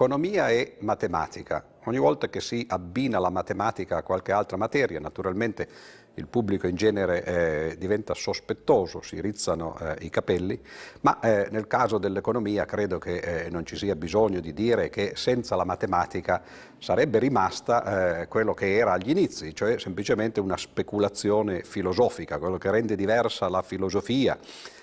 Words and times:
Economia 0.00 0.48
e 0.48 0.76
matematica. 0.78 1.62
Ogni 1.84 1.98
volta 1.98 2.30
che 2.30 2.40
si 2.40 2.64
abbina 2.70 3.18
la 3.18 3.28
matematica 3.28 3.98
a 3.98 4.02
qualche 4.02 4.32
altra 4.32 4.56
materia, 4.56 4.98
naturalmente 4.98 5.68
il 6.14 6.26
pubblico 6.26 6.66
in 6.66 6.74
genere 6.74 7.22
eh, 7.22 7.76
diventa 7.76 8.14
sospettoso, 8.14 9.02
si 9.02 9.20
rizzano 9.20 9.78
eh, 9.78 9.96
i 10.00 10.08
capelli, 10.08 10.58
ma 11.02 11.20
eh, 11.20 11.48
nel 11.50 11.66
caso 11.66 11.98
dell'economia 11.98 12.64
credo 12.64 12.96
che 12.96 13.16
eh, 13.16 13.50
non 13.50 13.66
ci 13.66 13.76
sia 13.76 13.94
bisogno 13.94 14.40
di 14.40 14.54
dire 14.54 14.88
che 14.88 15.12
senza 15.16 15.54
la 15.54 15.66
matematica 15.66 16.42
sarebbe 16.78 17.18
rimasta 17.18 18.20
eh, 18.20 18.26
quello 18.26 18.54
che 18.54 18.78
era 18.78 18.92
agli 18.92 19.10
inizi, 19.10 19.54
cioè 19.54 19.78
semplicemente 19.78 20.40
una 20.40 20.56
speculazione 20.56 21.62
filosofica, 21.62 22.38
quello 22.38 22.56
che 22.56 22.70
rende 22.70 22.96
diversa 22.96 23.50
la 23.50 23.60
filosofia 23.60 24.38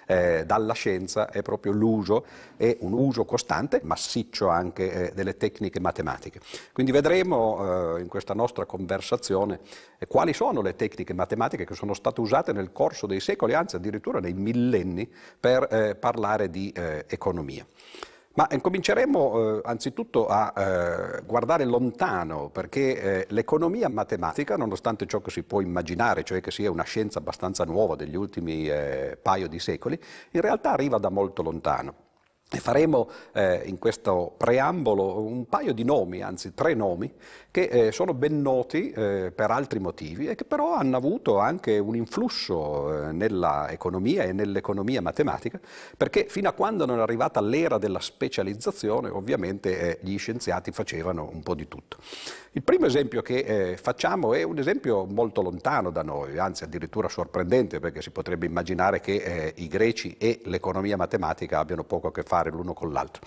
eh, 0.07 0.43
dalla 0.45 0.73
scienza 0.73 1.29
è 1.29 1.41
proprio 1.43 1.71
l'uso 1.73 2.25
e 2.57 2.77
un 2.81 2.93
uso 2.93 3.25
costante, 3.25 3.81
massiccio 3.83 4.47
anche 4.47 5.09
eh, 5.09 5.11
delle 5.13 5.37
tecniche 5.37 5.79
matematiche. 5.79 6.39
Quindi 6.73 6.91
vedremo 6.91 7.97
eh, 7.97 8.01
in 8.01 8.07
questa 8.07 8.33
nostra 8.33 8.65
conversazione 8.65 9.59
eh, 9.99 10.07
quali 10.07 10.33
sono 10.33 10.61
le 10.61 10.75
tecniche 10.75 11.13
matematiche 11.13 11.65
che 11.65 11.75
sono 11.75 11.93
state 11.93 12.21
usate 12.21 12.53
nel 12.53 12.71
corso 12.71 13.05
dei 13.05 13.19
secoli, 13.19 13.53
anzi 13.53 13.75
addirittura 13.75 14.19
nei 14.19 14.33
millenni, 14.33 15.07
per 15.39 15.67
eh, 15.69 15.95
parlare 15.95 16.49
di 16.49 16.71
eh, 16.71 17.05
economia. 17.07 17.65
Ma 18.37 18.47
cominceremo 18.61 19.57
eh, 19.57 19.61
anzitutto 19.63 20.27
a 20.27 20.53
eh, 20.55 21.23
guardare 21.25 21.65
lontano, 21.65 22.49
perché 22.49 23.01
eh, 23.01 23.25
l'economia 23.29 23.89
matematica, 23.89 24.55
nonostante 24.55 25.07
ciò 25.07 25.21
che 25.21 25.31
si 25.31 25.41
può 25.41 25.59
immaginare, 25.59 26.21
cioè 26.23 26.39
che 26.39 26.51
sia 26.51 26.69
una 26.69 26.83
scienza 26.83 27.17
abbastanza 27.17 27.63
nuova 27.63 27.95
degli 27.95 28.15
ultimi 28.15 28.69
eh, 28.69 29.17
paio 29.19 29.47
di 29.47 29.57
secoli, 29.57 29.99
in 30.31 30.41
realtà 30.41 30.73
arriva 30.73 30.99
da 30.99 31.09
molto 31.09 31.41
lontano. 31.41 32.05
E 32.49 32.59
faremo 32.59 33.09
eh, 33.33 33.63
in 33.65 33.79
questo 33.79 34.35
preambolo 34.37 35.19
un 35.19 35.47
paio 35.47 35.73
di 35.73 35.83
nomi, 35.83 36.21
anzi 36.21 36.53
tre 36.53 36.75
nomi, 36.75 37.11
che 37.57 37.87
eh, 37.87 37.91
sono 37.91 38.13
ben 38.13 38.39
noti 38.39 38.91
eh, 38.91 39.31
per 39.33 39.49
altri 39.49 39.79
motivi 39.79 40.27
e 40.27 40.35
che 40.35 40.45
però 40.45 40.75
hanno 40.75 40.95
avuto 40.95 41.39
anche 41.39 41.79
un 41.79 41.95
influsso 41.95 43.07
eh, 43.07 43.11
nella 43.11 43.71
economia 43.71 44.25
e 44.25 44.31
nell'economia 44.31 45.01
matematica, 45.01 45.59
perché 45.97 46.27
fino 46.29 46.49
a 46.49 46.51
quando 46.51 46.85
non 46.85 46.99
è 46.99 47.01
arrivata 47.01 47.41
l'era 47.41 47.79
della 47.79 47.99
specializzazione, 47.99 49.09
ovviamente 49.09 49.97
gli 50.01 50.19
scienziati 50.19 50.71
facevano 50.71 51.31
un 51.33 51.41
po' 51.41 51.55
di 51.55 51.67
tutto. 51.67 51.97
Il 52.51 52.61
primo 52.61 52.85
esempio 52.85 53.23
che 53.23 53.75
facciamo 53.81 54.33
è 54.33 54.43
un 54.43 54.57
esempio 54.57 55.05
molto 55.05 55.41
lontano 55.41 55.89
da 55.89 56.03
noi, 56.03 56.37
anzi 56.37 56.63
addirittura 56.63 57.07
sorprendente, 57.07 57.79
perché 57.79 58.01
si 58.01 58.09
potrebbe 58.09 58.45
immaginare 58.45 58.99
che 58.99 59.53
i 59.55 59.67
greci 59.67 60.15
e 60.17 60.41
l'economia 60.45 60.97
matematica 60.97 61.59
abbiano 61.59 61.83
poco 61.83 62.07
a 62.07 62.11
che 62.11 62.23
fare 62.23 62.49
l'uno 62.49 62.73
con 62.73 62.91
l'altro. 62.91 63.21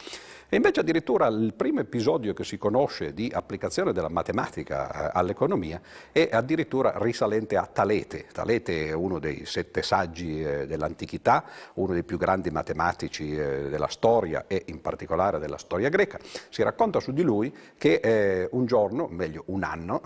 E 0.52 0.56
invece 0.56 0.80
addirittura 0.80 1.28
il 1.28 1.54
primo 1.54 1.78
episodio 1.78 2.32
che 2.32 2.42
si 2.42 2.58
conosce 2.58 3.14
di 3.14 3.30
applicazione 3.32 3.92
della 3.92 4.08
matematica 4.08 4.90
eh, 4.90 5.10
all'economia 5.14 5.80
è 6.10 6.28
addirittura 6.32 6.94
risalente 6.96 7.56
a 7.56 7.68
Talete. 7.72 8.26
Talete 8.32 8.88
è 8.88 8.92
uno 8.92 9.20
dei 9.20 9.46
sette 9.46 9.80
saggi 9.82 10.42
eh, 10.42 10.66
dell'antichità, 10.66 11.44
uno 11.74 11.92
dei 11.92 12.02
più 12.02 12.18
grandi 12.18 12.50
matematici 12.50 13.32
eh, 13.32 13.68
della 13.68 13.86
storia 13.86 14.46
e 14.48 14.64
in 14.66 14.80
particolare 14.80 15.38
della 15.38 15.56
storia 15.56 15.88
greca. 15.88 16.18
Si 16.48 16.64
racconta 16.64 16.98
su 16.98 17.12
di 17.12 17.22
lui 17.22 17.54
che 17.78 18.48
un 18.50 18.66
giorno, 18.66 19.06
meglio 19.08 19.44
un 19.46 19.62
anno, 19.62 20.02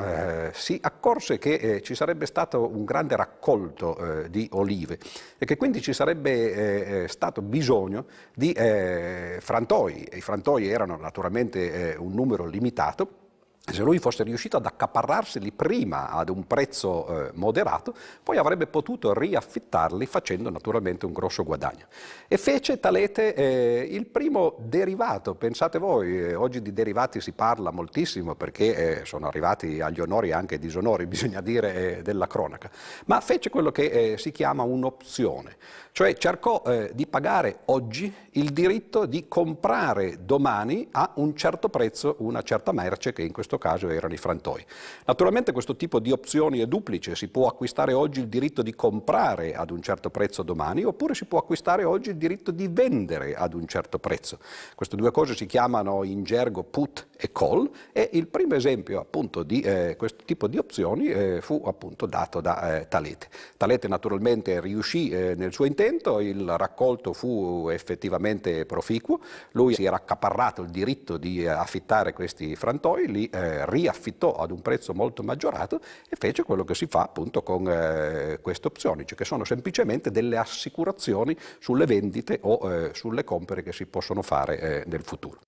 si 0.53 0.79
accorse 0.83 1.39
che 1.39 1.81
ci 1.83 1.95
sarebbe 1.95 2.27
stato 2.27 2.69
un 2.69 2.85
grande 2.85 3.17
raccolto 3.17 4.27
di 4.29 4.49
olive 4.53 4.99
e 5.39 5.47
che 5.47 5.57
quindi 5.57 5.81
ci 5.81 5.93
sarebbe 5.93 7.07
stato 7.09 7.41
bisogno 7.41 8.07
di 8.35 8.53
frantoi. 8.53 10.09
I 10.13 10.21
frantoi 10.21 10.33
erano 10.69 10.97
naturalmente 10.97 11.93
eh, 11.93 11.97
un 11.97 12.15
numero 12.15 12.47
limitato 12.47 13.24
se 13.73 13.83
lui 13.83 13.99
fosse 13.99 14.25
riuscito 14.25 14.59
ad 14.59 14.67
accaparrarseli 14.67 15.51
prima 15.51 16.11
ad 16.11 16.29
un 16.29 16.47
prezzo 16.47 17.07
eh, 17.07 17.31
moderato, 17.33 17.95
poi 18.23 18.37
avrebbe 18.37 18.67
potuto 18.67 19.15
riaffittarli 19.15 20.05
facendo 20.05 20.51
naturalmente 20.51 21.07
un 21.07 21.15
grosso 21.15 21.45
guadagno. 21.45 21.87
E 22.29 22.37
fece 22.37 22.79
Talete 22.79 23.35
eh, 23.35 23.89
il 23.91 24.05
primo 24.07 24.57
derivato, 24.59 25.35
pensate 25.35 25.79
voi, 25.79 26.19
eh, 26.19 26.35
oggi 26.35 26.61
di 26.61 26.75
derivati 26.75 27.23
si 27.23 27.33
parla 27.33 27.71
moltissimo 27.71 28.35
perché 28.35 29.01
eh, 29.01 29.05
sono 29.07 29.29
arrivati 29.29 29.81
agli 29.81 30.01
onori 30.01 30.29
e 30.29 30.33
anche 30.35 30.55
ai 30.55 30.61
disonori, 30.61 31.07
bisogna 31.15 31.41
dire, 31.41 31.99
eh, 31.99 32.03
della 32.03 32.27
cronaca, 32.27 32.71
ma 33.07 33.21
fece 33.21 33.49
quello 33.49 33.73
che 33.73 34.13
eh, 34.13 34.19
si 34.19 34.31
chiama 34.31 34.63
un'opzione, 34.63 35.57
cioè 35.93 36.15
cercò 36.15 36.63
di 36.93 37.07
pagare 37.07 37.61
oggi 37.67 38.13
il 38.33 38.51
diritto 38.53 39.07
di 39.07 39.29
comprare 39.29 40.25
domani 40.25 40.89
a 40.91 41.13
un 41.17 41.37
certo 41.37 41.69
prezzo 41.69 42.17
una 42.19 42.43
certa 42.43 42.73
merce 42.73 43.13
che 43.13 43.23
in 43.23 43.33
questo 43.33 43.54
questo 43.55 43.59
caso 43.59 43.89
erano 43.89 44.15
i 44.15 44.19
frantoi. 44.19 44.65
Naturalmente 45.07 45.53
questo 45.53 45.77
tipo 45.77 45.99
di 45.99 46.11
opzioni 46.11 46.61
è 46.61 46.67
duplice, 46.67 47.15
si 47.15 47.29
può 47.29 47.47
acquistare 47.47 47.93
oggi 47.93 48.21
il 48.21 48.29
diritto 48.29 48.63
di 48.63 48.75
comprare 48.75 49.55
ad 49.55 49.71
un 49.71 49.83
certo 49.83 50.11
prezzo 50.11 50.43
domani 50.43 50.85
oppure 50.85 51.15
si 51.15 51.25
può 51.25 51.39
acquistare 51.39 51.85
oggi 51.85 52.11
il 52.11 52.17
diritto 52.17 52.51
di 52.51 52.69
vendere 52.69 53.35
ad 53.35 53.55
un 53.55 53.67
certo 53.67 53.99
prezzo. 53.99 54.39
Queste 54.75 54.97
due 54.97 55.11
cose 55.11 55.35
si 55.35 55.47
chiamano 55.47 56.03
in 56.05 56.25
gergo 56.25 56.63
put 56.63 57.07
e 57.17 57.31
call 57.33 57.71
e 57.93 58.11
il 58.13 58.27
primo 58.27 58.55
esempio 58.55 59.01
appunto 59.01 59.43
di 59.43 59.61
eh, 59.61 59.97
questo 59.97 60.25
tipo 60.25 60.47
di 60.49 60.59
opzioni 60.59 61.09
eh, 61.09 61.41
fu 61.41 61.63
appunto 61.65 62.07
dato 62.07 62.41
da 62.41 62.81
eh, 62.81 62.89
Talete. 62.89 63.29
Talete 63.57 63.89
naturalmente 63.89 64.61
riuscì 64.61 65.11
eh, 65.11 65.35
nel 65.37 65.53
suo 65.53 65.65
intento, 65.65 66.21
il 66.21 66.57
raccolto 66.57 67.13
fu 67.13 67.69
effettivamente 67.71 68.67
proficuo, 68.67 69.21
lui 69.53 69.75
si 69.75 69.85
era 69.85 69.97
accaparrato 69.97 70.63
il 70.63 70.71
diritto 70.71 71.17
di 71.17 71.43
eh, 71.43 71.49
affittare 71.49 72.13
questi 72.13 72.57
frantoi, 72.57 73.11
li 73.11 73.31
eh, 73.45 73.71
riaffittò 73.71 74.33
ad 74.33 74.51
un 74.51 74.63
prezzo 74.63 74.95
molto 74.95 75.23
maggiorato 75.23 75.81
e 76.09 76.17
fece 76.19 76.43
quello 76.43 76.65
che 76.65 76.75
si 76.75 76.87
fa 76.87 77.03
appunto 77.03 77.43
con 77.43 77.69
eh, 77.69 78.39
queste 78.41 78.67
opzioni, 78.67 79.07
cioè 79.07 79.17
che 79.17 79.25
sono 79.25 79.45
semplicemente 79.45 80.11
delle 80.11 80.37
assicurazioni 80.37 81.37
sulle 81.59 81.87
vendite 81.87 82.39
o 82.43 82.73
eh, 82.73 82.91
sulle 82.95 83.25
compere 83.25 83.63
che 83.63 83.73
si 83.73 83.87
possono 83.87 84.23
fare 84.23 84.59
eh, 84.59 84.85
nel 84.87 85.03
futuro. 85.03 85.41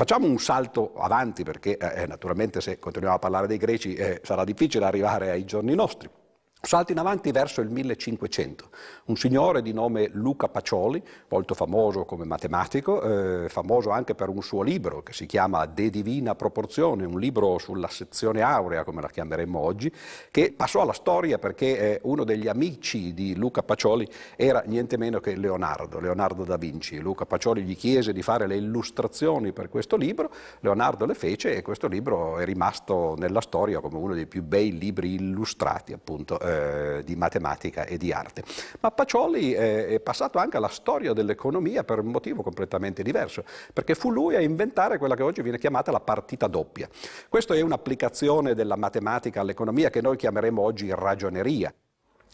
Facciamo 0.00 0.26
un 0.26 0.38
salto 0.38 0.94
avanti 0.96 1.42
perché 1.42 1.76
eh, 1.76 2.06
naturalmente 2.06 2.62
se 2.62 2.78
continuiamo 2.78 3.16
a 3.16 3.18
parlare 3.18 3.46
dei 3.46 3.58
greci 3.58 3.92
eh, 3.92 4.22
sarà 4.24 4.44
difficile 4.44 4.86
arrivare 4.86 5.28
ai 5.28 5.44
giorni 5.44 5.74
nostri. 5.74 6.08
Salto 6.62 6.92
in 6.92 6.98
avanti 6.98 7.32
verso 7.32 7.62
il 7.62 7.70
1500. 7.70 8.68
Un 9.06 9.16
signore 9.16 9.62
di 9.62 9.72
nome 9.72 10.10
Luca 10.12 10.46
Pacioli, 10.46 11.02
molto 11.28 11.54
famoso 11.54 12.04
come 12.04 12.26
matematico, 12.26 13.00
eh, 13.02 13.48
famoso 13.48 13.88
anche 13.88 14.14
per 14.14 14.28
un 14.28 14.42
suo 14.42 14.60
libro 14.60 15.02
che 15.02 15.14
si 15.14 15.24
chiama 15.24 15.64
De 15.64 15.88
Divina 15.88 16.34
Proporzione, 16.34 17.06
un 17.06 17.18
libro 17.18 17.56
sulla 17.56 17.88
sezione 17.88 18.42
aurea, 18.42 18.84
come 18.84 19.00
la 19.00 19.08
chiameremmo 19.08 19.58
oggi, 19.58 19.90
che 20.30 20.52
passò 20.54 20.82
alla 20.82 20.92
storia 20.92 21.38
perché 21.38 21.78
eh, 21.78 22.00
uno 22.02 22.24
degli 22.24 22.46
amici 22.46 23.14
di 23.14 23.34
Luca 23.36 23.62
Pacioli 23.62 24.06
era 24.36 24.62
niente 24.66 24.98
meno 24.98 25.18
che 25.18 25.36
Leonardo, 25.36 25.98
Leonardo 25.98 26.44
da 26.44 26.58
Vinci. 26.58 26.98
Luca 26.98 27.24
Pacioli 27.24 27.62
gli 27.62 27.74
chiese 27.74 28.12
di 28.12 28.22
fare 28.22 28.46
le 28.46 28.56
illustrazioni 28.56 29.52
per 29.52 29.70
questo 29.70 29.96
libro, 29.96 30.30
Leonardo 30.60 31.06
le 31.06 31.14
fece 31.14 31.56
e 31.56 31.62
questo 31.62 31.88
libro 31.88 32.38
è 32.38 32.44
rimasto 32.44 33.14
nella 33.16 33.40
storia 33.40 33.80
come 33.80 33.96
uno 33.96 34.12
dei 34.12 34.26
più 34.26 34.42
bei 34.42 34.76
libri 34.76 35.14
illustrati, 35.14 35.94
appunto 35.94 36.38
eh, 36.38 36.48
di 37.04 37.16
matematica 37.16 37.84
e 37.84 37.96
di 37.96 38.12
arte. 38.12 38.42
Ma 38.80 38.90
Pacioli 38.90 39.52
eh, 39.52 39.88
è 39.88 40.00
passato 40.00 40.38
anche 40.38 40.56
alla 40.56 40.68
storia 40.68 41.12
dell'economia 41.12 41.84
per 41.84 41.98
un 42.00 42.06
motivo 42.06 42.42
completamente 42.42 43.02
diverso, 43.02 43.44
perché 43.72 43.94
fu 43.94 44.10
lui 44.10 44.36
a 44.36 44.40
inventare 44.40 44.98
quella 44.98 45.14
che 45.14 45.22
oggi 45.22 45.42
viene 45.42 45.58
chiamata 45.58 45.90
la 45.90 46.00
partita 46.00 46.46
doppia. 46.46 46.88
Questa 47.28 47.54
è 47.54 47.60
un'applicazione 47.60 48.54
della 48.54 48.76
matematica 48.76 49.40
all'economia 49.40 49.90
che 49.90 50.00
noi 50.00 50.16
chiameremo 50.16 50.60
oggi 50.60 50.90
ragioneria. 50.94 51.72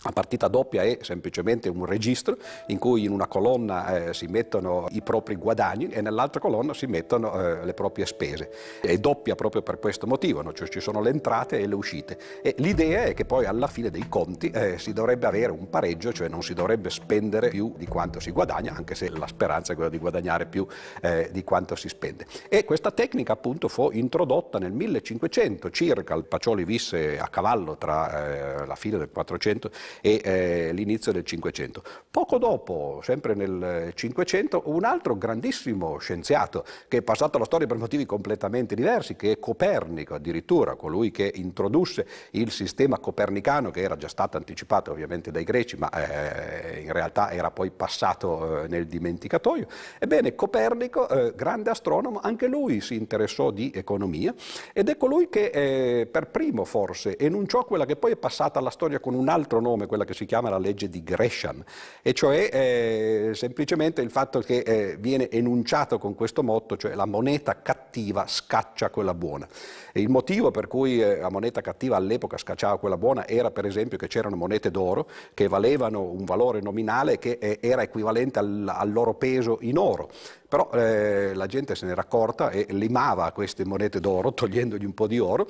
La 0.06 0.12
partita 0.12 0.46
doppia 0.46 0.84
è 0.84 0.98
semplicemente 1.00 1.68
un 1.68 1.84
registro 1.84 2.36
in 2.68 2.78
cui 2.78 3.02
in 3.02 3.10
una 3.10 3.26
colonna 3.26 4.06
eh, 4.06 4.14
si 4.14 4.26
mettono 4.26 4.86
i 4.92 5.02
propri 5.02 5.34
guadagni 5.34 5.88
e 5.88 6.00
nell'altra 6.00 6.38
colonna 6.38 6.74
si 6.74 6.86
mettono 6.86 7.34
eh, 7.34 7.64
le 7.64 7.74
proprie 7.74 8.06
spese. 8.06 8.52
È 8.80 8.96
doppia 8.98 9.34
proprio 9.34 9.62
per 9.62 9.80
questo 9.80 10.06
motivo, 10.06 10.42
no? 10.42 10.52
cioè 10.52 10.68
ci 10.68 10.78
sono 10.78 11.00
le 11.00 11.10
entrate 11.10 11.58
e 11.58 11.66
le 11.66 11.74
uscite. 11.74 12.18
E 12.40 12.54
l'idea 12.58 13.02
è 13.02 13.14
che 13.14 13.24
poi 13.24 13.46
alla 13.46 13.66
fine 13.66 13.90
dei 13.90 14.06
conti 14.08 14.48
eh, 14.50 14.78
si 14.78 14.92
dovrebbe 14.92 15.26
avere 15.26 15.50
un 15.50 15.68
pareggio, 15.68 16.12
cioè 16.12 16.28
non 16.28 16.40
si 16.40 16.54
dovrebbe 16.54 16.88
spendere 16.88 17.48
più 17.48 17.74
di 17.76 17.86
quanto 17.86 18.20
si 18.20 18.30
guadagna, 18.30 18.74
anche 18.76 18.94
se 18.94 19.10
la 19.10 19.26
speranza 19.26 19.72
è 19.72 19.74
quella 19.74 19.90
di 19.90 19.98
guadagnare 19.98 20.46
più 20.46 20.64
eh, 21.02 21.30
di 21.32 21.42
quanto 21.42 21.74
si 21.74 21.88
spende. 21.88 22.26
E 22.48 22.64
questa 22.64 22.92
tecnica 22.92 23.32
appunto 23.32 23.66
fu 23.66 23.90
introdotta 23.90 24.60
nel 24.60 24.70
1500 24.70 25.68
circa, 25.70 26.14
il 26.14 26.26
Pacioli 26.26 26.64
visse 26.64 27.18
a 27.18 27.26
cavallo 27.26 27.76
tra 27.76 28.60
eh, 28.62 28.66
la 28.66 28.76
fine 28.76 28.98
del 28.98 29.10
400 29.10 29.68
e 30.00 30.20
eh, 30.22 30.72
l'inizio 30.72 31.12
del 31.12 31.24
Cinquecento. 31.24 31.82
Poco 32.10 32.38
dopo, 32.38 33.00
sempre 33.02 33.34
nel 33.34 33.92
Cinquecento, 33.94 34.62
un 34.66 34.84
altro 34.84 35.16
grandissimo 35.16 35.98
scienziato 35.98 36.64
che 36.88 36.98
è 36.98 37.02
passato 37.02 37.36
alla 37.36 37.46
storia 37.46 37.66
per 37.66 37.76
motivi 37.76 38.06
completamente 38.06 38.74
diversi, 38.74 39.16
che 39.16 39.32
è 39.32 39.38
Copernico 39.38 40.14
addirittura, 40.14 40.74
colui 40.74 41.10
che 41.10 41.30
introdusse 41.34 42.06
il 42.32 42.50
sistema 42.50 42.98
copernicano 42.98 43.70
che 43.70 43.80
era 43.80 43.96
già 43.96 44.08
stato 44.08 44.36
anticipato 44.36 44.90
ovviamente 44.90 45.30
dai 45.30 45.44
greci, 45.44 45.76
ma 45.76 45.90
eh, 45.90 46.80
in 46.80 46.92
realtà 46.92 47.30
era 47.30 47.50
poi 47.50 47.70
passato 47.70 48.62
eh, 48.62 48.68
nel 48.68 48.86
dimenticatoio. 48.86 49.66
Ebbene, 49.98 50.34
Copernico, 50.34 51.08
eh, 51.08 51.34
grande 51.34 51.70
astronomo, 51.70 52.20
anche 52.22 52.46
lui 52.46 52.80
si 52.80 52.94
interessò 52.94 53.50
di 53.50 53.70
economia 53.74 54.34
ed 54.72 54.88
è 54.88 54.96
colui 54.96 55.28
che 55.28 55.50
eh, 55.52 56.06
per 56.06 56.28
primo 56.28 56.64
forse 56.64 57.16
enunciò 57.18 57.64
quella 57.64 57.86
che 57.86 57.96
poi 57.96 58.12
è 58.12 58.16
passata 58.16 58.58
alla 58.58 58.70
storia 58.70 59.00
con 59.00 59.14
un 59.14 59.28
altro 59.28 59.60
nome, 59.60 59.85
quella 59.86 60.04
che 60.04 60.14
si 60.14 60.26
chiama 60.26 60.50
la 60.50 60.58
legge 60.58 60.88
di 60.88 61.02
Gresham, 61.02 61.62
e 62.02 62.12
cioè 62.12 62.48
eh, 62.52 63.30
semplicemente 63.34 64.02
il 64.02 64.10
fatto 64.10 64.40
che 64.40 64.58
eh, 64.58 64.96
viene 64.98 65.30
enunciato 65.30 65.98
con 65.98 66.14
questo 66.14 66.42
motto, 66.42 66.76
cioè 66.76 66.94
la 66.94 67.06
moneta 67.06 67.62
cattiva 67.62 68.26
scaccia 68.26 68.90
quella 68.90 69.14
buona. 69.14 69.46
E 69.92 70.00
il 70.00 70.08
motivo 70.08 70.50
per 70.50 70.66
cui 70.66 71.00
eh, 71.00 71.18
la 71.18 71.30
moneta 71.30 71.60
cattiva 71.60 71.96
all'epoca 71.96 72.36
scacciava 72.36 72.78
quella 72.78 72.96
buona 72.96 73.26
era 73.26 73.50
per 73.50 73.64
esempio 73.64 73.96
che 73.98 74.08
c'erano 74.08 74.36
monete 74.36 74.70
d'oro 74.70 75.08
che 75.34 75.48
valevano 75.48 76.02
un 76.02 76.24
valore 76.24 76.60
nominale 76.60 77.18
che 77.18 77.38
eh, 77.40 77.58
era 77.62 77.82
equivalente 77.82 78.38
al, 78.38 78.66
al 78.66 78.92
loro 78.92 79.14
peso 79.14 79.58
in 79.60 79.78
oro. 79.78 80.10
Però 80.48 80.70
eh, 80.72 81.34
la 81.34 81.46
gente 81.46 81.74
se 81.74 81.86
n'era 81.86 82.02
accorta 82.02 82.50
e 82.50 82.66
limava 82.70 83.32
queste 83.32 83.64
monete 83.64 84.00
d'oro 84.00 84.32
togliendogli 84.34 84.84
un 84.84 84.94
po' 84.94 85.06
di 85.06 85.18
oro 85.18 85.46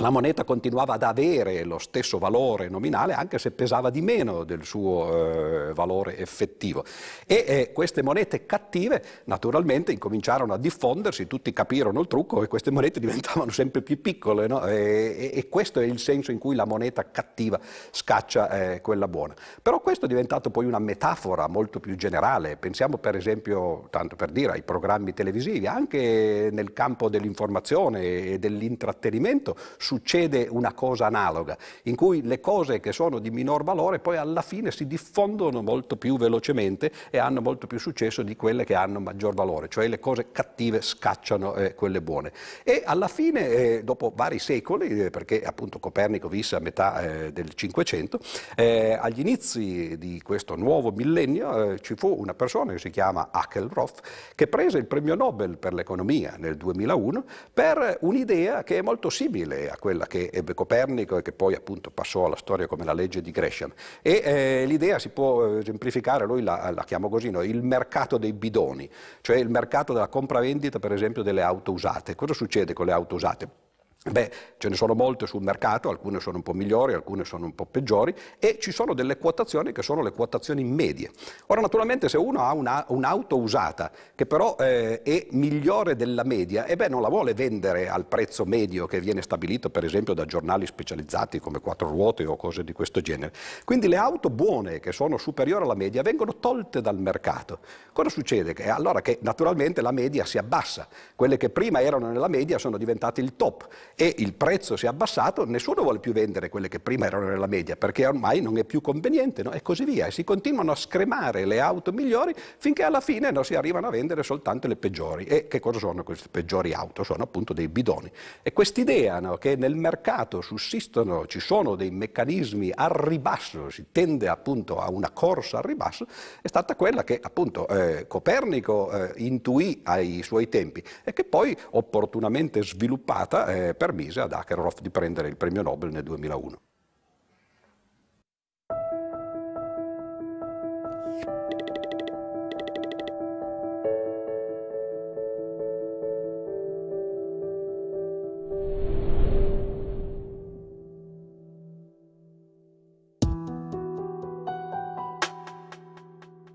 la 0.00 0.10
moneta 0.10 0.44
continuava 0.44 0.94
ad 0.94 1.02
avere 1.02 1.64
lo 1.64 1.78
stesso 1.78 2.18
valore 2.18 2.68
nominale 2.68 3.14
anche 3.14 3.38
se 3.38 3.50
pesava 3.50 3.88
di 3.88 4.02
meno 4.02 4.44
del 4.44 4.64
suo 4.64 5.68
eh, 5.68 5.72
valore 5.72 6.18
effettivo. 6.18 6.84
E 7.26 7.44
eh, 7.46 7.72
queste 7.72 8.02
monete 8.02 8.44
cattive 8.44 9.02
naturalmente 9.24 9.92
incominciarono 9.92 10.52
a 10.52 10.58
diffondersi, 10.58 11.26
tutti 11.26 11.50
capirono 11.54 12.00
il 12.00 12.08
trucco 12.08 12.42
e 12.42 12.46
queste 12.46 12.70
monete 12.70 13.00
diventavano 13.06 13.50
sempre 13.50 13.80
più 13.80 14.00
piccole 14.02 14.46
no? 14.46 14.66
e, 14.66 15.30
e, 15.32 15.48
questo 15.48 15.80
è 15.80 15.84
il 15.84 15.98
senso 15.98 16.30
in 16.30 16.38
cui 16.38 16.54
la 16.54 16.66
moneta 16.66 17.10
cattiva 17.10 17.58
scaccia 17.90 18.50
eh, 18.50 18.80
quella 18.82 19.08
buona. 19.08 19.34
Però 19.62 19.80
questo 19.80 20.04
è 20.04 20.08
diventato 20.08 20.50
poi 20.50 20.66
una 20.66 20.78
metafora 20.78 21.46
molto 21.46 21.80
più 21.80 21.96
generale, 21.96 22.58
pensiamo 22.58 22.98
per 22.98 23.16
esempio, 23.16 23.86
tanto 23.88 24.14
per 24.14 24.30
dire, 24.30 24.52
ai 24.52 24.62
programmi 24.62 25.14
televisivi, 25.14 25.66
anche 25.66 26.50
nel 26.52 26.74
campo 26.74 27.08
dell'informazione 27.08 28.02
e 28.02 28.38
dell'intrattenimento 28.38 29.56
succede 29.86 30.48
una 30.50 30.72
cosa 30.72 31.06
analoga, 31.06 31.56
in 31.84 31.94
cui 31.94 32.22
le 32.22 32.40
cose 32.40 32.80
che 32.80 32.90
sono 32.90 33.20
di 33.20 33.30
minor 33.30 33.62
valore 33.62 34.00
poi 34.00 34.16
alla 34.16 34.42
fine 34.42 34.72
si 34.72 34.88
diffondono 34.88 35.62
molto 35.62 35.96
più 35.96 36.16
velocemente 36.18 36.90
e 37.08 37.18
hanno 37.18 37.40
molto 37.40 37.68
più 37.68 37.78
successo 37.78 38.24
di 38.24 38.34
quelle 38.34 38.64
che 38.64 38.74
hanno 38.74 38.98
maggior 38.98 39.34
valore, 39.34 39.68
cioè 39.68 39.86
le 39.86 40.00
cose 40.00 40.32
cattive 40.32 40.82
scacciano 40.82 41.54
eh, 41.54 41.74
quelle 41.76 42.02
buone. 42.02 42.32
E 42.64 42.82
alla 42.84 43.06
fine, 43.06 43.48
eh, 43.48 43.84
dopo 43.84 44.12
vari 44.12 44.40
secoli, 44.40 45.04
eh, 45.04 45.10
perché 45.10 45.42
appunto 45.44 45.78
Copernico 45.78 46.28
visse 46.28 46.56
a 46.56 46.58
metà 46.58 47.26
eh, 47.26 47.32
del 47.32 47.54
Cinquecento, 47.54 48.18
eh, 48.56 48.98
agli 49.00 49.20
inizi 49.20 49.96
di 49.98 50.20
questo 50.20 50.56
nuovo 50.56 50.90
millennio 50.90 51.74
eh, 51.74 51.80
ci 51.80 51.94
fu 51.94 52.12
una 52.12 52.34
persona 52.34 52.72
che 52.72 52.78
si 52.78 52.90
chiama 52.90 53.28
Hackelroth 53.30 54.00
che 54.34 54.48
prese 54.48 54.78
il 54.78 54.86
premio 54.86 55.14
Nobel 55.14 55.58
per 55.58 55.74
l'economia 55.74 56.34
nel 56.38 56.56
2001 56.56 57.24
per 57.52 57.98
un'idea 58.00 58.64
che 58.64 58.78
è 58.78 58.82
molto 58.82 59.10
simile 59.10 59.70
a 59.70 59.75
quella 59.78 60.06
che 60.06 60.30
ebbe 60.32 60.54
Copernico 60.54 61.16
e 61.16 61.22
che 61.22 61.32
poi 61.32 61.54
appunto 61.54 61.90
passò 61.90 62.26
alla 62.26 62.36
storia 62.36 62.66
come 62.66 62.84
la 62.84 62.92
legge 62.92 63.20
di 63.20 63.30
Gresham. 63.30 63.72
E 64.02 64.22
eh, 64.24 64.64
l'idea 64.66 64.98
si 64.98 65.08
può 65.08 65.56
esemplificare, 65.56 66.24
lui 66.26 66.42
la, 66.42 66.70
la 66.70 66.84
chiamo 66.84 67.08
così, 67.08 67.30
no? 67.30 67.42
il 67.42 67.62
mercato 67.62 68.18
dei 68.18 68.32
bidoni, 68.32 68.88
cioè 69.20 69.36
il 69.36 69.48
mercato 69.48 69.92
della 69.92 70.08
compravendita 70.08 70.78
per 70.78 70.92
esempio 70.92 71.22
delle 71.22 71.42
auto 71.42 71.72
usate. 71.72 72.14
Cosa 72.14 72.34
succede 72.34 72.72
con 72.72 72.86
le 72.86 72.92
auto 72.92 73.14
usate? 73.14 73.65
Beh, 74.08 74.30
ce 74.56 74.68
ne 74.68 74.76
sono 74.76 74.94
molte 74.94 75.26
sul 75.26 75.42
mercato, 75.42 75.88
alcune 75.88 76.20
sono 76.20 76.36
un 76.36 76.44
po' 76.44 76.52
migliori, 76.52 76.94
alcune 76.94 77.24
sono 77.24 77.44
un 77.44 77.56
po' 77.56 77.66
peggiori 77.66 78.14
e 78.38 78.56
ci 78.60 78.70
sono 78.70 78.94
delle 78.94 79.18
quotazioni 79.18 79.72
che 79.72 79.82
sono 79.82 80.00
le 80.00 80.12
quotazioni 80.12 80.62
medie. 80.62 81.10
Ora 81.48 81.60
naturalmente 81.60 82.08
se 82.08 82.16
uno 82.16 82.40
ha 82.40 82.52
una, 82.52 82.84
un'auto 82.88 83.36
usata 83.36 83.90
che 84.14 84.24
però 84.24 84.54
eh, 84.60 85.02
è 85.02 85.26
migliore 85.32 85.96
della 85.96 86.22
media, 86.22 86.66
e 86.66 86.76
beh, 86.76 86.88
non 86.88 87.02
la 87.02 87.08
vuole 87.08 87.34
vendere 87.34 87.88
al 87.88 88.06
prezzo 88.06 88.44
medio 88.44 88.86
che 88.86 89.00
viene 89.00 89.22
stabilito 89.22 89.70
per 89.70 89.84
esempio 89.84 90.14
da 90.14 90.24
giornali 90.24 90.66
specializzati 90.66 91.40
come 91.40 91.58
quattro 91.58 91.88
ruote 91.88 92.24
o 92.26 92.36
cose 92.36 92.62
di 92.62 92.72
questo 92.72 93.00
genere. 93.00 93.32
Quindi 93.64 93.88
le 93.88 93.96
auto 93.96 94.30
buone 94.30 94.78
che 94.78 94.92
sono 94.92 95.18
superiori 95.18 95.64
alla 95.64 95.74
media 95.74 96.02
vengono 96.02 96.36
tolte 96.38 96.80
dal 96.80 96.98
mercato. 96.98 97.58
Cosa 97.92 98.08
succede? 98.08 98.52
Che 98.52 98.68
allora 98.68 99.02
che 99.02 99.18
naturalmente 99.22 99.82
la 99.82 99.90
media 99.90 100.24
si 100.24 100.38
abbassa, 100.38 100.86
quelle 101.16 101.36
che 101.36 101.50
prima 101.50 101.80
erano 101.80 102.08
nella 102.08 102.28
media 102.28 102.58
sono 102.58 102.76
diventate 102.76 103.20
il 103.20 103.34
top 103.34 103.66
e 103.98 104.14
il 104.18 104.34
prezzo 104.34 104.76
si 104.76 104.84
è 104.84 104.88
abbassato, 104.88 105.46
nessuno 105.46 105.80
vuole 105.80 106.00
più 106.00 106.12
vendere 106.12 106.50
quelle 106.50 106.68
che 106.68 106.80
prima 106.80 107.06
erano 107.06 107.28
nella 107.28 107.46
media 107.46 107.76
perché 107.76 108.04
ormai 108.04 108.42
non 108.42 108.58
è 108.58 108.64
più 108.64 108.82
conveniente 108.82 109.42
no? 109.42 109.52
e 109.52 109.62
così 109.62 109.84
via. 109.84 110.04
E 110.04 110.10
si 110.10 110.22
continuano 110.22 110.72
a 110.72 110.74
scremare 110.74 111.46
le 111.46 111.60
auto 111.60 111.92
migliori 111.92 112.34
finché 112.58 112.82
alla 112.82 113.00
fine 113.00 113.30
non 113.30 113.42
si 113.42 113.54
arrivano 113.54 113.86
a 113.86 113.90
vendere 113.90 114.22
soltanto 114.22 114.68
le 114.68 114.76
peggiori. 114.76 115.24
E 115.24 115.48
che 115.48 115.60
cosa 115.60 115.78
sono 115.78 116.02
queste 116.02 116.28
peggiori 116.30 116.74
auto? 116.74 117.04
Sono 117.04 117.22
appunto 117.22 117.54
dei 117.54 117.68
bidoni. 117.68 118.12
E 118.42 118.52
quest'idea 118.52 119.18
no, 119.18 119.38
che 119.38 119.56
nel 119.56 119.76
mercato 119.76 120.42
sussistono, 120.42 121.24
ci 121.26 121.40
sono 121.40 121.74
dei 121.74 121.90
meccanismi 121.90 122.72
al 122.74 122.90
ribasso, 122.90 123.70
si 123.70 123.86
tende 123.92 124.28
appunto 124.28 124.78
a 124.78 124.90
una 124.90 125.10
corsa 125.10 125.56
al 125.56 125.62
ribasso, 125.62 126.06
è 126.42 126.48
stata 126.48 126.76
quella 126.76 127.02
che 127.02 127.18
appunto 127.22 127.66
eh, 127.68 128.06
Copernico 128.06 128.90
eh, 128.92 129.12
intuì 129.24 129.80
ai 129.84 130.22
suoi 130.22 130.50
tempi 130.50 130.82
e 131.02 131.14
che 131.14 131.24
poi 131.24 131.56
opportunamente 131.70 132.62
sviluppata 132.62 133.46
eh, 133.46 133.74
per 133.74 133.85
permise 133.86 134.20
ad 134.20 134.32
Akerhof 134.32 134.80
di 134.80 134.90
prendere 134.90 135.28
il 135.28 135.36
premio 135.36 135.62
Nobel 135.62 135.92
nel 135.92 136.02
2001. 136.02 136.56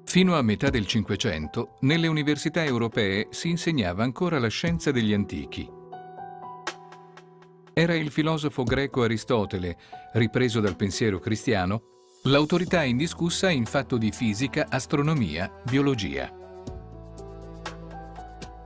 Fino 0.03 0.35
a 0.35 0.41
metà 0.41 0.69
del 0.69 0.85
Cinquecento, 0.85 1.77
nelle 1.81 2.07
università 2.07 2.65
europee 2.65 3.27
si 3.29 3.47
insegnava 3.47 4.03
ancora 4.03 4.39
la 4.39 4.49
scienza 4.49 4.91
degli 4.91 5.13
antichi, 5.13 5.79
era 7.73 7.95
il 7.95 8.11
filosofo 8.11 8.63
greco 8.63 9.03
Aristotele, 9.03 9.77
ripreso 10.13 10.59
dal 10.59 10.75
pensiero 10.75 11.19
cristiano, 11.19 11.83
l'autorità 12.23 12.83
indiscussa 12.83 13.49
in 13.49 13.65
fatto 13.65 13.97
di 13.97 14.11
fisica, 14.11 14.67
astronomia, 14.69 15.51
biologia. 15.63 16.31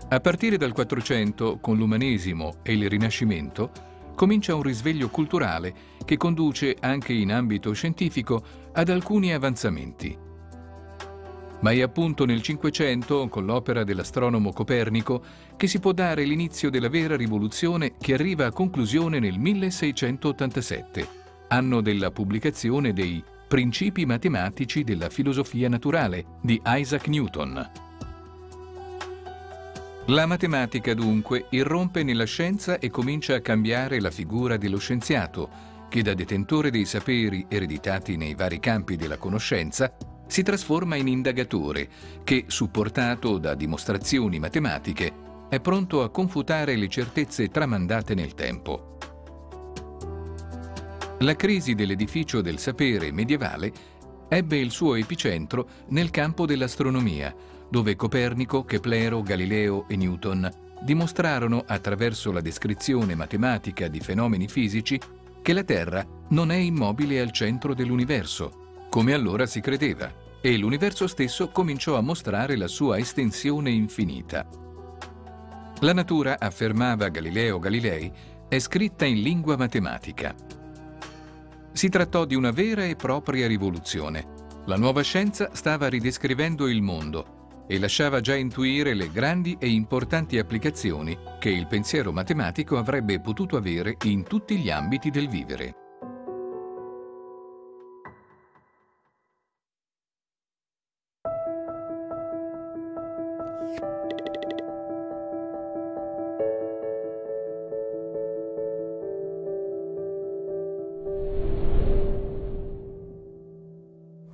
A 0.08 0.20
partire 0.20 0.58
dal 0.58 0.74
400, 0.74 1.60
con 1.60 1.78
l'umanesimo 1.78 2.58
e 2.64 2.74
il 2.74 2.90
Rinascimento, 2.90 3.72
comincia 4.16 4.56
un 4.56 4.62
risveglio 4.62 5.10
culturale 5.10 5.74
che 6.06 6.18
conduce, 6.18 6.76
anche 6.80 7.14
in 7.14 7.32
ambito 7.32 7.74
scientifico, 7.74 8.44
ad 8.74 8.90
alcuni 8.90 9.34
avanzamenti. 9.34 10.25
Ma 11.66 11.72
è 11.72 11.82
appunto 11.82 12.26
nel 12.26 12.44
Cinquecento, 12.44 13.28
con 13.28 13.44
l'opera 13.44 13.84
dell'astronomo 13.84 14.54
Copernico, 14.54 15.24
che 15.58 15.66
si 15.66 15.80
può 15.80 15.94
dare 15.94 16.24
l'inizio 16.24 16.70
della 16.70 16.90
vera 16.90 17.16
rivoluzione 17.16 17.94
che 18.00 18.14
arriva 18.14 18.46
a 18.46 18.52
conclusione 18.52 19.18
nel 19.18 19.40
1687, 19.40 21.08
anno 21.48 21.82
della 21.82 22.12
pubblicazione 22.12 22.94
dei 22.94 23.24
Principi 23.48 24.06
matematici 24.06 24.84
della 24.84 25.10
filosofia 25.10 25.68
naturale 25.68 26.38
di 26.40 26.62
Isaac 26.64 27.08
Newton. 27.08 27.72
La 30.06 30.28
matematica 30.28 30.94
dunque 30.94 31.48
irrompe 31.50 32.04
nella 32.04 32.26
scienza 32.26 32.78
e 32.78 32.92
comincia 32.92 33.34
a 33.34 33.42
cambiare 33.42 34.00
la 34.00 34.12
figura 34.12 34.58
dello 34.58 34.78
scienziato, 34.78 35.50
che 35.90 36.04
da 36.04 36.14
detentore 36.14 36.70
dei 36.70 36.86
saperi 36.86 37.48
ereditati 37.50 38.18
nei 38.18 38.36
vari 38.36 38.60
campi 38.60 38.96
della 38.98 39.18
conoscenza 39.18 39.92
si 40.28 40.44
trasforma 40.44 40.96
in 40.96 41.08
indagatore 41.08 41.88
che, 42.24 42.46
supportato 42.48 43.38
da 43.38 43.54
dimostrazioni 43.56 44.40
matematiche, 44.40 45.24
è 45.50 45.60
pronto 45.60 46.04
a 46.04 46.10
confutare 46.10 46.76
le 46.76 46.88
certezze 46.88 47.50
tramandate 47.50 48.16
nel 48.16 48.34
tempo. 48.34 48.98
La 51.20 51.36
crisi 51.36 51.76
dell'edificio 51.76 52.42
del 52.42 52.60
sapere 52.60 53.12
medievale 53.12 53.72
ebbe 54.28 54.58
il 54.58 54.72
suo 54.72 54.96
epicentro 54.96 55.68
nel 55.90 56.10
campo 56.10 56.46
dell'astronomia, 56.46 57.34
dove 57.70 57.96
Copernico, 57.96 58.66
Keplero, 58.66 59.22
Galileo 59.22 59.86
e 59.88 59.96
Newton 59.96 60.50
dimostrarono 60.82 61.64
attraverso 61.66 62.32
la 62.32 62.42
descrizione 62.42 63.16
matematica 63.16 63.88
di 63.88 64.00
fenomeni 64.00 64.48
fisici 64.48 65.00
che 65.42 65.54
la 65.54 65.64
Terra 65.64 66.06
non 66.30 66.52
è 66.52 66.56
immobile 66.56 67.22
al 67.22 67.32
centro 67.32 67.74
dell'universo, 67.74 68.65
come 68.90 69.14
allora 69.14 69.46
si 69.46 69.62
credeva, 69.62 70.12
e 70.42 70.58
l'universo 70.58 71.08
stesso 71.08 71.50
cominciò 71.50 71.98
a 71.98 72.02
mostrare 72.02 72.56
la 72.56 72.68
sua 72.68 72.98
estensione 72.98 73.72
infinita. 73.72 74.48
La 75.80 75.94
natura, 75.94 76.40
affermava 76.40 77.10
Galileo 77.10 77.60
Galilei, 77.60 78.12
è 78.48 78.60
scritta 78.60 79.06
in 79.06 79.22
lingua 79.22 79.58
matematica. 79.58 80.36
Si 81.72 81.90
trattò 81.90 82.26
di 82.26 82.36
una 82.36 82.52
vera 82.52 82.86
e 82.86 82.96
propria 82.96 83.48
rivoluzione. 83.48 84.44
La 84.66 84.78
nuova 84.78 85.02
scienza 85.02 85.50
stava 85.54 85.90
ridescrivendo 85.90 86.68
il 86.68 86.82
mondo 86.82 87.66
e 87.68 87.80
lasciava 87.80 88.22
già 88.22 88.36
intuire 88.36 88.94
le 88.94 89.12
grandi 89.12 89.58
e 89.60 89.68
importanti 89.68 90.38
applicazioni 90.38 91.18
che 91.40 91.50
il 91.50 91.68
pensiero 91.68 92.12
matematico 92.12 92.78
avrebbe 92.78 93.20
potuto 93.20 93.58
avere 93.58 93.98
in 94.04 94.24
tutti 94.24 94.58
gli 94.58 94.70
ambiti 94.70 95.10
del 95.10 95.28
vivere. 95.28 95.85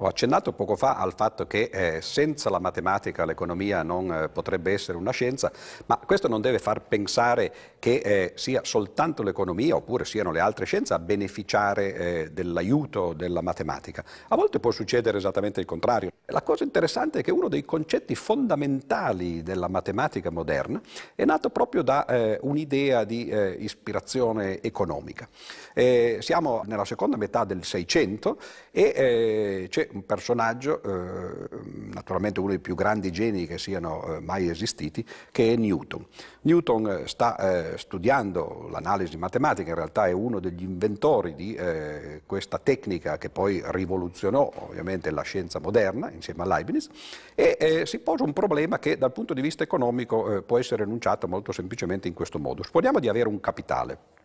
Ho 0.03 0.07
accennato 0.07 0.51
poco 0.51 0.75
fa 0.75 0.95
al 0.95 1.13
fatto 1.13 1.45
che 1.45 1.69
eh, 1.71 2.01
senza 2.01 2.49
la 2.49 2.57
matematica 2.57 3.23
l'economia 3.23 3.83
non 3.83 4.11
eh, 4.11 4.29
potrebbe 4.29 4.71
essere 4.71 4.97
una 4.97 5.11
scienza, 5.11 5.51
ma 5.85 5.97
questo 5.97 6.27
non 6.27 6.41
deve 6.41 6.57
far 6.57 6.81
pensare 6.81 7.53
che 7.77 7.97
eh, 7.97 8.31
sia 8.33 8.61
soltanto 8.63 9.21
l'economia 9.21 9.75
oppure 9.75 10.03
siano 10.03 10.31
le 10.31 10.39
altre 10.39 10.65
scienze 10.65 10.95
a 10.95 10.99
beneficiare 10.99 11.93
eh, 11.93 12.29
dell'aiuto 12.31 13.13
della 13.13 13.43
matematica. 13.43 14.03
A 14.29 14.35
volte 14.35 14.59
può 14.59 14.71
succedere 14.71 15.19
esattamente 15.19 15.59
il 15.59 15.67
contrario. 15.67 16.09
La 16.25 16.41
cosa 16.41 16.63
interessante 16.63 17.19
è 17.19 17.21
che 17.21 17.31
uno 17.31 17.47
dei 17.47 17.63
concetti 17.63 18.15
fondamentali 18.15 19.43
della 19.43 19.67
matematica 19.67 20.31
moderna 20.31 20.81
è 21.13 21.25
nato 21.25 21.51
proprio 21.51 21.83
da 21.83 22.05
eh, 22.05 22.39
un'idea 22.41 23.03
di 23.03 23.27
eh, 23.27 23.51
ispirazione 23.59 24.63
economica. 24.63 25.29
siamo 25.73 26.63
nella 26.65 26.85
seconda 26.85 27.17
metà 27.17 27.43
del 27.43 27.63
Seicento 27.63 28.39
e 28.71 29.67
c'è 29.69 29.89
un 29.93 30.05
personaggio, 30.05 30.81
eh, 30.83 31.49
naturalmente 31.93 32.39
uno 32.39 32.49
dei 32.49 32.59
più 32.59 32.75
grandi 32.75 33.11
geni 33.11 33.47
che 33.47 33.57
siano 33.57 34.15
eh, 34.15 34.19
mai 34.19 34.49
esistiti, 34.49 35.05
che 35.31 35.53
è 35.53 35.55
Newton. 35.55 36.05
Newton 36.41 36.87
eh, 36.87 37.07
sta 37.07 37.37
eh, 37.37 37.77
studiando 37.77 38.67
l'analisi 38.71 39.17
matematica, 39.17 39.69
in 39.69 39.75
realtà 39.75 40.07
è 40.07 40.11
uno 40.11 40.39
degli 40.39 40.63
inventori 40.63 41.35
di 41.35 41.53
eh, 41.55 42.21
questa 42.25 42.57
tecnica 42.57 43.17
che 43.17 43.29
poi 43.29 43.61
rivoluzionò 43.63 44.51
ovviamente 44.67 45.11
la 45.11 45.21
scienza 45.21 45.59
moderna 45.59 46.09
insieme 46.11 46.43
a 46.43 46.45
Leibniz 46.45 46.89
e 47.35 47.57
eh, 47.59 47.85
si 47.85 47.99
pose 47.99 48.23
un 48.23 48.33
problema 48.33 48.79
che 48.79 48.97
dal 48.97 49.11
punto 49.11 49.33
di 49.33 49.41
vista 49.41 49.63
economico 49.63 50.43
può 50.45 50.57
essere 50.57 50.83
enunciato 50.83 51.27
molto 51.27 51.51
semplicemente 51.51 52.07
in 52.07 52.13
questo 52.13 52.39
modo. 52.39 52.63
Supponiamo 52.63 52.99
di 52.99 53.09
avere 53.09 53.27
un 53.27 53.39
capitale 53.39 54.19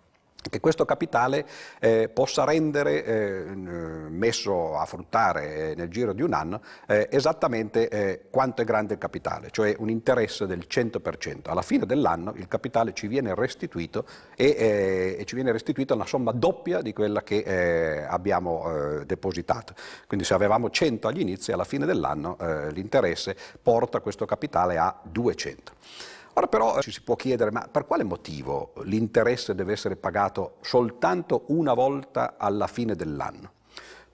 che 0.48 0.60
questo 0.60 0.84
capitale 0.84 1.46
eh, 1.80 2.08
possa 2.08 2.44
rendere, 2.44 3.04
eh, 3.04 3.44
messo 3.54 4.76
a 4.76 4.84
fruttare 4.84 5.70
eh, 5.70 5.74
nel 5.74 5.88
giro 5.88 6.12
di 6.12 6.22
un 6.22 6.32
anno, 6.32 6.60
eh, 6.86 7.08
esattamente 7.10 7.88
eh, 7.88 8.20
quanto 8.30 8.62
è 8.62 8.64
grande 8.64 8.94
il 8.94 8.98
capitale, 8.98 9.50
cioè 9.50 9.74
un 9.78 9.90
interesse 9.90 10.46
del 10.46 10.66
100%. 10.68 11.50
Alla 11.50 11.62
fine 11.62 11.86
dell'anno 11.86 12.32
il 12.36 12.48
capitale 12.48 12.92
ci 12.92 13.06
viene 13.06 13.34
restituito 13.34 14.06
e, 14.36 14.54
eh, 14.58 15.16
e, 15.18 15.24
ci 15.24 15.34
viene 15.34 15.52
restituita 15.52 15.94
una 15.94 16.06
somma 16.06 16.32
doppia 16.32 16.80
di 16.80 16.92
quella 16.92 17.22
che 17.22 18.04
abbiamo 18.08 19.04
depositato. 19.04 19.74
Quindi 20.06 20.24
se 20.24 20.34
avevamo 20.34 20.70
100 20.70 21.08
agli 21.08 21.20
inizi, 21.20 21.52
alla 21.52 21.64
fine 21.64 21.86
dell'anno 21.86 22.36
l'interesse 22.70 23.36
porta 23.62 24.00
questo 24.00 24.24
capitale 24.26 24.78
a 24.78 24.94
200. 25.02 25.72
Ora 26.38 26.48
però 26.48 26.80
ci 26.82 26.92
si 26.92 27.00
può 27.02 27.16
chiedere, 27.16 27.50
ma 27.50 27.66
per 27.66 27.86
quale 27.86 28.04
motivo 28.04 28.74
l'interesse 28.84 29.54
deve 29.54 29.72
essere 29.72 29.96
pagato 29.96 30.56
soltanto 30.60 31.44
una 31.46 31.72
volta 31.72 32.34
alla 32.36 32.66
fine 32.66 32.94
dell'anno? 32.94 33.55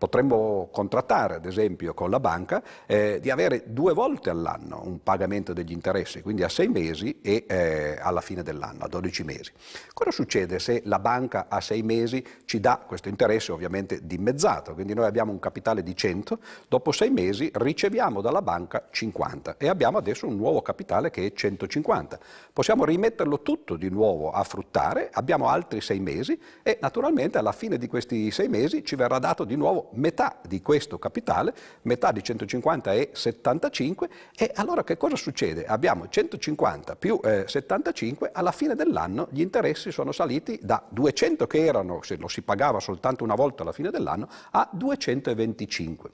Potremmo 0.03 0.69
contrattare, 0.73 1.37
ad 1.37 1.47
esempio, 1.47 1.95
con 1.95 2.11
la 2.11 2.19
banca 2.19 2.61
eh, 2.87 3.21
di 3.23 3.31
avere 3.31 3.63
due 3.67 3.93
volte 3.93 4.31
all'anno 4.31 4.83
un 4.85 5.01
pagamento 5.01 5.53
degli 5.53 5.71
interessi, 5.71 6.23
quindi 6.23 6.43
a 6.43 6.49
sei 6.49 6.67
mesi 6.67 7.21
e 7.23 7.45
eh, 7.47 7.99
alla 8.03 8.21
fine 8.21 8.43
dell'anno, 8.43 8.83
a 8.83 8.89
12 8.89 9.23
mesi. 9.23 9.53
Cosa 9.95 10.11
succede 10.11 10.59
se 10.59 10.83
la 10.87 10.99
banca 10.99 11.47
a 11.49 11.61
sei 11.61 11.85
mesi 11.85 12.27
ci 12.47 12.59
dà 12.59 12.83
questo 12.85 13.09
interesse 13.09 13.53
ovviamente 13.53 14.01
dimezzato? 14.03 14.75
Quindi 14.75 14.93
noi 14.93 15.05
abbiamo 15.05 15.31
un 15.31 15.39
capitale 15.39 15.85
di 15.85 15.95
100, 15.95 16.37
dopo 16.67 16.91
sei 16.91 17.11
mesi 17.11 17.49
riceviamo 17.55 18.21
dalla 18.21 18.43
banca 18.43 18.89
50 18.91 19.55
e 19.57 19.69
abbiamo 19.69 19.99
adesso 19.99 20.27
un 20.27 20.35
nuovo 20.35 20.63
capitale 20.63 21.11
che 21.11 21.27
è 21.27 21.33
150. 21.33 22.19
Possiamo 22.53 22.85
rimetterlo 22.85 23.41
tutto 23.43 23.77
di 23.77 23.89
nuovo 23.89 24.33
a 24.33 24.43
fruttare, 24.43 25.11
abbiamo 25.13 25.47
altri 25.47 25.81
sei 25.81 26.01
mesi 26.01 26.37
e 26.65 26.79
naturalmente 26.81 27.39
alla 27.39 27.53
fine 27.53 27.79
di 27.79 27.87
questi 27.87 28.33
sei 28.33 28.49
mesi 28.49 28.85
ci 28.85 28.97
verrà 28.97 29.21
dato 29.21 29.45
di 29.45 29.55
nuovo 29.55 29.91
metà 29.95 30.39
di 30.47 30.61
questo 30.63 30.99
capitale, 30.99 31.55
metà 31.83 32.13
di 32.13 32.23
150 32.23 32.93
è 32.93 33.11
75 33.13 34.09
e 34.37 34.51
allora 34.55 34.85
che 34.85 34.97
cosa 34.97 35.17
succede? 35.17 35.65
Abbiamo 35.65 36.09
150 36.09 36.97
più 36.97 37.21
eh, 37.23 37.45
75, 37.47 38.31
alla 38.33 38.53
fine 38.53 38.75
dell'anno 38.75 39.29
gli 39.31 39.41
interessi 39.41 39.91
sono 39.91 40.13
saliti 40.13 40.59
da 40.63 40.83
200 40.89 41.47
che 41.47 41.65
erano, 41.65 42.03
se 42.03 42.17
lo 42.17 42.29
si 42.29 42.43
pagava 42.43 42.81
soltanto 42.81 43.25
una 43.25 43.35
volta 43.35 43.63
alla 43.63 43.73
fine 43.73 43.91
dell'anno, 43.91 44.29
a 44.51 44.69
225. 44.73 46.11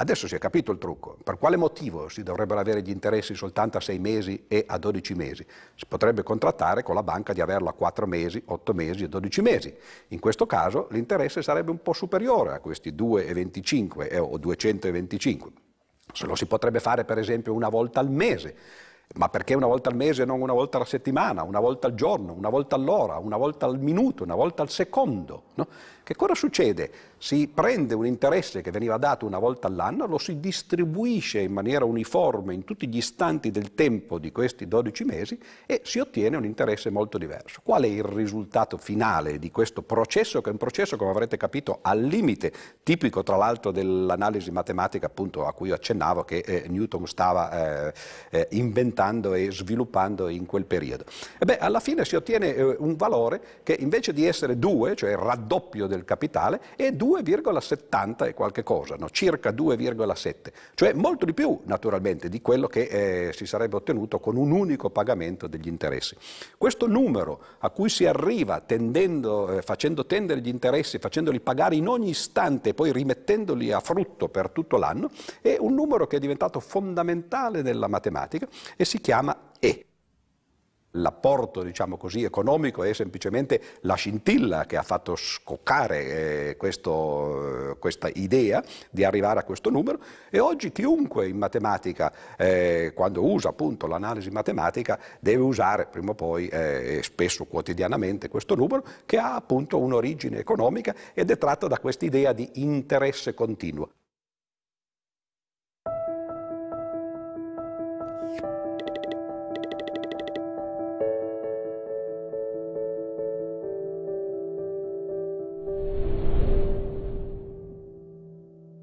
Adesso 0.00 0.26
si 0.26 0.34
è 0.34 0.38
capito 0.38 0.72
il 0.72 0.78
trucco. 0.78 1.18
Per 1.22 1.36
quale 1.36 1.58
motivo 1.58 2.08
si 2.08 2.22
dovrebbero 2.22 2.58
avere 2.58 2.80
gli 2.80 2.88
interessi 2.88 3.34
soltanto 3.34 3.76
a 3.76 3.82
6 3.82 3.98
mesi 3.98 4.44
e 4.48 4.64
a 4.66 4.78
12 4.78 5.14
mesi? 5.14 5.46
Si 5.74 5.84
potrebbe 5.86 6.22
contrattare 6.22 6.82
con 6.82 6.94
la 6.94 7.02
banca 7.02 7.34
di 7.34 7.42
averlo 7.42 7.68
a 7.68 7.74
4 7.74 8.06
mesi, 8.06 8.42
8 8.42 8.72
mesi 8.72 9.04
e 9.04 9.08
12 9.10 9.42
mesi. 9.42 9.76
In 10.08 10.18
questo 10.18 10.46
caso 10.46 10.88
l'interesse 10.92 11.42
sarebbe 11.42 11.70
un 11.70 11.82
po' 11.82 11.92
superiore 11.92 12.54
a 12.54 12.60
questi 12.60 12.92
2,25 12.92 14.10
eh, 14.10 14.18
o 14.18 14.38
225. 14.38 15.50
Se 16.14 16.24
lo 16.24 16.34
si 16.34 16.46
potrebbe 16.46 16.80
fare 16.80 17.04
per 17.04 17.18
esempio 17.18 17.52
una 17.52 17.68
volta 17.68 18.00
al 18.00 18.10
mese 18.10 18.56
ma 19.14 19.28
perché 19.28 19.54
una 19.54 19.66
volta 19.66 19.90
al 19.90 19.96
mese 19.96 20.22
e 20.22 20.24
non 20.24 20.40
una 20.40 20.52
volta 20.52 20.76
alla 20.76 20.86
settimana, 20.86 21.42
una 21.42 21.58
volta 21.58 21.88
al 21.88 21.94
giorno, 21.94 22.32
una 22.32 22.48
volta 22.48 22.76
all'ora, 22.76 23.18
una 23.18 23.36
volta 23.36 23.66
al 23.66 23.78
minuto, 23.80 24.22
una 24.22 24.36
volta 24.36 24.62
al 24.62 24.70
secondo? 24.70 25.44
No? 25.54 25.66
Che 26.04 26.14
cosa 26.14 26.34
succede? 26.36 26.92
Si 27.22 27.50
prende 27.52 27.92
un 27.92 28.06
interesse 28.06 28.62
che 28.62 28.70
veniva 28.70 28.96
dato 28.96 29.26
una 29.26 29.38
volta 29.38 29.66
all'anno, 29.66 30.06
lo 30.06 30.16
si 30.16 30.40
distribuisce 30.40 31.40
in 31.40 31.52
maniera 31.52 31.84
uniforme 31.84 32.54
in 32.54 32.64
tutti 32.64 32.88
gli 32.88 32.96
istanti 32.96 33.50
del 33.50 33.74
tempo 33.74 34.18
di 34.18 34.32
questi 34.32 34.66
12 34.66 35.04
mesi 35.04 35.38
e 35.66 35.82
si 35.84 35.98
ottiene 35.98 36.38
un 36.38 36.46
interesse 36.46 36.88
molto 36.88 37.18
diverso. 37.18 37.60
Qual 37.62 37.82
è 37.82 37.86
il 37.86 38.02
risultato 38.02 38.78
finale 38.78 39.38
di 39.38 39.50
questo 39.50 39.82
processo, 39.82 40.40
che 40.40 40.48
è 40.48 40.52
un 40.52 40.56
processo, 40.56 40.96
come 40.96 41.10
avrete 41.10 41.36
capito, 41.36 41.80
al 41.82 42.00
limite, 42.00 42.54
tipico 42.82 43.22
tra 43.22 43.36
l'altro 43.36 43.70
dell'analisi 43.70 44.50
matematica 44.50 45.04
appunto 45.04 45.44
a 45.44 45.52
cui 45.52 45.72
accennavo 45.72 46.24
che 46.24 46.38
eh, 46.38 46.68
Newton 46.68 47.06
stava 47.06 47.88
eh, 47.88 47.92
eh, 48.30 48.48
inventando 48.52 49.34
e 49.34 49.52
sviluppando 49.52 50.28
in 50.28 50.46
quel 50.46 50.64
periodo? 50.64 51.04
E 51.38 51.44
beh, 51.44 51.58
alla 51.58 51.80
fine 51.80 52.06
si 52.06 52.16
ottiene 52.16 52.54
eh, 52.54 52.76
un 52.78 52.96
valore 52.96 53.42
che 53.62 53.76
invece 53.78 54.14
di 54.14 54.24
essere 54.24 54.58
2, 54.58 54.96
cioè 54.96 55.10
il 55.10 55.18
raddoppio 55.18 55.86
del 55.86 56.06
capitale, 56.06 56.62
è 56.76 56.90
2 56.92 57.08
2,70 57.10 58.26
e 58.26 58.34
qualche 58.34 58.62
cosa, 58.62 58.94
no? 58.96 59.10
circa 59.10 59.50
2,7, 59.50 60.52
cioè 60.74 60.92
molto 60.92 61.24
di 61.24 61.34
più 61.34 61.58
naturalmente 61.64 62.28
di 62.28 62.40
quello 62.40 62.68
che 62.68 63.28
eh, 63.28 63.32
si 63.32 63.46
sarebbe 63.46 63.76
ottenuto 63.76 64.20
con 64.20 64.36
un 64.36 64.52
unico 64.52 64.90
pagamento 64.90 65.46
degli 65.46 65.66
interessi. 65.66 66.16
Questo 66.56 66.86
numero 66.86 67.42
a 67.58 67.70
cui 67.70 67.88
si 67.88 68.06
arriva 68.06 68.60
tendendo, 68.60 69.58
eh, 69.58 69.62
facendo 69.62 70.06
tendere 70.06 70.40
gli 70.40 70.48
interessi, 70.48 70.98
facendoli 70.98 71.40
pagare 71.40 71.74
in 71.74 71.88
ogni 71.88 72.10
istante 72.10 72.70
e 72.70 72.74
poi 72.74 72.92
rimettendoli 72.92 73.72
a 73.72 73.80
frutto 73.80 74.28
per 74.28 74.50
tutto 74.50 74.76
l'anno, 74.76 75.10
è 75.40 75.56
un 75.58 75.74
numero 75.74 76.06
che 76.06 76.16
è 76.16 76.20
diventato 76.20 76.60
fondamentale 76.60 77.62
nella 77.62 77.88
matematica 77.88 78.46
e 78.76 78.84
si 78.84 79.00
chiama 79.00 79.50
E. 79.58 79.89
L'apporto 80.94 81.62
diciamo 81.62 81.96
così, 81.96 82.24
economico 82.24 82.82
è 82.82 82.92
semplicemente 82.92 83.60
la 83.82 83.94
scintilla 83.94 84.66
che 84.66 84.76
ha 84.76 84.82
fatto 84.82 85.14
scoccare 85.14 86.48
eh, 86.48 86.56
questo, 86.56 87.76
questa 87.78 88.10
idea 88.14 88.60
di 88.90 89.04
arrivare 89.04 89.38
a 89.38 89.44
questo 89.44 89.70
numero 89.70 90.00
e 90.30 90.40
oggi 90.40 90.72
chiunque 90.72 91.28
in 91.28 91.36
matematica, 91.36 92.12
eh, 92.36 92.92
quando 92.92 93.24
usa 93.24 93.50
appunto 93.50 93.86
l'analisi 93.86 94.30
matematica, 94.30 94.98
deve 95.20 95.42
usare 95.42 95.86
prima 95.86 96.10
o 96.10 96.14
poi 96.14 96.48
eh, 96.48 96.96
e 96.96 97.02
spesso 97.04 97.44
quotidianamente 97.44 98.28
questo 98.28 98.56
numero 98.56 98.84
che 99.06 99.18
ha 99.18 99.36
appunto 99.36 99.78
un'origine 99.78 100.38
economica 100.38 100.92
ed 101.14 101.30
è 101.30 101.38
tratto 101.38 101.68
da 101.68 101.78
questa 101.78 102.04
idea 102.04 102.32
di 102.32 102.50
interesse 102.54 103.32
continuo. 103.32 103.90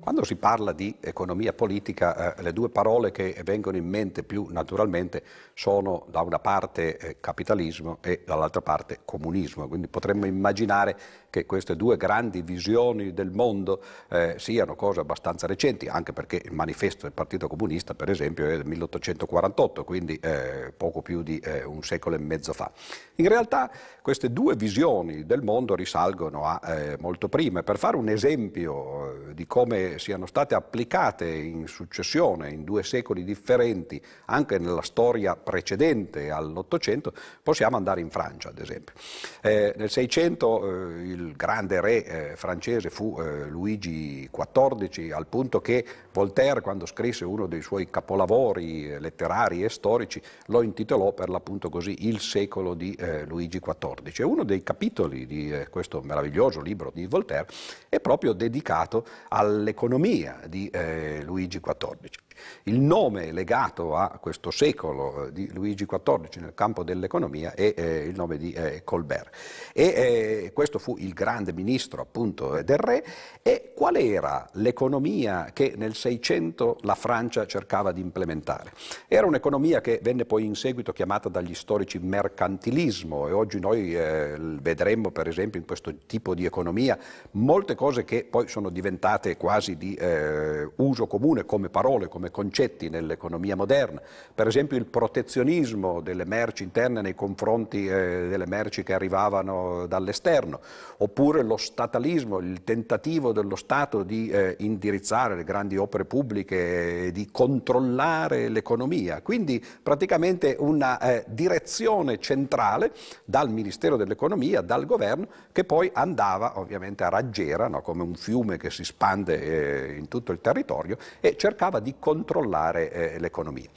Quando 0.08 0.24
si 0.24 0.38
parla 0.38 0.72
di 0.72 0.96
economia 1.02 1.52
politica, 1.52 2.34
eh, 2.34 2.42
le 2.42 2.54
due 2.54 2.70
parole 2.70 3.12
che 3.12 3.42
vengono 3.44 3.76
in 3.76 3.86
mente 3.86 4.24
più 4.24 4.48
naturalmente 4.52 5.22
sono 5.54 6.06
da 6.10 6.22
una 6.22 6.40
parte 6.40 6.98
eh, 6.98 7.18
capitalismo 7.20 7.98
e 8.00 8.24
dall'altra 8.26 8.62
parte 8.62 9.00
comunismo. 9.04 9.68
Quindi 9.68 9.90
potremmo 9.90 10.26
immaginare 10.26 10.96
che 11.30 11.46
queste 11.46 11.76
due 11.76 11.98
grandi 11.98 12.42
visioni 12.42 13.14
del 13.14 13.32
mondo 13.32 13.82
eh, 14.08 14.36
siano 14.38 14.76
cose 14.78 15.02
abbastanza 15.02 15.46
recenti, 15.46 15.90
anche 15.90 16.14
perché 16.14 16.42
il 16.42 16.54
manifesto 16.54 17.02
del 17.02 17.12
Partito 17.12 17.50
Comunista, 17.50 17.94
per 17.94 18.10
esempio, 18.10 18.46
è 18.46 18.56
del 18.56 18.66
1848, 18.66 19.84
quindi 19.84 20.18
eh, 20.22 20.72
poco 20.76 21.02
più 21.02 21.22
di 21.22 21.38
eh, 21.40 21.66
un 21.66 21.84
secolo 21.84 22.16
e 22.16 22.20
mezzo 22.20 22.54
fa. 22.54 22.72
In 23.16 23.28
realtà 23.28 23.70
queste 24.02 24.32
due 24.32 24.56
visioni 24.56 25.26
del 25.26 25.42
mondo 25.44 25.76
risalgono 25.76 26.46
a 26.46 26.62
eh, 26.64 26.98
molto 27.02 27.28
prima. 27.28 27.62
Per 27.62 27.78
fare 27.78 27.98
un 27.98 28.08
esempio 28.08 29.34
di 29.34 29.46
come 29.46 29.97
siano 30.00 30.26
state 30.26 30.56
applicate 30.56 31.28
in 31.28 31.68
successione, 31.68 32.50
in 32.50 32.64
due 32.64 32.84
secoli 32.84 33.24
differenti, 33.24 34.02
anche 34.26 34.58
nella 34.58 34.82
storia 34.82 35.36
precedente 35.36 36.32
all'Ottocento, 36.32 37.14
possiamo 37.42 37.78
andare 37.78 38.02
in 38.02 38.10
Francia, 38.10 38.50
ad 38.50 38.60
esempio. 38.60 38.94
Eh, 39.42 39.74
nel 39.78 39.90
Seicento 39.90 40.64
eh, 40.64 41.02
il 41.04 41.36
grande 41.36 41.82
re 41.82 42.04
eh, 42.04 42.36
francese 42.36 42.90
fu 42.90 43.18
eh, 43.20 43.46
Luigi 43.48 44.30
XIV, 44.32 45.12
al 45.14 45.28
punto 45.28 45.62
che 45.62 45.86
Voltaire, 46.12 46.62
quando 46.62 46.86
scrisse 46.86 47.26
uno 47.26 47.48
dei 47.48 47.62
suoi 47.62 47.90
capolavori 47.90 48.92
eh, 48.92 49.00
letterari 49.00 49.64
e 49.64 49.70
storici, 49.70 50.22
lo 50.48 50.62
intitolò 50.62 51.14
per 51.14 51.30
l'appunto 51.30 51.70
così 51.70 52.08
Il 52.08 52.20
secolo 52.20 52.74
di 52.74 52.96
Luigi 53.28 53.60
XIV. 53.60 54.26
Uno 54.26 54.44
dei 54.44 54.64
capitoli 54.64 55.26
di 55.26 55.54
questo 55.70 56.02
meraviglioso 56.02 56.62
libro 56.62 56.92
di 56.94 57.06
Voltaire 57.06 57.48
è 57.90 58.00
proprio 58.00 58.34
dedicato 58.34 59.06
all'economia 59.30 59.87
l'economia 59.88 60.42
di 60.48 60.68
eh, 60.68 61.24
Luigi 61.24 61.62
XIV. 61.62 62.27
Il 62.64 62.80
nome 62.80 63.32
legato 63.32 63.96
a 63.96 64.18
questo 64.20 64.52
secolo 64.52 65.28
eh, 65.28 65.32
di 65.32 65.52
Luigi 65.54 65.86
XIV 65.86 66.38
nel 66.40 66.54
campo 66.54 66.84
dell'economia 66.84 67.54
è 67.54 67.74
eh, 67.76 68.04
il 68.06 68.16
nome 68.16 68.38
di 68.38 68.52
eh, 68.52 68.84
Colbert. 68.84 69.30
E 69.74 69.84
eh, 69.84 70.52
questo 70.54 70.80
fu 70.80 70.96
il 70.98 71.14
grande 71.14 71.54
ministro 71.54 72.02
appunto 72.02 72.62
del 72.62 72.78
re. 72.78 73.04
E 73.42 73.72
qual 73.76 73.96
era 73.96 74.48
l'economia 74.54 75.52
che 75.54 75.74
nel 75.78 75.96
600 75.96 76.80
la 76.82 76.96
Francia 76.96 77.46
cercava 77.46 77.92
di 77.92 78.02
implementare? 78.02 78.72
Era 79.08 79.28
un'economia 79.28 79.82
che 79.82 80.00
venne 80.02 80.26
poi 80.26 80.46
in 80.46 80.56
seguito 80.56 80.94
chiamata 80.94 81.30
dagli 81.30 81.54
storici 81.54 82.00
mercantilismo 82.00 83.28
e 83.28 83.32
oggi 83.32 83.60
noi 83.60 83.96
eh, 83.96 84.36
vedremo 84.38 85.12
per 85.12 85.28
esempio 85.28 85.60
in 85.60 85.66
questo 85.66 85.94
tipo 86.06 86.34
di 86.34 86.46
economia 86.46 86.98
molte 87.32 87.76
cose 87.76 88.04
che 88.04 88.26
poi 88.30 88.48
sono 88.48 88.70
diventate 88.70 89.38
quasi 89.38 89.78
di 89.78 89.94
eh, 89.96 90.70
uso 90.78 91.08
comune 91.08 91.46
come 91.46 91.70
parole, 91.70 92.08
come 92.08 92.27
concetti 92.32 92.90
nell'economia 92.90 93.56
moderna, 93.56 94.02
per 94.34 94.48
esempio 94.48 94.78
il 94.78 94.86
protezionismo 94.86 96.02
delle 96.02 96.26
merci 96.26 96.64
interne 96.64 97.02
nei 97.02 97.16
confronti 97.16 97.88
eh, 97.88 98.28
delle 98.30 98.46
merci 98.46 98.84
che 98.84 98.94
arrivavano 98.94 99.86
dall'esterno, 99.88 100.60
oppure 100.98 101.44
lo 101.44 101.58
statalismo, 101.58 102.40
il 102.40 102.64
tentativo 102.64 103.32
dello 103.32 103.56
Stato 103.56 104.04
di 104.04 104.30
eh, 104.30 104.56
indirizzare 104.60 105.36
le 105.36 105.44
grandi 105.44 105.78
opere 105.78 106.06
pubbliche, 106.06 107.12
di 107.12 107.30
controllare 107.32 108.50
l'economia, 108.50 109.22
quindi 109.22 109.64
praticamente 109.82 110.56
una 110.60 111.00
eh, 111.00 111.26
direzione 111.28 112.20
centrale 112.20 112.92
dal 113.26 113.50
Ministero 113.50 113.96
dell'Economia, 113.96 114.62
dal 114.62 114.86
governo, 114.86 115.28
che 115.52 115.64
poi 115.64 115.90
andava 115.94 116.60
ovviamente 116.60 117.04
a 117.04 117.10
raggiera, 117.10 117.68
no, 117.68 117.82
come 117.82 118.04
un 118.04 118.16
fiume 118.16 118.58
che 118.58 118.70
si 118.70 118.84
spande 118.84 119.42
eh, 119.42 119.98
in 119.98 120.08
tutto 120.08 120.32
il 120.32 120.42
territorio, 120.42 120.98
e 121.20 121.36
cercava 121.38 121.80
di 121.80 121.96
controllare 121.98 122.17
controllare 122.18 122.92
eh, 122.92 123.20
l'economia. 123.20 123.70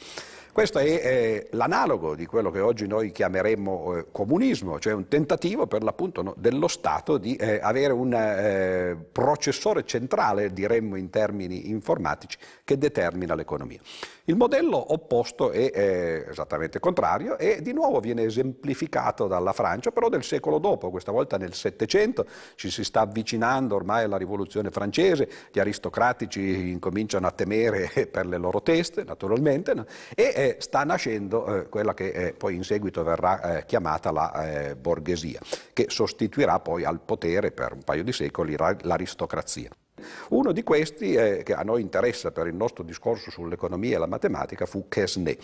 Questo 0.52 0.80
è 0.80 0.84
eh, 0.84 1.48
l'analogo 1.52 2.16
di 2.16 2.26
quello 2.26 2.50
che 2.50 2.58
oggi 2.58 2.86
noi 2.86 3.12
chiameremmo 3.12 3.96
eh, 3.96 4.06
comunismo, 4.10 4.80
cioè 4.80 4.92
un 4.92 5.06
tentativo 5.06 5.68
per 5.68 5.84
l'appunto 5.84 6.22
no, 6.22 6.34
dello 6.36 6.66
Stato 6.66 7.18
di 7.18 7.36
eh, 7.36 7.60
avere 7.62 7.92
un 7.92 8.12
eh, 8.12 8.96
processore 9.12 9.84
centrale, 9.84 10.52
diremmo 10.52 10.96
in 10.96 11.08
termini 11.08 11.70
informatici, 11.70 12.36
che 12.64 12.76
determina 12.78 13.36
l'economia. 13.36 13.78
Il 14.30 14.36
modello 14.36 14.92
opposto 14.92 15.50
è 15.50 16.24
esattamente 16.30 16.78
contrario 16.78 17.36
e 17.36 17.62
di 17.62 17.72
nuovo 17.72 17.98
viene 17.98 18.22
esemplificato 18.22 19.26
dalla 19.26 19.52
Francia, 19.52 19.90
però 19.90 20.08
del 20.08 20.22
secolo 20.22 20.60
dopo, 20.60 20.88
questa 20.90 21.10
volta 21.10 21.36
nel 21.36 21.52
Settecento, 21.52 22.24
ci 22.54 22.70
si 22.70 22.84
sta 22.84 23.00
avvicinando 23.00 23.74
ormai 23.74 24.04
alla 24.04 24.16
rivoluzione 24.16 24.70
francese, 24.70 25.28
gli 25.50 25.58
aristocratici 25.58 26.70
incominciano 26.70 27.26
a 27.26 27.32
temere 27.32 27.90
per 28.06 28.26
le 28.26 28.36
loro 28.36 28.62
teste, 28.62 29.02
naturalmente, 29.02 29.74
no? 29.74 29.84
e 30.14 30.32
eh, 30.32 30.56
sta 30.60 30.84
nascendo 30.84 31.62
eh, 31.62 31.68
quella 31.68 31.92
che 31.92 32.10
eh, 32.10 32.32
poi 32.32 32.54
in 32.54 32.62
seguito 32.62 33.02
verrà 33.02 33.58
eh, 33.58 33.64
chiamata 33.66 34.12
la 34.12 34.68
eh, 34.68 34.76
borghesia, 34.76 35.40
che 35.72 35.86
sostituirà 35.88 36.60
poi 36.60 36.84
al 36.84 37.00
potere 37.00 37.50
per 37.50 37.72
un 37.72 37.82
paio 37.82 38.04
di 38.04 38.12
secoli 38.12 38.54
l'aristocrazia. 38.56 39.70
Uno 40.30 40.52
di 40.52 40.62
questi, 40.62 41.14
eh, 41.14 41.42
che 41.42 41.54
a 41.54 41.62
noi 41.62 41.80
interessa 41.80 42.30
per 42.30 42.46
il 42.46 42.54
nostro 42.54 42.84
discorso 42.84 43.30
sull'economia 43.30 43.96
e 43.96 43.98
la 43.98 44.06
matematica, 44.06 44.66
fu 44.66 44.86
Quesnay. 44.88 45.38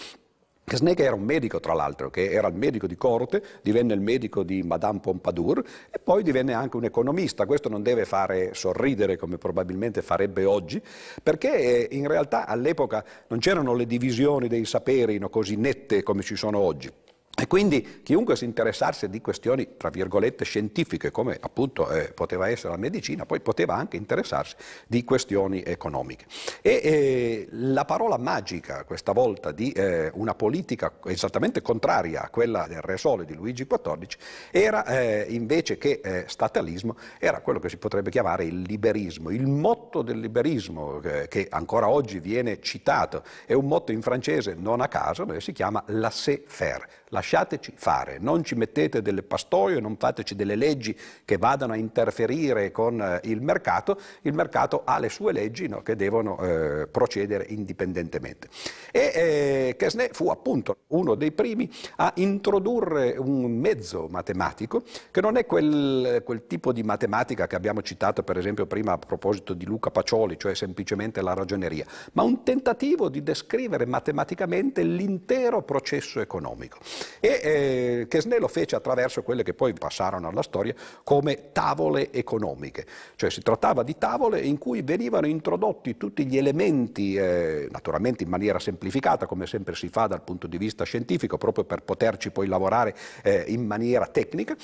Quesnay 0.66 0.96
era 0.96 1.14
un 1.14 1.22
medico, 1.22 1.60
tra 1.60 1.74
l'altro, 1.74 2.10
che 2.10 2.28
era 2.28 2.48
il 2.48 2.54
medico 2.54 2.88
di 2.88 2.96
corte, 2.96 3.40
divenne 3.62 3.94
il 3.94 4.00
medico 4.00 4.42
di 4.42 4.64
Madame 4.64 4.98
Pompadour 4.98 5.62
e 5.88 6.00
poi 6.00 6.24
divenne 6.24 6.54
anche 6.54 6.76
un 6.76 6.82
economista. 6.82 7.46
Questo 7.46 7.68
non 7.68 7.84
deve 7.84 8.04
fare 8.04 8.52
sorridere 8.52 9.16
come 9.16 9.38
probabilmente 9.38 10.02
farebbe 10.02 10.44
oggi, 10.44 10.82
perché 11.22 11.86
eh, 11.86 11.96
in 11.96 12.08
realtà 12.08 12.46
all'epoca 12.46 13.04
non 13.28 13.38
c'erano 13.38 13.74
le 13.74 13.86
divisioni 13.86 14.48
dei 14.48 14.64
saperi 14.64 15.18
no, 15.18 15.28
così 15.28 15.54
nette 15.54 16.02
come 16.02 16.22
ci 16.22 16.34
sono 16.34 16.58
oggi. 16.58 16.90
E 17.38 17.46
quindi 17.48 18.00
chiunque 18.02 18.34
si 18.34 18.46
interessasse 18.46 19.10
di 19.10 19.20
questioni, 19.20 19.76
tra 19.76 19.90
virgolette, 19.90 20.42
scientifiche, 20.42 21.10
come 21.10 21.36
appunto 21.38 21.90
eh, 21.90 22.10
poteva 22.14 22.48
essere 22.48 22.72
la 22.72 22.78
medicina, 22.78 23.26
poi 23.26 23.40
poteva 23.40 23.74
anche 23.74 23.98
interessarsi 23.98 24.56
di 24.86 25.04
questioni 25.04 25.62
economiche. 25.62 26.24
E 26.62 26.80
eh, 26.82 27.48
la 27.50 27.84
parola 27.84 28.16
magica, 28.16 28.84
questa 28.84 29.12
volta, 29.12 29.52
di 29.52 29.70
eh, 29.72 30.10
una 30.14 30.34
politica 30.34 30.94
esattamente 31.04 31.60
contraria 31.60 32.22
a 32.22 32.30
quella 32.30 32.66
del 32.66 32.80
Re 32.80 32.96
Sole 32.96 33.26
di 33.26 33.34
Luigi 33.34 33.66
XIV, 33.66 34.16
era 34.50 34.86
eh, 34.86 35.26
invece 35.28 35.76
che 35.76 36.00
eh, 36.02 36.24
statalismo, 36.28 36.96
era 37.18 37.40
quello 37.40 37.58
che 37.58 37.68
si 37.68 37.76
potrebbe 37.76 38.08
chiamare 38.08 38.44
il 38.44 38.62
liberismo. 38.62 39.28
Il 39.28 39.46
motto 39.46 40.00
del 40.00 40.20
liberismo, 40.20 41.02
eh, 41.02 41.28
che 41.28 41.48
ancora 41.50 41.90
oggi 41.90 42.18
viene 42.18 42.60
citato, 42.62 43.22
è 43.44 43.52
un 43.52 43.66
motto 43.66 43.92
in 43.92 44.00
francese 44.00 44.54
non 44.56 44.80
a 44.80 44.88
caso, 44.88 45.38
si 45.38 45.52
chiama 45.52 45.84
laissez-faire 45.88 47.04
lasciateci 47.08 47.72
fare, 47.76 48.18
non 48.18 48.42
ci 48.42 48.54
mettete 48.54 49.02
delle 49.02 49.22
pastoie, 49.22 49.80
non 49.80 49.96
fateci 49.96 50.34
delle 50.34 50.56
leggi 50.56 50.96
che 51.24 51.36
vadano 51.36 51.72
a 51.72 51.76
interferire 51.76 52.70
con 52.72 53.00
eh, 53.00 53.20
il 53.24 53.40
mercato, 53.40 54.00
il 54.22 54.32
mercato 54.32 54.82
ha 54.84 54.98
le 54.98 55.08
sue 55.08 55.32
leggi 55.32 55.68
no, 55.68 55.82
che 55.82 55.94
devono 55.96 56.38
eh, 56.38 56.88
procedere 56.88 57.46
indipendentemente. 57.48 58.48
E 58.90 59.12
eh, 59.14 59.76
Quesnay 59.78 60.08
fu 60.12 60.28
appunto 60.28 60.78
uno 60.88 61.14
dei 61.14 61.32
primi 61.32 61.70
a 61.96 62.12
introdurre 62.16 63.14
un 63.18 63.56
mezzo 63.56 64.08
matematico 64.08 64.82
che 65.10 65.20
non 65.20 65.36
è 65.36 65.46
quel, 65.46 66.22
quel 66.24 66.46
tipo 66.46 66.72
di 66.72 66.82
matematica 66.82 67.46
che 67.46 67.56
abbiamo 67.56 67.82
citato 67.82 68.22
per 68.22 68.38
esempio 68.38 68.66
prima 68.66 68.92
a 68.92 68.98
proposito 68.98 69.54
di 69.54 69.64
Luca 69.64 69.90
Pacioli, 69.90 70.38
cioè 70.38 70.54
semplicemente 70.54 71.22
la 71.22 71.34
ragioneria, 71.34 71.86
ma 72.12 72.22
un 72.22 72.42
tentativo 72.42 73.08
di 73.08 73.22
descrivere 73.22 73.86
matematicamente 73.86 74.82
l'intero 74.82 75.62
processo 75.62 76.20
economico. 76.20 76.78
E 77.20 77.40
eh, 77.42 78.06
Quesnay 78.08 78.38
lo 78.38 78.48
fece 78.48 78.76
attraverso 78.76 79.22
quelle 79.22 79.42
che 79.42 79.54
poi 79.54 79.72
passarono 79.72 80.28
alla 80.28 80.42
storia 80.42 80.74
come 81.02 81.52
tavole 81.52 82.12
economiche, 82.12 82.86
cioè 83.16 83.30
si 83.30 83.40
trattava 83.42 83.82
di 83.82 83.96
tavole 83.98 84.40
in 84.40 84.58
cui 84.58 84.82
venivano 84.82 85.26
introdotti 85.26 85.96
tutti 85.96 86.26
gli 86.26 86.36
elementi, 86.36 87.16
eh, 87.16 87.68
naturalmente 87.70 88.24
in 88.24 88.30
maniera 88.30 88.58
semplificata, 88.58 89.26
come 89.26 89.46
sempre 89.46 89.74
si 89.74 89.88
fa 89.88 90.06
dal 90.06 90.22
punto 90.22 90.46
di 90.46 90.58
vista 90.58 90.84
scientifico, 90.84 91.38
proprio 91.38 91.64
per 91.64 91.82
poterci 91.82 92.30
poi 92.30 92.46
lavorare 92.46 92.94
eh, 93.22 93.44
in 93.48 93.66
maniera 93.66 94.06
tecnica, 94.06 94.56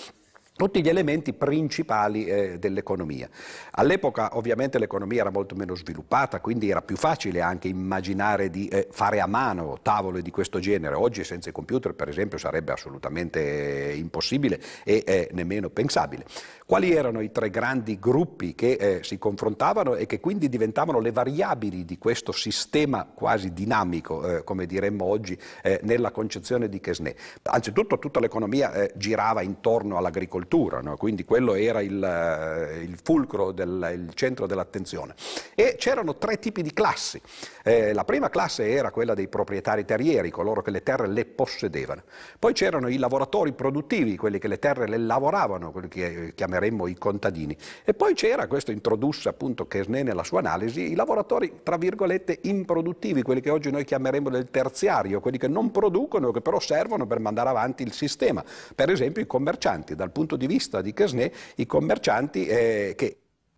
tutti 0.54 0.82
gli 0.82 0.88
elementi 0.88 1.32
principali 1.32 2.26
eh, 2.26 2.58
dell'economia. 2.58 3.28
All'epoca 3.72 4.36
ovviamente 4.36 4.78
l'economia 4.78 5.22
era 5.22 5.30
molto 5.30 5.54
meno 5.54 5.74
sviluppata, 5.74 6.40
quindi 6.40 6.70
era 6.70 6.82
più 6.82 6.96
facile 6.96 7.40
anche 7.40 7.68
immaginare 7.68 8.50
di 8.50 8.68
eh, 8.68 8.88
fare 8.90 9.20
a 9.20 9.26
mano 9.26 9.78
tavole 9.82 10.22
di 10.22 10.30
questo 10.30 10.58
genere. 10.58 10.94
Oggi 10.94 11.24
senza 11.24 11.48
i 11.48 11.52
computer 11.52 11.94
per 11.94 12.08
esempio 12.08 12.38
sarebbe 12.38 12.72
assolutamente 12.72 13.90
eh, 13.90 13.96
impossibile 13.96 14.60
e 14.84 15.02
eh, 15.06 15.28
nemmeno 15.32 15.70
pensabile. 15.70 16.24
Quali 16.72 16.90
erano 16.90 17.20
i 17.20 17.30
tre 17.30 17.50
grandi 17.50 17.98
gruppi 17.98 18.54
che 18.54 18.72
eh, 18.72 19.00
si 19.02 19.18
confrontavano 19.18 19.94
e 19.94 20.06
che 20.06 20.20
quindi 20.20 20.48
diventavano 20.48 21.00
le 21.00 21.12
variabili 21.12 21.84
di 21.84 21.98
questo 21.98 22.32
sistema 22.32 23.04
quasi 23.04 23.52
dinamico, 23.52 24.26
eh, 24.26 24.42
come 24.42 24.64
diremmo 24.64 25.04
oggi, 25.04 25.38
nella 25.82 26.10
concezione 26.12 26.70
di 26.70 26.80
Quesnay? 26.80 27.14
Anzitutto 27.42 27.98
tutta 27.98 28.20
l'economia 28.20 28.88
girava 28.94 29.42
intorno 29.42 29.98
all'agricoltura 29.98 30.20
agricoltura, 30.22 30.80
no? 30.80 30.96
quindi 30.96 31.24
quello 31.24 31.54
era 31.54 31.82
il, 31.82 32.02
eh, 32.02 32.82
il 32.82 32.98
fulcro, 33.02 33.52
del, 33.52 33.90
il 33.92 34.14
centro 34.14 34.46
dell'attenzione. 34.46 35.14
E 35.54 35.74
c'erano 35.76 36.16
tre 36.16 36.38
tipi 36.38 36.62
di 36.62 36.72
classi. 36.72 37.20
Eh, 37.62 37.92
la 37.92 38.04
prima 38.04 38.30
classe 38.30 38.70
era 38.70 38.90
quella 38.90 39.12
dei 39.12 39.28
proprietari 39.28 39.84
terrieri, 39.84 40.30
coloro 40.30 40.62
che 40.62 40.70
le 40.70 40.82
terre 40.82 41.06
le 41.06 41.26
possedevano. 41.26 42.02
Poi 42.38 42.54
c'erano 42.54 42.88
i 42.88 42.96
lavoratori 42.96 43.52
produttivi, 43.52 44.16
quelli 44.16 44.38
che 44.38 44.48
le 44.48 44.58
terre 44.58 44.88
le 44.88 44.96
lavoravano, 44.96 45.70
quelli 45.70 45.88
che 45.88 46.32
chiameremmo 46.34 46.60
i 46.66 46.96
contadini. 46.96 47.56
E 47.84 47.94
poi 47.94 48.14
c'era, 48.14 48.46
questo 48.46 48.70
introdusse 48.70 49.28
appunto 49.28 49.66
Kesnè 49.66 50.02
nella 50.02 50.24
sua 50.24 50.38
analisi, 50.40 50.90
i 50.90 50.94
lavoratori 50.94 51.60
tra 51.62 51.76
virgolette 51.76 52.38
improduttivi, 52.42 53.22
quelli 53.22 53.40
che 53.40 53.50
oggi 53.50 53.70
noi 53.70 53.84
chiameremo 53.84 54.30
del 54.30 54.50
terziario, 54.50 55.20
quelli 55.20 55.38
che 55.38 55.48
non 55.48 55.70
producono, 55.70 56.30
che 56.30 56.40
però 56.40 56.60
servono 56.60 57.06
per 57.06 57.20
mandare 57.20 57.48
avanti 57.48 57.82
il 57.82 57.92
sistema. 57.92 58.44
Per 58.74 58.90
esempio 58.90 59.22
i 59.22 59.26
commercianti, 59.26 59.94
dal 59.94 60.10
punto 60.10 60.36
di 60.36 60.46
vista 60.46 60.80
di 60.80 60.92
Quesnay, 60.92 61.32
i 61.56 61.66
commercianti 61.66 62.46
eh, 62.46 62.94
che 62.96 63.16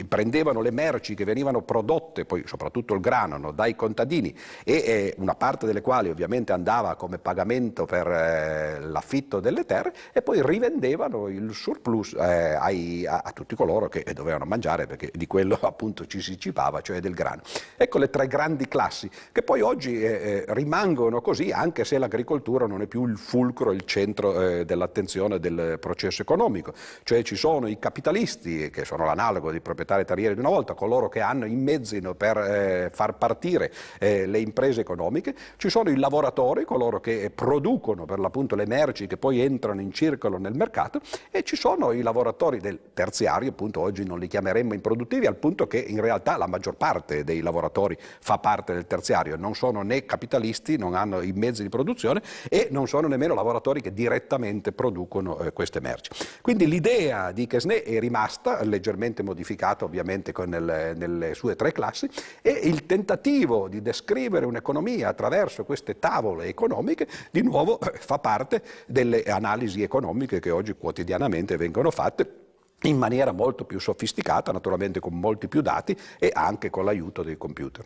prendevano 0.08 0.60
le 0.60 0.72
merci 0.72 1.14
che 1.14 1.24
venivano 1.24 1.62
prodotte, 1.62 2.24
poi 2.24 2.42
soprattutto 2.46 2.94
il 2.94 3.00
grano, 3.00 3.36
no, 3.36 3.52
dai 3.52 3.76
contadini 3.76 4.34
e 4.64 4.72
eh, 4.74 5.14
una 5.18 5.36
parte 5.36 5.66
delle 5.66 5.80
quali 5.82 6.10
ovviamente 6.10 6.52
andava 6.52 6.96
come 6.96 7.18
pagamento 7.18 7.84
per 7.84 8.08
eh, 8.08 8.80
l'affitto 8.80 9.38
delle 9.38 9.64
terre 9.64 9.94
e 10.12 10.20
poi 10.20 10.42
rivendevano 10.44 11.28
il 11.28 11.54
surplus 11.54 12.12
eh, 12.14 12.54
ai, 12.54 13.06
a, 13.06 13.22
a, 13.24 13.30
tutti 13.30 13.54
coloro 13.54 13.88
che 13.88 14.04
dovevano 14.12 14.44
mangiare 14.44 14.88
perché 14.88 15.12
di 15.14 15.28
quello 15.28 15.56
appunto 15.62 16.06
ci 16.06 16.20
si 16.20 16.40
cipava, 16.40 16.80
cioè 16.80 16.98
del 16.98 17.14
grano. 17.14 17.42
Ecco 17.76 17.98
le 17.98 18.10
tre 18.10 18.26
grandi 18.26 18.66
classi 18.66 19.08
che 19.30 19.42
poi 19.42 19.60
oggi 19.60 20.02
eh, 20.02 20.06
eh, 20.06 20.44
rimangono 20.48 21.20
così 21.20 21.52
anche 21.52 21.84
se 21.84 21.98
l'agricoltura 21.98 22.66
non 22.66 22.82
è 22.82 22.88
più 22.88 23.06
il 23.06 23.16
fulcro, 23.16 23.70
il 23.70 23.84
centro 23.84 24.40
eh, 24.40 24.64
dell'attenzione 24.64 25.38
del 25.38 25.78
processo 25.78 26.22
economico, 26.22 26.72
cioè 27.04 27.22
ci 27.22 27.36
sono 27.36 27.68
i 27.68 27.78
capitalisti 27.78 28.70
che 28.70 28.84
sono 28.84 29.04
l'analogo 29.04 29.52
di 29.52 29.60
proprietari 29.60 29.82
proprietarie 29.84 30.04
terriere 30.04 30.34
di 30.34 30.40
una 30.40 30.48
volta, 30.48 30.74
coloro 30.74 31.08
che 31.08 31.20
hanno 31.20 31.44
i 31.44 31.54
mezzi 31.54 32.00
per 32.16 32.36
eh, 32.38 32.90
far 32.92 33.16
partire 33.16 33.72
eh, 33.98 34.26
le 34.26 34.38
imprese 34.38 34.80
economiche, 34.80 35.34
ci 35.56 35.68
sono 35.68 35.90
i 35.90 35.96
lavoratori, 35.96 36.64
coloro 36.64 37.00
che 37.00 37.30
producono 37.34 38.04
per 38.04 38.18
l'appunto 38.18 38.56
le 38.56 38.66
merci 38.66 39.06
che 39.06 39.16
poi 39.16 39.40
entrano 39.40 39.80
in 39.80 39.92
circolo 39.92 40.38
nel 40.38 40.54
mercato 40.54 41.00
e 41.30 41.42
ci 41.42 41.56
sono 41.56 41.92
i 41.92 42.02
lavoratori 42.02 42.58
del 42.58 42.78
terziario, 42.92 43.50
appunto 43.50 43.80
oggi 43.80 44.04
non 44.04 44.18
li 44.18 44.26
chiameremmo 44.26 44.74
improduttivi, 44.74 45.26
al 45.26 45.36
punto 45.36 45.66
che 45.66 45.78
in 45.78 46.00
realtà 46.00 46.36
la 46.36 46.46
maggior 46.46 46.74
parte 46.76 47.24
dei 47.24 47.40
lavoratori 47.40 47.96
fa 48.20 48.38
parte 48.38 48.72
del 48.72 48.86
terziario, 48.86 49.36
non 49.36 49.54
sono 49.54 49.82
né 49.82 50.04
capitalisti, 50.04 50.76
non 50.76 50.94
hanno 50.94 51.20
i 51.20 51.32
mezzi 51.32 51.62
di 51.62 51.68
produzione 51.68 52.22
e 52.48 52.68
non 52.70 52.88
sono 52.88 53.06
nemmeno 53.08 53.34
lavoratori 53.34 53.80
che 53.80 53.92
direttamente 53.92 54.72
producono 54.72 55.38
eh, 55.38 55.52
queste 55.52 55.80
merci. 55.80 56.10
Quindi 56.40 56.66
l'idea 56.66 57.32
di 57.32 57.46
Quesnay 57.46 57.80
è 57.80 57.98
rimasta 57.98 58.62
leggermente 58.64 59.22
modificata 59.22 59.73
fatto 59.74 59.84
ovviamente 59.84 60.32
nelle, 60.46 60.94
nelle 60.94 61.34
sue 61.34 61.56
tre 61.56 61.72
classi, 61.72 62.08
e 62.40 62.50
il 62.50 62.86
tentativo 62.86 63.68
di 63.68 63.82
descrivere 63.82 64.46
un'economia 64.46 65.08
attraverso 65.08 65.64
queste 65.64 65.98
tavole 65.98 66.46
economiche 66.46 67.08
di 67.30 67.42
nuovo 67.42 67.80
eh, 67.80 67.98
fa 67.98 68.18
parte 68.18 68.62
delle 68.86 69.24
analisi 69.24 69.82
economiche 69.82 70.40
che 70.40 70.50
oggi 70.50 70.74
quotidianamente 70.74 71.56
vengono 71.56 71.90
fatte 71.90 72.42
in 72.82 72.96
maniera 72.98 73.32
molto 73.32 73.64
più 73.64 73.80
sofisticata, 73.80 74.52
naturalmente 74.52 75.00
con 75.00 75.18
molti 75.18 75.48
più 75.48 75.60
dati 75.60 75.96
e 76.18 76.30
anche 76.32 76.70
con 76.70 76.84
l'aiuto 76.84 77.22
dei 77.22 77.36
computer. 77.36 77.84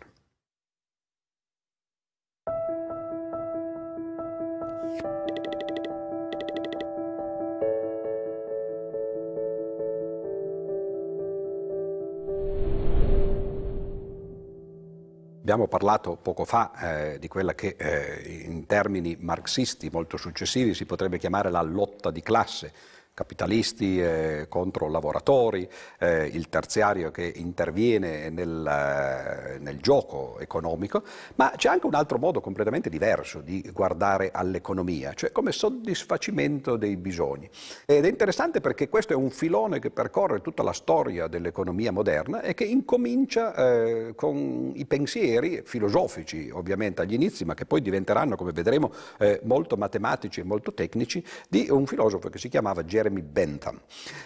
Abbiamo 15.49 15.67
parlato 15.67 16.15
poco 16.15 16.45
fa 16.45 17.13
eh, 17.13 17.17
di 17.17 17.27
quella 17.27 17.55
che 17.55 17.75
eh, 17.75 18.43
in 18.45 18.67
termini 18.67 19.17
marxisti 19.19 19.89
molto 19.91 20.15
successivi 20.15 20.75
si 20.75 20.85
potrebbe 20.85 21.17
chiamare 21.17 21.49
la 21.49 21.63
lotta 21.63 22.11
di 22.11 22.21
classe 22.21 22.71
capitalisti 23.19 24.01
eh, 24.01 24.45
contro 24.47 24.87
lavoratori, 24.87 25.67
eh, 25.99 26.25
il 26.27 26.47
terziario 26.47 27.11
che 27.11 27.29
interviene 27.35 28.29
nel, 28.29 28.65
eh, 28.65 29.59
nel, 29.59 29.81
gioco 29.81 30.37
economico, 30.39 31.03
ma 31.35 31.51
c'è 31.57 31.67
anche 31.67 31.85
un 31.85 31.95
altro 31.95 32.17
modo 32.17 32.39
completamente 32.39 32.89
diverso 32.89 33.41
di 33.41 33.69
guardare 33.73 34.31
all'economia, 34.31 35.13
cioè 35.15 35.33
come 35.33 35.51
soddisfacimento 35.51 36.77
dei 36.77 36.95
bisogni. 36.95 37.49
Ed 37.85 38.05
è 38.05 38.07
interessante 38.07 38.61
perché 38.61 38.87
questo 38.87 39.11
è 39.11 39.17
un 39.17 39.31
filone 39.31 39.79
che 39.79 39.91
percorre 39.91 40.39
tutta 40.39 40.63
la 40.63 40.71
storia 40.71 41.27
dell'economia 41.27 41.91
moderna 41.91 42.41
e 42.41 42.53
che 42.53 42.63
incomincia 42.63 43.53
eh, 43.53 44.13
con 44.15 44.71
i 44.75 44.85
pensieri 44.85 45.61
filosofici, 45.65 46.49
ovviamente 46.53 47.01
agli 47.01 47.15
inizi, 47.15 47.43
ma 47.43 47.53
che 47.53 47.65
poi 47.65 47.81
diventeranno, 47.81 48.37
come 48.37 48.53
vedremo, 48.53 48.93
eh, 49.17 49.41
molto 49.43 49.75
matematici 49.75 50.39
e 50.39 50.43
molto 50.43 50.73
tecnici, 50.73 51.21
di 51.49 51.67
un 51.69 51.85
filosofo 51.85 52.29
che 52.29 52.37
si 52.37 52.47
chiamava 52.47 52.83
Jeremy 52.83 53.07
Jeremy 53.09 53.21
Bentham. 53.21 53.81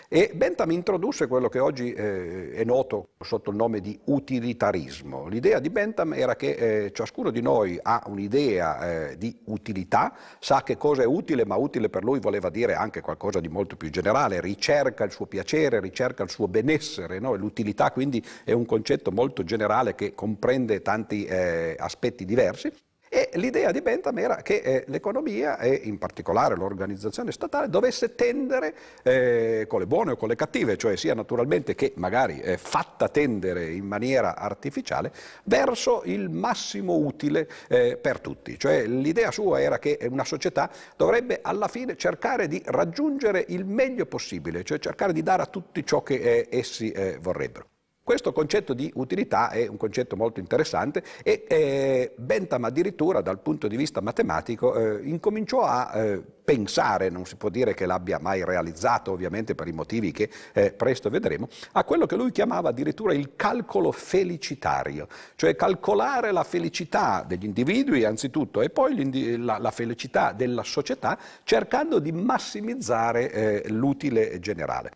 E 0.10 0.32
Bentham 0.36 0.70
introdusse 0.72 1.28
quello 1.28 1.50
che 1.50 1.60
oggi 1.60 1.94
eh, 1.94 2.52
è 2.52 2.64
noto 2.64 3.10
sotto 3.22 3.50
il 3.50 3.56
nome 3.56 3.80
di 3.80 3.98
utilitarismo. 4.06 5.28
L'idea 5.28 5.60
di 5.60 5.70
Bentham 5.70 6.14
era 6.14 6.36
che 6.36 6.52
eh, 6.86 6.92
ciascuno 6.92 7.32
di 7.32 7.42
noi 7.42 7.80
ha 7.82 8.04
un'idea 8.06 9.10
eh, 9.10 9.18
di 9.18 9.36
utilità, 9.46 10.14
sa 10.40 10.62
che 10.62 10.78
cosa 10.78 11.02
è 11.02 11.06
utile, 11.06 11.46
ma 11.46 11.56
utile 11.56 11.90
per 11.90 12.04
lui 12.04 12.20
voleva 12.20 12.50
dire 12.50 12.76
anche 12.76 13.02
qualcosa 13.02 13.40
di 13.40 13.48
molto 13.48 13.76
più 13.76 13.90
generale, 13.90 14.42
ricerca 14.42 15.04
il 15.04 15.12
suo 15.12 15.26
piacere, 15.26 15.80
ricerca 15.80 16.24
il 16.24 16.30
suo 16.30 16.48
benessere. 16.48 17.20
No? 17.20 17.34
L'utilità 17.36 17.92
quindi 17.92 18.24
è 18.44 18.52
un 18.52 18.66
concetto 18.66 19.12
molto 19.12 19.44
generale 19.44 19.96
che 19.96 20.14
comprende 20.14 20.82
tanti 20.82 21.26
eh, 21.26 21.76
aspetti 21.80 22.26
diversi. 22.26 22.72
E 23.16 23.30
l'idea 23.34 23.70
di 23.70 23.84
Bentham 23.84 24.18
era 24.18 24.38
che 24.38 24.56
eh, 24.56 24.86
l'economia 24.88 25.60
e 25.60 25.82
in 25.84 26.00
particolare 26.00 26.56
l'organizzazione 26.56 27.32
statale 27.32 27.70
dovesse 27.70 28.16
tendere 28.16 28.74
eh, 29.04 29.66
con 29.68 29.82
le 29.82 29.86
buone 29.86 30.14
o 30.14 30.16
con 30.16 30.30
le 30.30 30.36
cattive, 30.36 30.78
cioè 30.78 30.96
sia 30.96 31.14
naturalmente 31.14 31.76
che 31.76 31.94
magari 31.98 32.40
eh, 32.40 32.58
fatta 32.58 33.10
tendere 33.10 33.72
in 33.72 33.86
maniera 33.86 34.36
artificiale 34.36 35.14
verso 35.44 36.02
il 36.06 36.32
massimo 36.32 36.96
utile 36.96 37.48
eh, 37.68 37.98
per 38.02 38.20
tutti. 38.20 38.58
Cioè 38.58 38.88
l'idea 38.88 39.30
sua 39.30 39.62
era 39.62 39.78
che 39.78 40.00
una 40.10 40.26
società 40.26 40.72
dovrebbe 40.98 41.38
alla 41.44 41.68
fine 41.68 41.96
cercare 41.96 42.48
di 42.48 42.64
raggiungere 42.66 43.46
il 43.50 43.64
meglio 43.64 44.08
possibile, 44.08 44.64
cioè 44.64 44.80
cercare 44.80 45.14
di 45.14 45.22
dare 45.22 45.44
a 45.44 45.46
tutti 45.46 45.86
ciò 45.86 46.02
che 46.02 46.16
eh, 46.16 46.48
essi 46.50 46.90
eh, 46.90 47.20
vorrebbero. 47.22 47.73
Questo 48.06 48.34
concetto 48.34 48.74
di 48.74 48.92
utilità 48.96 49.50
è 49.50 49.66
un 49.66 49.78
concetto 49.78 50.18
molto 50.18 50.42
interessante 50.42 51.02
e 51.24 51.46
eh, 51.48 52.14
Bentham 52.18 52.66
addirittura 52.66 53.22
dal 53.22 53.40
punto 53.40 53.70
di 53.70 53.78
vista 53.78 54.02
matematico 54.02 54.76
eh, 54.76 55.08
incominciò 55.08 55.62
a 55.62 55.90
eh, 55.96 56.22
pensare, 56.44 57.10
non 57.10 57.24
si 57.24 57.38
può 57.38 57.48
dire 57.48 57.74
che 57.74 57.86
l'abbia 57.86 58.20
mai 58.20 58.44
realizzato 58.44 59.14
ovviamente 59.14 59.56
per 59.56 59.70
i 59.70 59.72
motivi 59.72 60.12
che 60.12 60.30
eh, 60.52 60.74
presto 60.74 61.10
vedremo, 61.10 61.48
a 61.72 61.86
quello 61.86 62.06
che 62.06 62.18
lui 62.18 62.32
chiamava 62.32 62.68
addirittura 62.68 63.14
il 63.14 63.38
calcolo 63.38 63.94
felicitario, 63.94 65.08
cioè 65.36 65.56
calcolare 65.56 66.34
la 66.34 66.44
felicità 66.44 67.24
degli 67.26 67.46
individui 67.46 68.04
anzitutto 68.04 68.62
e 68.62 68.70
poi 68.70 69.38
la, 69.38 69.60
la, 69.60 69.72
felicità 69.72 70.34
della 70.34 70.64
società 70.64 71.18
cercando 71.44 72.00
di 72.00 72.12
massimizzare 72.12 73.32
eh, 73.32 73.70
l'utile 73.70 74.42
generale. 74.42 74.92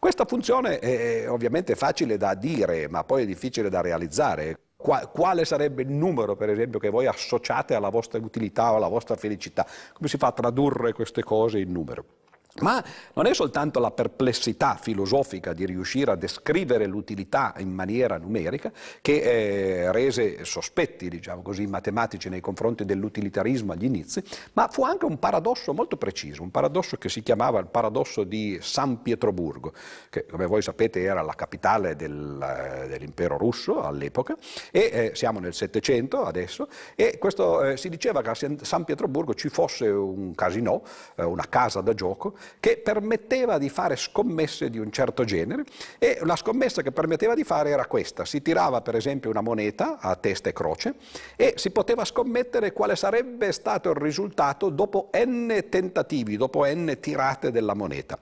Questa 0.00 0.24
funzione 0.24 0.78
è 0.78 1.30
ovviamente 1.30 1.74
facile 1.74 2.16
da 2.16 2.32
dire, 2.32 2.88
ma 2.88 3.04
poi 3.04 3.24
è 3.24 3.26
difficile 3.26 3.68
da 3.68 3.82
realizzare. 3.82 4.58
quale 4.76 5.44
sarebbe 5.44 5.82
il 5.82 5.90
numero, 5.90 6.36
per 6.36 6.48
esempio, 6.48 6.78
che 6.78 6.88
voi 6.88 7.06
associate 7.06 7.74
alla 7.74 7.90
vostra 7.90 8.18
utilità 8.18 8.72
o 8.72 8.76
alla 8.76 8.88
vostra 8.88 9.14
felicità? 9.14 9.66
Come 9.92 10.08
si 10.08 10.16
fa 10.16 10.28
a 10.28 10.32
tradurre 10.32 10.94
queste 10.94 11.22
cose 11.22 11.58
in 11.58 11.70
numero? 11.70 12.19
Ma 12.58 12.82
non 13.14 13.26
è 13.26 13.32
soltanto 13.32 13.78
la 13.78 13.92
perplessità 13.92 14.74
filosofica 14.74 15.52
di 15.52 15.64
riuscire 15.64 16.10
a 16.10 16.16
descrivere 16.16 16.86
l'utilità 16.86 17.54
in 17.58 17.72
maniera 17.72 18.18
numerica 18.18 18.72
che 19.00 19.20
eh, 19.20 19.92
rese 19.92 20.44
sospetti, 20.44 21.08
diciamo 21.08 21.42
così, 21.42 21.66
matematici 21.68 22.28
nei 22.28 22.40
confronti 22.40 22.84
dell'utilitarismo 22.84 23.72
agli 23.72 23.84
inizi, 23.84 24.22
ma 24.54 24.66
fu 24.68 24.82
anche 24.82 25.04
un 25.04 25.20
paradosso 25.20 25.72
molto 25.72 25.96
preciso, 25.96 26.42
un 26.42 26.50
paradosso 26.50 26.96
che 26.96 27.08
si 27.08 27.22
chiamava 27.22 27.60
il 27.60 27.66
paradosso 27.66 28.24
di 28.24 28.58
San 28.60 29.00
Pietroburgo, 29.00 29.72
che 30.10 30.26
come 30.26 30.46
voi 30.46 30.60
sapete 30.60 31.02
era 31.02 31.22
la 31.22 31.34
capitale 31.34 31.94
del, 31.94 32.82
eh, 32.82 32.88
dell'impero 32.88 33.38
russo 33.38 33.80
all'epoca, 33.80 34.36
e 34.72 34.90
eh, 34.92 35.10
siamo 35.14 35.38
nel 35.38 35.54
Settecento 35.54 36.24
adesso, 36.24 36.68
e 36.96 37.16
questo, 37.18 37.62
eh, 37.62 37.76
si 37.76 37.88
diceva 37.88 38.22
che 38.22 38.30
a 38.30 38.34
San 38.62 38.84
Pietroburgo 38.84 39.34
ci 39.34 39.48
fosse 39.48 39.86
un 39.86 40.34
casino, 40.34 40.82
eh, 41.14 41.22
una 41.22 41.46
casa 41.48 41.80
da 41.80 41.94
gioco, 41.94 42.34
che 42.58 42.78
permetteva 42.78 43.58
di 43.58 43.68
fare 43.68 43.96
scommesse 43.96 44.70
di 44.70 44.78
un 44.78 44.90
certo 44.90 45.24
genere 45.24 45.64
e 45.98 46.18
la 46.22 46.36
scommessa 46.36 46.82
che 46.82 46.92
permetteva 46.92 47.34
di 47.34 47.44
fare 47.44 47.70
era 47.70 47.86
questa, 47.86 48.24
si 48.24 48.42
tirava 48.42 48.80
per 48.80 48.94
esempio 48.96 49.30
una 49.30 49.40
moneta 49.40 49.98
a 49.98 50.14
testa 50.16 50.48
e 50.48 50.52
croce 50.52 50.94
e 51.36 51.54
si 51.56 51.70
poteva 51.70 52.04
scommettere 52.04 52.72
quale 52.72 52.96
sarebbe 52.96 53.52
stato 53.52 53.90
il 53.90 53.96
risultato 53.96 54.68
dopo 54.70 55.10
n 55.16 55.66
tentativi, 55.68 56.36
dopo 56.36 56.64
n 56.66 56.96
tirate 57.00 57.50
della 57.50 57.74
moneta. 57.74 58.18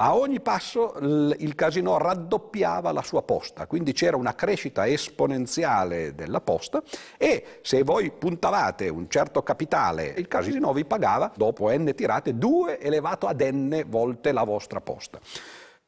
A 0.00 0.14
ogni 0.14 0.40
passo 0.40 0.94
il 1.00 1.56
casino 1.56 1.98
raddoppiava 1.98 2.92
la 2.92 3.02
sua 3.02 3.22
posta, 3.22 3.66
quindi 3.66 3.92
c'era 3.92 4.16
una 4.16 4.36
crescita 4.36 4.86
esponenziale 4.86 6.14
della 6.14 6.40
posta 6.40 6.80
e 7.16 7.58
se 7.62 7.82
voi 7.82 8.12
puntavate 8.12 8.88
un 8.88 9.10
certo 9.10 9.42
capitale, 9.42 10.14
il 10.16 10.28
casino 10.28 10.72
vi 10.72 10.84
pagava 10.84 11.32
dopo 11.34 11.68
n 11.68 11.92
tirate 11.96 12.38
2 12.38 12.78
elevato 12.78 13.26
ad 13.26 13.40
n 13.42 13.82
volte 13.88 14.30
la 14.30 14.44
vostra 14.44 14.80
posta. 14.80 15.18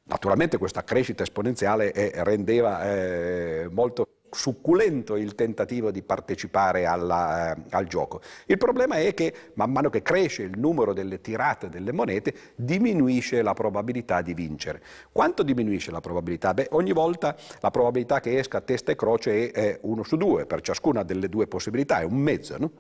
Naturalmente 0.02 0.58
questa 0.58 0.82
crescita 0.82 1.22
esponenziale 1.22 1.92
eh, 1.92 2.24
rendeva 2.24 2.82
eh, 2.82 3.68
molto 3.70 4.08
succulento 4.30 5.16
il 5.16 5.34
tentativo 5.34 5.90
di 5.90 6.02
partecipare 6.02 6.86
alla, 6.86 7.54
eh, 7.54 7.62
al 7.70 7.86
gioco. 7.86 8.20
Il 8.46 8.58
problema 8.58 8.96
è 8.96 9.12
che 9.14 9.34
man 9.54 9.70
mano 9.70 9.90
che 9.90 10.02
cresce 10.02 10.42
il 10.42 10.58
numero 10.58 10.92
delle 10.92 11.20
tirate 11.20 11.68
delle 11.68 11.92
monete 11.92 12.34
diminuisce 12.54 13.42
la 13.42 13.54
probabilità 13.54 14.22
di 14.22 14.34
vincere. 14.34 14.82
Quanto 15.12 15.42
diminuisce 15.42 15.90
la 15.90 16.00
probabilità? 16.00 16.54
Beh, 16.54 16.68
ogni 16.70 16.92
volta 16.92 17.36
la 17.60 17.70
probabilità 17.70 18.20
che 18.20 18.38
esca 18.38 18.58
a 18.58 18.62
testa 18.62 18.92
e 18.92 18.96
croce 18.96 19.50
è 19.50 19.78
1 19.82 20.02
su 20.02 20.16
2, 20.16 20.46
per 20.46 20.60
ciascuna 20.60 21.02
delle 21.02 21.28
due 21.28 21.46
possibilità 21.46 22.00
è 22.00 22.04
un 22.04 22.16
mezzo. 22.16 22.56
No? 22.58 22.70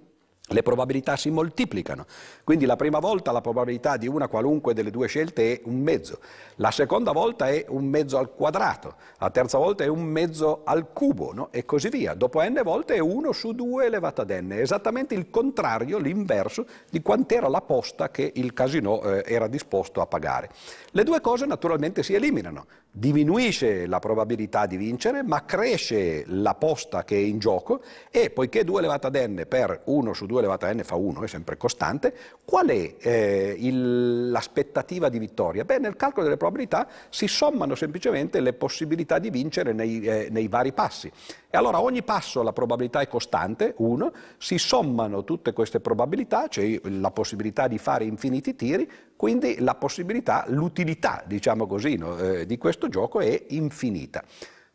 Le 0.52 0.62
probabilità 0.62 1.16
si 1.16 1.30
moltiplicano. 1.30 2.06
Quindi 2.44 2.64
la 2.66 2.76
prima 2.76 2.98
volta 2.98 3.32
la 3.32 3.40
probabilità 3.40 3.96
di 3.96 4.08
una 4.08 4.28
qualunque 4.28 4.74
delle 4.74 4.90
due 4.90 5.06
scelte 5.06 5.52
è 5.52 5.60
un 5.64 5.80
mezzo, 5.80 6.18
la 6.56 6.70
seconda 6.70 7.12
volta 7.12 7.48
è 7.48 7.64
un 7.68 7.84
mezzo 7.84 8.18
al 8.18 8.34
quadrato, 8.34 8.94
la 9.18 9.30
terza 9.30 9.58
volta 9.58 9.84
è 9.84 9.86
un 9.86 10.02
mezzo 10.02 10.62
al 10.64 10.92
cubo 10.92 11.32
no? 11.32 11.48
e 11.52 11.64
così 11.64 11.88
via. 11.88 12.14
Dopo 12.14 12.42
n 12.42 12.60
volte 12.64 12.94
è 12.94 12.98
1 12.98 13.32
su 13.32 13.52
2 13.52 13.86
elevato 13.86 14.22
ad 14.22 14.30
n, 14.30 14.52
esattamente 14.52 15.14
il 15.14 15.30
contrario, 15.30 15.98
l'inverso 15.98 16.66
di 16.90 17.00
quant'era 17.00 17.48
la 17.48 17.60
posta 17.60 18.10
che 18.10 18.32
il 18.34 18.52
casino 18.52 19.02
eh, 19.02 19.24
era 19.26 19.46
disposto 19.46 20.00
a 20.00 20.06
pagare. 20.06 20.50
Le 20.90 21.04
due 21.04 21.20
cose 21.20 21.46
naturalmente 21.46 22.02
si 22.02 22.14
eliminano, 22.14 22.66
diminuisce 22.92 23.86
la 23.86 24.00
probabilità 24.00 24.66
di 24.66 24.76
vincere, 24.76 25.22
ma 25.22 25.44
cresce 25.44 26.24
la 26.26 26.54
posta 26.54 27.04
che 27.04 27.16
è 27.16 27.20
in 27.20 27.38
gioco 27.38 27.82
e 28.10 28.30
poiché 28.30 28.64
2 28.64 28.78
elevato 28.78 29.06
ad 29.06 29.16
n 29.16 29.44
per 29.48 29.82
1 29.84 30.12
su 30.12 30.26
2 30.26 30.38
elevata 30.38 30.66
a 30.66 30.72
n 30.72 30.82
fa 30.82 30.96
1, 30.96 31.22
è 31.22 31.28
sempre 31.28 31.56
costante, 31.56 32.14
qual 32.44 32.68
è 32.68 32.96
eh, 32.98 33.56
l'aspettativa 33.70 35.08
di 35.08 35.18
vittoria? 35.18 35.64
Beh, 35.64 35.78
nel 35.78 35.96
calcolo 35.96 36.24
delle 36.24 36.36
probabilità 36.36 36.88
si 37.08 37.28
sommano 37.28 37.74
semplicemente 37.74 38.40
le 38.40 38.54
possibilità 38.54 39.18
di 39.18 39.30
vincere 39.30 39.72
nei, 39.72 40.00
eh, 40.00 40.28
nei 40.30 40.48
vari 40.48 40.72
passi. 40.72 41.10
E 41.52 41.56
allora 41.56 41.80
ogni 41.80 42.02
passo 42.02 42.42
la 42.42 42.52
probabilità 42.52 43.00
è 43.00 43.08
costante, 43.08 43.74
1, 43.76 44.12
si 44.38 44.58
sommano 44.58 45.24
tutte 45.24 45.52
queste 45.52 45.80
probabilità, 45.80 46.48
cioè 46.48 46.80
la 46.84 47.10
possibilità 47.10 47.68
di 47.68 47.78
fare 47.78 48.04
infiniti 48.04 48.56
tiri, 48.56 48.88
quindi 49.20 49.58
la 49.58 49.74
possibilità, 49.74 50.46
l'utilità, 50.48 51.22
diciamo 51.26 51.66
così, 51.66 51.98
no, 51.98 52.16
eh, 52.16 52.46
di 52.46 52.56
questo 52.56 52.88
gioco 52.88 53.20
è 53.20 53.44
infinita. 53.48 54.24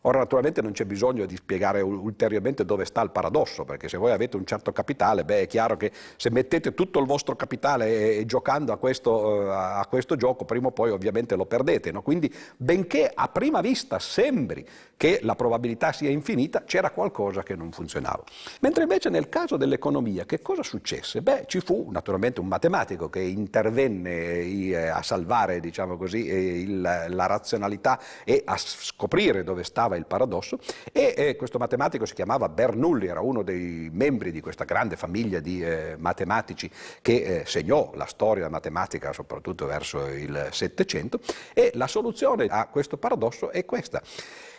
Ora 0.01 0.19
naturalmente 0.19 0.61
non 0.61 0.71
c'è 0.71 0.85
bisogno 0.85 1.25
di 1.25 1.35
spiegare 1.35 1.81
ulteriormente 1.81 2.63
dove 2.63 2.85
sta 2.85 3.01
il 3.01 3.09
paradosso, 3.09 3.65
perché 3.65 3.89
se 3.89 3.97
voi 3.97 4.11
avete 4.11 4.37
un 4.37 4.45
certo 4.45 4.71
capitale, 4.71 5.25
beh 5.25 5.41
è 5.41 5.47
chiaro 5.47 5.77
che 5.77 5.91
se 6.15 6.29
mettete 6.29 6.75
tutto 6.75 6.99
il 6.99 7.07
vostro 7.07 7.35
capitale 7.35 7.87
e, 7.87 8.17
e 8.19 8.25
giocando 8.27 8.71
a 8.71 8.77
questo, 8.77 9.11
uh, 9.13 9.47
a 9.49 9.87
questo, 9.89 10.15
gioco, 10.15 10.45
prima 10.45 10.67
o 10.67 10.71
poi 10.71 10.91
ovviamente 10.91 11.35
lo 11.35 11.47
perdete. 11.47 11.91
No? 11.91 12.03
Quindi 12.03 12.31
benché 12.55 13.11
a 13.11 13.27
prima 13.29 13.61
vista 13.61 13.97
sembri 13.97 14.63
che 14.97 15.19
la 15.23 15.35
probabilità 15.35 15.91
sia 15.91 16.09
infinita, 16.09 16.63
c'era 16.63 16.91
qualcosa 16.91 17.43
che 17.43 17.55
non 17.55 17.71
funzionava. 17.71 18.23
Mentre 18.61 18.83
invece 18.83 19.09
nel 19.09 19.29
caso 19.29 19.57
dell'economia, 19.57 20.25
che 20.25 20.41
cosa 20.41 20.63
successe? 20.63 21.21
Beh, 21.21 21.45
ci 21.47 21.59
fu 21.59 21.89
naturalmente 21.91 22.39
un 22.39 22.47
matematico 22.47 23.09
che 23.09 23.19
intervenne 23.19 24.39
eh, 24.39 24.87
a 24.87 25.01
salvare, 25.01 25.59
diciamo 25.59 25.97
così, 25.97 26.27
eh, 26.27 26.65
la 26.67 27.25
razionalità 27.25 27.99
e 28.23 28.41
a 28.45 28.57
scoprire 28.57 29.43
dove 29.43 29.63
stava 29.63 29.95
il 29.95 30.05
paradosso 30.05 30.59
e 30.91 31.13
eh, 31.15 31.35
questo 31.35 31.57
matematico 31.57 32.05
si 32.05 32.13
chiamava 32.13 32.49
Bernoulli, 32.49 33.07
era 33.07 33.21
uno 33.21 33.43
dei 33.43 33.89
membri 33.91 34.31
di 34.31 34.41
questa 34.41 34.63
grande 34.63 34.95
famiglia 34.95 35.39
di 35.39 35.63
eh, 35.63 35.95
matematici 35.97 36.69
che 37.01 37.41
eh, 37.41 37.43
segnò 37.45 37.91
la 37.95 38.05
storia 38.05 38.49
matematica 38.49 39.13
soprattutto 39.13 39.65
verso 39.65 40.07
il 40.07 40.49
Settecento 40.51 41.19
e 41.53 41.71
la 41.75 41.87
soluzione 41.87 42.45
a 42.45 42.67
questo 42.67 42.97
paradosso 42.97 43.51
è 43.51 43.65
questa. 43.65 44.01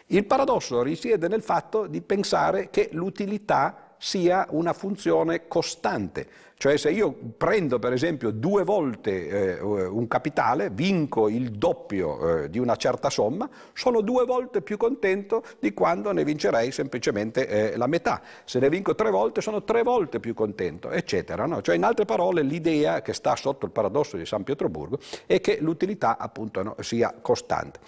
Il 0.09 0.25
paradosso 0.25 0.83
risiede 0.83 1.27
nel 1.27 1.43
fatto 1.43 1.89
di 1.89 2.01
pensare 2.01 2.71
che 2.71 2.91
l'utilità 2.93 3.95
sia 3.99 4.47
una 4.51 4.73
funzione 4.73 5.49
costante, 5.49 6.29
cioè 6.59 6.79
se 6.79 6.91
io 6.91 7.15
prendo 7.37 7.79
per 7.79 7.93
esempio 7.93 8.31
due 8.31 8.65
volte 8.65 9.59
eh, 9.59 9.61
un 9.61 10.09
capitale, 10.09 10.71
vinco 10.71 11.29
il 11.29 11.51
doppio 11.51 12.45
eh, 12.45 12.51
di 12.51 12.59
una 12.59 12.77
certa 12.77 13.11
somma, 13.11 13.49
sono 13.75 14.01
due 14.01 14.25
volte 14.25 14.63
più 14.63 14.79
contento 14.79 15.43
di 15.59 15.75
quando 15.75 16.13
ne 16.13 16.25
vincerei 16.25 16.73
semplicemente 16.73 17.47
eh, 17.47 17.77
la 17.77 17.87
metà. 17.87 18.23
Se 18.45 18.59
ne 18.59 18.71
vinco 18.71 18.95
tre 18.95 19.11
volte 19.11 19.43
sono 19.43 19.65
tre 19.65 19.83
volte 19.83 20.19
più 20.19 20.33
contento, 20.33 20.91
eccetera. 20.91 21.45
No? 21.45 21.61
Cioè 21.61 21.77
in 21.77 21.85
altre 21.85 22.07
parole 22.07 22.41
l'idea 22.41 23.03
che 23.03 23.13
sta 23.13 23.37
sotto 23.37 23.67
il 23.67 23.73
paradosso 23.73 24.17
di 24.17 24.25
San 24.25 24.43
Pietroburgo 24.43 24.99
è 25.27 25.43
che 25.43 25.59
l'utilità 25.61 26.17
appunto 26.17 26.63
no, 26.63 26.77
sia 26.81 27.15
costante, 27.21 27.81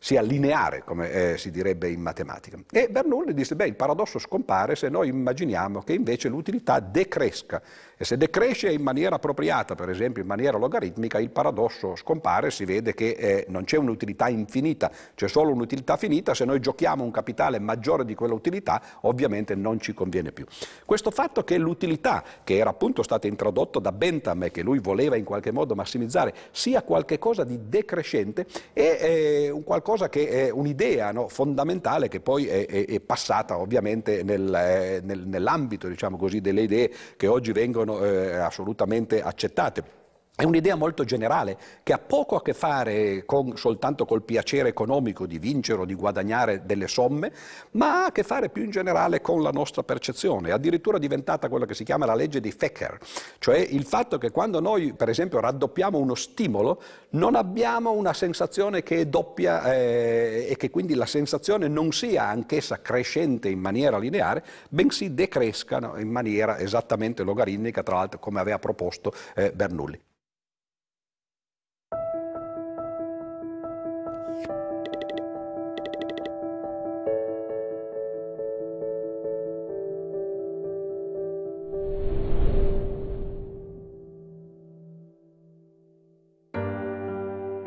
sia 0.00 0.20
lineare 0.20 0.82
come 0.84 1.12
eh, 1.12 1.38
si 1.38 1.52
direbbe 1.52 1.90
in 1.90 2.00
matematica. 2.00 2.58
E 2.72 2.88
Bernoulli 2.88 3.34
disse, 3.34 3.54
beh 3.54 3.68
il 3.68 3.76
paradosso 3.76 4.18
scompare 4.18 4.74
se 4.74 4.88
noi 4.88 5.06
immaginiamo 5.08 5.82
che 5.82 5.92
invece 5.92 6.28
l'utilità 6.28 6.80
decresca 6.80 7.62
e 7.96 8.04
se 8.04 8.15
decresce 8.16 8.70
in 8.70 8.82
maniera 8.82 9.16
appropriata, 9.16 9.74
per 9.74 9.88
esempio 9.88 10.22
in 10.22 10.28
maniera 10.28 10.58
logaritmica, 10.58 11.18
il 11.18 11.30
paradosso 11.30 11.96
scompare, 11.96 12.50
si 12.50 12.64
vede 12.64 12.94
che 12.94 13.10
eh, 13.10 13.44
non 13.48 13.64
c'è 13.64 13.76
un'utilità 13.76 14.28
infinita, 14.28 14.90
c'è 15.14 15.28
solo 15.28 15.52
un'utilità 15.52 15.96
finita, 15.96 16.34
se 16.34 16.44
noi 16.44 16.60
giochiamo 16.60 17.04
un 17.04 17.10
capitale 17.10 17.58
maggiore 17.58 18.04
di 18.04 18.14
quell'utilità, 18.14 18.82
ovviamente 19.02 19.54
non 19.54 19.80
ci 19.80 19.94
conviene 19.94 20.32
più. 20.32 20.44
Questo 20.84 21.10
fatto 21.10 21.44
che 21.44 21.58
l'utilità, 21.58 22.22
che 22.44 22.56
era 22.56 22.70
appunto 22.70 23.02
stata 23.02 23.26
introdotta 23.26 23.78
da 23.78 23.92
Bentham 23.92 24.44
e 24.44 24.50
che 24.50 24.62
lui 24.62 24.78
voleva 24.78 25.16
in 25.16 25.24
qualche 25.24 25.52
modo 25.52 25.74
massimizzare, 25.74 26.34
sia 26.50 26.82
qualcosa 26.82 27.44
di 27.44 27.68
decrescente, 27.68 28.46
è, 28.72 29.52
che 30.10 30.28
è 30.28 30.50
un'idea 30.50 31.12
no, 31.12 31.28
fondamentale 31.28 32.08
che 32.08 32.20
poi 32.20 32.46
è, 32.46 32.66
è, 32.66 32.84
è 32.86 33.00
passata 33.00 33.58
ovviamente 33.58 34.22
nel, 34.22 34.52
eh, 34.54 35.00
nel, 35.02 35.26
nell'ambito 35.26 35.88
diciamo 35.88 36.16
così, 36.16 36.40
delle 36.40 36.62
idee 36.62 36.90
che 37.16 37.26
oggi 37.26 37.52
vengono 37.52 37.76
vengono 37.76 38.04
eh, 38.04 38.05
assolutamente 38.06 39.22
accettate. 39.22 39.84
È 40.38 40.44
un'idea 40.44 40.74
molto 40.74 41.04
generale 41.04 41.56
che 41.82 41.94
ha 41.94 41.98
poco 41.98 42.36
a 42.36 42.42
che 42.42 42.52
fare 42.52 43.24
con, 43.24 43.56
soltanto 43.56 44.04
col 44.04 44.20
piacere 44.20 44.68
economico 44.68 45.24
di 45.24 45.38
vincere 45.38 45.80
o 45.80 45.84
di 45.86 45.94
guadagnare 45.94 46.66
delle 46.66 46.88
somme, 46.88 47.32
ma 47.70 48.02
ha 48.02 48.04
a 48.08 48.12
che 48.12 48.22
fare 48.22 48.50
più 48.50 48.62
in 48.62 48.70
generale 48.70 49.22
con 49.22 49.40
la 49.40 49.48
nostra 49.48 49.82
percezione. 49.82 50.50
È 50.50 50.52
addirittura 50.52 50.98
diventata 50.98 51.48
quella 51.48 51.64
che 51.64 51.72
si 51.72 51.84
chiama 51.84 52.04
la 52.04 52.14
legge 52.14 52.40
di 52.40 52.52
Fecker, 52.52 52.98
cioè 53.38 53.56
il 53.56 53.84
fatto 53.84 54.18
che 54.18 54.30
quando 54.30 54.60
noi, 54.60 54.92
per 54.92 55.08
esempio, 55.08 55.40
raddoppiamo 55.40 55.96
uno 55.96 56.14
stimolo, 56.14 56.82
non 57.12 57.34
abbiamo 57.34 57.92
una 57.92 58.12
sensazione 58.12 58.82
che 58.82 58.98
è 58.98 59.06
doppia 59.06 59.72
eh, 59.72 60.48
e 60.50 60.56
che 60.58 60.68
quindi 60.68 60.92
la 60.92 61.06
sensazione 61.06 61.66
non 61.66 61.92
sia 61.92 62.24
anch'essa 62.24 62.82
crescente 62.82 63.48
in 63.48 63.58
maniera 63.58 63.96
lineare, 63.96 64.44
bensì 64.68 65.14
decrescano 65.14 65.96
in 65.96 66.10
maniera 66.10 66.58
esattamente 66.58 67.22
logaritmica, 67.22 67.82
tra 67.82 67.94
l'altro 67.94 68.18
come 68.18 68.38
aveva 68.38 68.58
proposto 68.58 69.14
eh, 69.34 69.50
Bernoulli. 69.50 69.98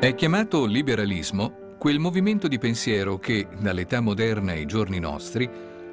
È 0.00 0.14
chiamato 0.14 0.64
liberalismo 0.64 1.76
quel 1.76 1.98
movimento 1.98 2.48
di 2.48 2.56
pensiero 2.56 3.18
che, 3.18 3.46
dall'età 3.58 4.00
moderna 4.00 4.52
ai 4.52 4.64
giorni 4.64 4.98
nostri, 4.98 5.46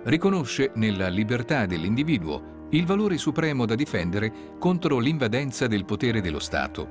riconosce 0.06 0.72
nella 0.76 1.10
libertà 1.10 1.66
dell'individuo 1.66 2.70
il 2.70 2.86
valore 2.86 3.18
supremo 3.18 3.66
da 3.66 3.76
difendere 3.76 4.56
contro 4.60 5.00
l'invadenza 5.00 5.68
del 5.68 5.84
potere 5.84 6.22
dello 6.22 6.40
Stato. 6.40 6.88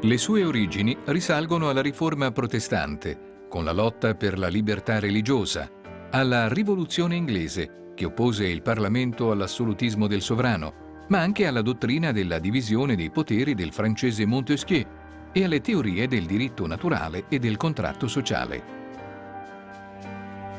Le 0.00 0.18
sue 0.18 0.42
origini 0.42 0.98
risalgono 1.04 1.68
alla 1.68 1.80
riforma 1.80 2.32
protestante, 2.32 3.44
con 3.48 3.62
la 3.62 3.72
lotta 3.72 4.16
per 4.16 4.36
la 4.36 4.48
libertà 4.48 4.98
religiosa, 4.98 5.70
alla 6.10 6.48
rivoluzione 6.48 7.14
inglese, 7.14 7.92
che 7.94 8.04
oppose 8.04 8.48
il 8.48 8.62
Parlamento 8.62 9.30
all'assolutismo 9.30 10.08
del 10.08 10.22
sovrano, 10.22 11.06
ma 11.06 11.20
anche 11.20 11.46
alla 11.46 11.62
dottrina 11.62 12.10
della 12.10 12.40
divisione 12.40 12.96
dei 12.96 13.12
poteri 13.12 13.54
del 13.54 13.72
francese 13.72 14.26
Montesquieu 14.26 15.02
e 15.34 15.44
alle 15.44 15.60
teorie 15.60 16.06
del 16.06 16.26
diritto 16.26 16.64
naturale 16.66 17.24
e 17.28 17.40
del 17.40 17.56
contratto 17.56 18.06
sociale. 18.06 18.82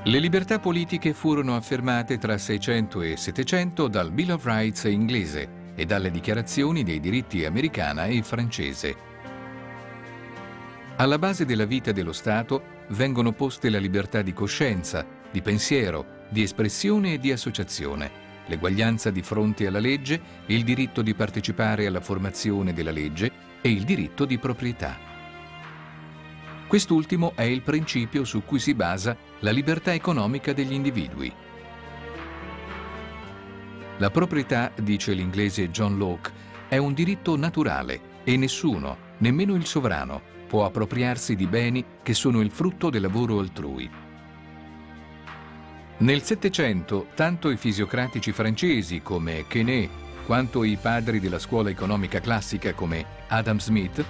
Le 0.03 0.19
libertà 0.19 0.59
politiche 0.59 1.13
furono 1.13 1.55
affermate 1.55 2.17
tra 2.17 2.37
600 2.37 3.01
e 3.01 3.17
700 3.17 3.87
dal 3.87 4.11
Bill 4.11 4.31
of 4.31 4.45
Rights 4.45 4.83
inglese 4.83 5.63
e 5.75 5.85
dalle 5.85 6.11
dichiarazioni 6.11 6.83
dei 6.83 6.99
diritti 6.99 7.45
americana 7.45 8.05
e 8.05 8.21
francese. 8.21 8.95
Alla 10.97 11.17
base 11.17 11.45
della 11.45 11.65
vita 11.65 11.91
dello 11.93 12.13
Stato 12.13 12.83
vengono 12.89 13.31
poste 13.31 13.69
la 13.69 13.79
libertà 13.79 14.21
di 14.21 14.33
coscienza, 14.33 15.05
di 15.31 15.41
pensiero, 15.41 16.23
di 16.29 16.43
espressione 16.43 17.13
e 17.13 17.19
di 17.19 17.31
associazione, 17.31 18.11
l'eguaglianza 18.47 19.09
di 19.09 19.21
fronte 19.21 19.67
alla 19.67 19.79
legge, 19.79 20.21
il 20.47 20.63
diritto 20.63 21.01
di 21.01 21.15
partecipare 21.15 21.87
alla 21.87 22.01
formazione 22.01 22.73
della 22.73 22.91
legge 22.91 23.54
e 23.65 23.71
il 23.71 23.83
diritto 23.83 24.25
di 24.25 24.37
proprietà. 24.37 24.95
Quest'ultimo 26.67 27.31
è 27.33 27.41
il 27.41 27.63
principio 27.63 28.23
su 28.23 28.43
cui 28.43 28.59
si 28.59 28.75
basa 28.75 29.17
la 29.39 29.49
libertà 29.49 29.91
economica 29.91 30.53
degli 30.53 30.73
individui. 30.73 31.33
La 33.97 34.11
proprietà, 34.11 34.71
dice 34.79 35.13
l'inglese 35.13 35.71
John 35.71 35.97
Locke, 35.97 36.31
è 36.67 36.77
un 36.77 36.93
diritto 36.93 37.35
naturale 37.35 38.21
e 38.23 38.37
nessuno, 38.37 38.97
nemmeno 39.17 39.55
il 39.55 39.65
sovrano, 39.65 40.21
può 40.45 40.63
appropriarsi 40.63 41.35
di 41.35 41.47
beni 41.47 41.83
che 42.03 42.13
sono 42.13 42.41
il 42.41 42.51
frutto 42.51 42.91
del 42.91 43.01
lavoro 43.01 43.39
altrui. 43.39 43.89
Nel 45.97 46.21
Settecento, 46.21 47.07
tanto 47.15 47.49
i 47.49 47.57
fisiocratici 47.57 48.31
francesi 48.31 49.01
come 49.01 49.45
Quesnay 49.49 49.89
quanto 50.25 50.63
i 50.63 50.75
padri 50.75 51.19
della 51.19 51.37
scuola 51.37 51.69
economica 51.69 52.19
classica 52.19 52.73
come 52.73 53.05
Adam 53.27 53.59
Smith 53.59 54.03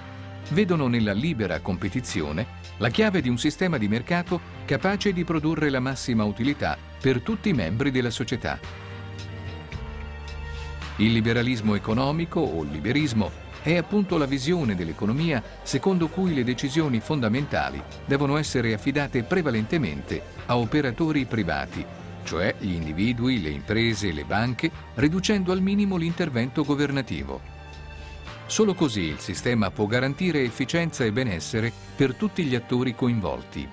vedono 0.50 0.88
nella 0.88 1.12
libera 1.12 1.60
competizione 1.60 2.64
la 2.78 2.88
chiave 2.88 3.20
di 3.20 3.28
un 3.28 3.36
sistema 3.36 3.76
di 3.76 3.86
mercato 3.86 4.40
capace 4.64 5.12
di 5.12 5.24
produrre 5.24 5.68
la 5.68 5.80
massima 5.80 6.24
utilità 6.24 6.78
per 7.00 7.20
tutti 7.20 7.50
i 7.50 7.52
membri 7.52 7.90
della 7.90 8.10
società. 8.10 8.58
Il 10.96 11.12
liberalismo 11.12 11.74
economico 11.74 12.40
o 12.40 12.62
liberismo 12.62 13.44
è 13.60 13.76
appunto 13.76 14.16
la 14.16 14.26
visione 14.26 14.74
dell'economia 14.74 15.42
secondo 15.62 16.08
cui 16.08 16.32
le 16.32 16.44
decisioni 16.44 17.00
fondamentali 17.00 17.82
devono 18.06 18.38
essere 18.38 18.72
affidate 18.72 19.22
prevalentemente 19.22 20.22
a 20.46 20.56
operatori 20.56 21.26
privati 21.26 22.05
cioè 22.26 22.54
gli 22.58 22.74
individui, 22.74 23.40
le 23.40 23.48
imprese 23.48 24.08
e 24.08 24.12
le 24.12 24.24
banche, 24.24 24.70
riducendo 24.96 25.52
al 25.52 25.62
minimo 25.62 25.96
l'intervento 25.96 26.64
governativo. 26.64 27.40
Solo 28.46 28.74
così 28.74 29.02
il 29.02 29.18
sistema 29.18 29.70
può 29.70 29.86
garantire 29.86 30.42
efficienza 30.42 31.04
e 31.04 31.12
benessere 31.12 31.72
per 31.96 32.14
tutti 32.14 32.44
gli 32.44 32.54
attori 32.54 32.94
coinvolti. 32.94 33.66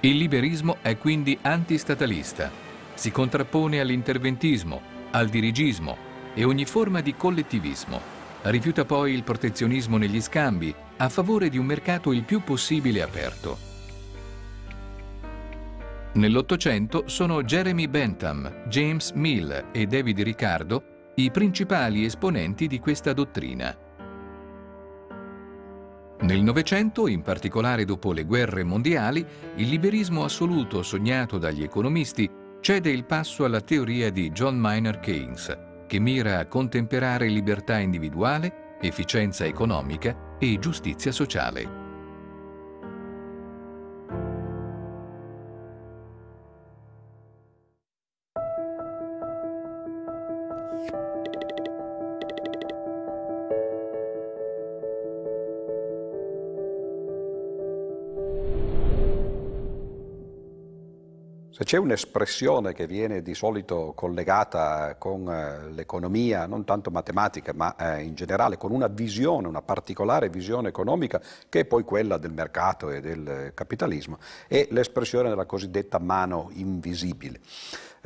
Il 0.00 0.16
liberismo 0.16 0.76
è 0.82 0.98
quindi 0.98 1.38
antistatalista, 1.40 2.50
si 2.94 3.10
contrappone 3.10 3.80
all'interventismo, 3.80 4.80
al 5.12 5.28
dirigismo 5.28 5.96
e 6.34 6.44
ogni 6.44 6.64
forma 6.64 7.00
di 7.00 7.14
collettivismo. 7.16 8.00
Rifiuta 8.42 8.84
poi 8.84 9.14
il 9.14 9.22
protezionismo 9.22 9.96
negli 9.96 10.20
scambi 10.20 10.74
a 10.98 11.08
favore 11.08 11.48
di 11.48 11.58
un 11.58 11.64
mercato 11.64 12.12
il 12.12 12.24
più 12.24 12.42
possibile 12.42 13.02
aperto. 13.02 13.73
Nell'Ottocento 16.14 17.08
sono 17.08 17.42
Jeremy 17.42 17.88
Bentham, 17.88 18.66
James 18.68 19.10
Mill 19.12 19.70
e 19.72 19.86
David 19.86 20.20
Ricardo 20.20 21.10
i 21.16 21.32
principali 21.32 22.04
esponenti 22.04 22.68
di 22.68 22.78
questa 22.78 23.12
dottrina. 23.12 23.76
Nel 26.20 26.40
Novecento, 26.40 27.08
in 27.08 27.22
particolare 27.22 27.84
dopo 27.84 28.12
le 28.12 28.24
guerre 28.24 28.62
mondiali, 28.62 29.26
il 29.56 29.68
liberismo 29.68 30.22
assoluto 30.22 30.84
sognato 30.84 31.36
dagli 31.36 31.64
economisti 31.64 32.30
cede 32.60 32.90
il 32.90 33.04
passo 33.04 33.44
alla 33.44 33.60
teoria 33.60 34.10
di 34.10 34.30
John 34.30 34.56
Maynard 34.56 35.00
Keynes, 35.00 35.58
che 35.88 35.98
mira 35.98 36.38
a 36.38 36.46
contemperare 36.46 37.26
libertà 37.26 37.78
individuale, 37.78 38.76
efficienza 38.80 39.44
economica 39.44 40.36
e 40.38 40.60
giustizia 40.60 41.10
sociale. 41.10 41.83
C'è 61.74 61.80
un'espressione 61.80 62.72
che 62.72 62.86
viene 62.86 63.20
di 63.20 63.34
solito 63.34 63.94
collegata 63.96 64.94
con 64.96 65.28
eh, 65.28 65.72
l'economia, 65.72 66.46
non 66.46 66.62
tanto 66.62 66.92
matematica, 66.92 67.52
ma 67.52 67.74
eh, 67.74 68.02
in 68.02 68.14
generale 68.14 68.56
con 68.56 68.70
una 68.70 68.86
visione, 68.86 69.48
una 69.48 69.60
particolare 69.60 70.28
visione 70.28 70.68
economica, 70.68 71.20
che 71.48 71.60
è 71.60 71.64
poi 71.64 71.82
quella 71.82 72.16
del 72.16 72.30
mercato 72.30 72.90
e 72.90 73.00
del 73.00 73.50
capitalismo, 73.54 74.18
è 74.46 74.68
l'espressione 74.70 75.30
della 75.30 75.46
cosiddetta 75.46 75.98
mano 75.98 76.50
invisibile. 76.52 77.40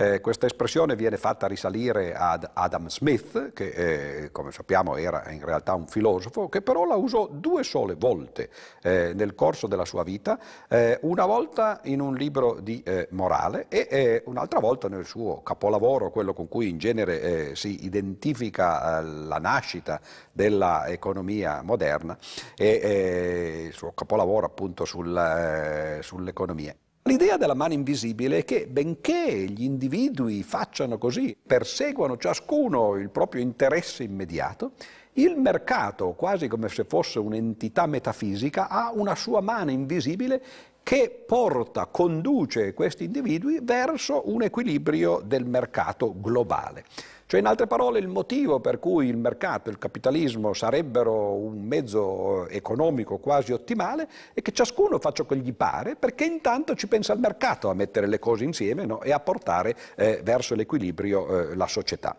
Eh, 0.01 0.21
questa 0.21 0.47
espressione 0.47 0.95
viene 0.95 1.17
fatta 1.17 1.49
risalire 1.49 2.15
ad 2.15 2.49
Adam 2.53 2.87
Smith, 2.87 3.53
che 3.53 3.67
eh, 3.71 4.31
come 4.31 4.53
sappiamo 4.53 4.97
era 4.97 5.29
in 5.31 5.45
realtà 5.45 5.75
un 5.75 5.89
filosofo, 5.89 6.49
che 6.49 6.63
però 6.63 6.85
la 6.85 6.95
usò 6.95 7.27
due 7.27 7.65
sole 7.65 7.97
volte 7.97 8.49
eh, 8.81 9.13
nel 9.13 9.35
corso 9.35 9.67
della 9.67 9.85
sua 9.85 10.05
vita, 10.05 10.39
eh, 10.69 11.01
una 11.03 11.27
volta 11.27 11.81
in 11.85 12.01
un 12.01 12.15
libro 12.15 12.61
di 12.61 12.81
eh, 12.85 13.09
morale 13.11 13.67
e 13.69 13.89
eh, 13.91 14.23
un'altra 14.27 14.61
volta 14.61 14.89
nel 14.89 15.05
suo 15.05 15.43
capolavoro, 15.43 16.13
quello 16.13 16.33
con 16.33 16.47
cui 16.47 16.69
in 16.69 16.79
genere 16.79 17.57
si 17.57 17.85
identifica 17.85 19.01
la 19.01 19.39
nascita 19.39 20.01
dell'economia 20.31 21.61
moderna 21.63 22.17
e 22.57 23.65
il 23.67 23.73
suo 23.73 23.91
capolavoro 23.95 24.47
appunto 24.47 24.85
sul, 24.85 25.99
sull'economia. 26.03 26.73
L'idea 27.09 27.39
della 27.39 27.55
mano 27.55 27.73
invisibile 27.73 28.41
è 28.41 28.45
che 28.45 28.67
benché 28.67 29.47
gli 29.49 29.63
individui 29.63 30.43
facciano 30.43 30.99
così, 30.99 31.35
perseguano 31.35 32.19
ciascuno 32.19 32.97
il 32.97 33.09
proprio 33.09 33.41
interesse 33.41 34.03
immediato, 34.03 34.73
il 35.15 35.35
mercato, 35.39 36.13
quasi 36.13 36.49
come 36.49 36.69
se 36.69 36.85
fosse 36.85 37.19
un'entità 37.19 37.87
metafisica, 37.87 38.69
ha 38.69 38.93
una 38.93 39.15
sua 39.15 39.41
mano 39.41 39.71
invisibile 39.71 40.43
che 40.83 41.25
porta, 41.27 41.87
conduce 41.87 42.75
questi 42.75 43.05
individui 43.05 43.61
verso 43.63 44.31
un 44.31 44.43
equilibrio 44.43 45.23
del 45.25 45.47
mercato 45.47 46.15
globale. 46.15 46.85
Cioè, 47.29 47.41
in 47.41 47.47
altre 47.47 47.67
parole, 47.67 47.99
il 47.99 48.09
motivo 48.09 48.59
per 48.59 48.79
cui 48.79 49.07
il 49.07 49.19
mercato 49.19 49.69
e 49.69 49.73
il 49.73 49.79
capitalismo 49.79 50.55
sarebbero 50.55 51.35
un 51.35 51.61
mezzo 51.61 52.49
economico 52.49 53.19
quasi 53.19 53.53
ottimale 53.53 54.09
è 54.33 54.41
che 54.41 54.51
ciascuno 54.51 54.99
faccia 54.99 55.25
quel 55.25 55.41
gli 55.41 55.53
pare, 55.53 55.95
perché 55.95 56.25
intanto 56.25 56.75
ci 56.75 56.89
pensa 56.89 57.13
il 57.13 57.21
mercato 57.21 57.69
a 57.69 57.75
mettere 57.75 58.07
le 58.07 58.19
cose 58.19 58.45
insieme 58.45 58.87
no? 58.87 59.03
e 59.03 59.13
a 59.13 59.21
portare 59.21 59.77
eh, 59.97 60.23
verso 60.25 60.55
l'equilibrio 60.55 61.51
eh, 61.51 61.55
la 61.55 61.67
società. 61.67 62.17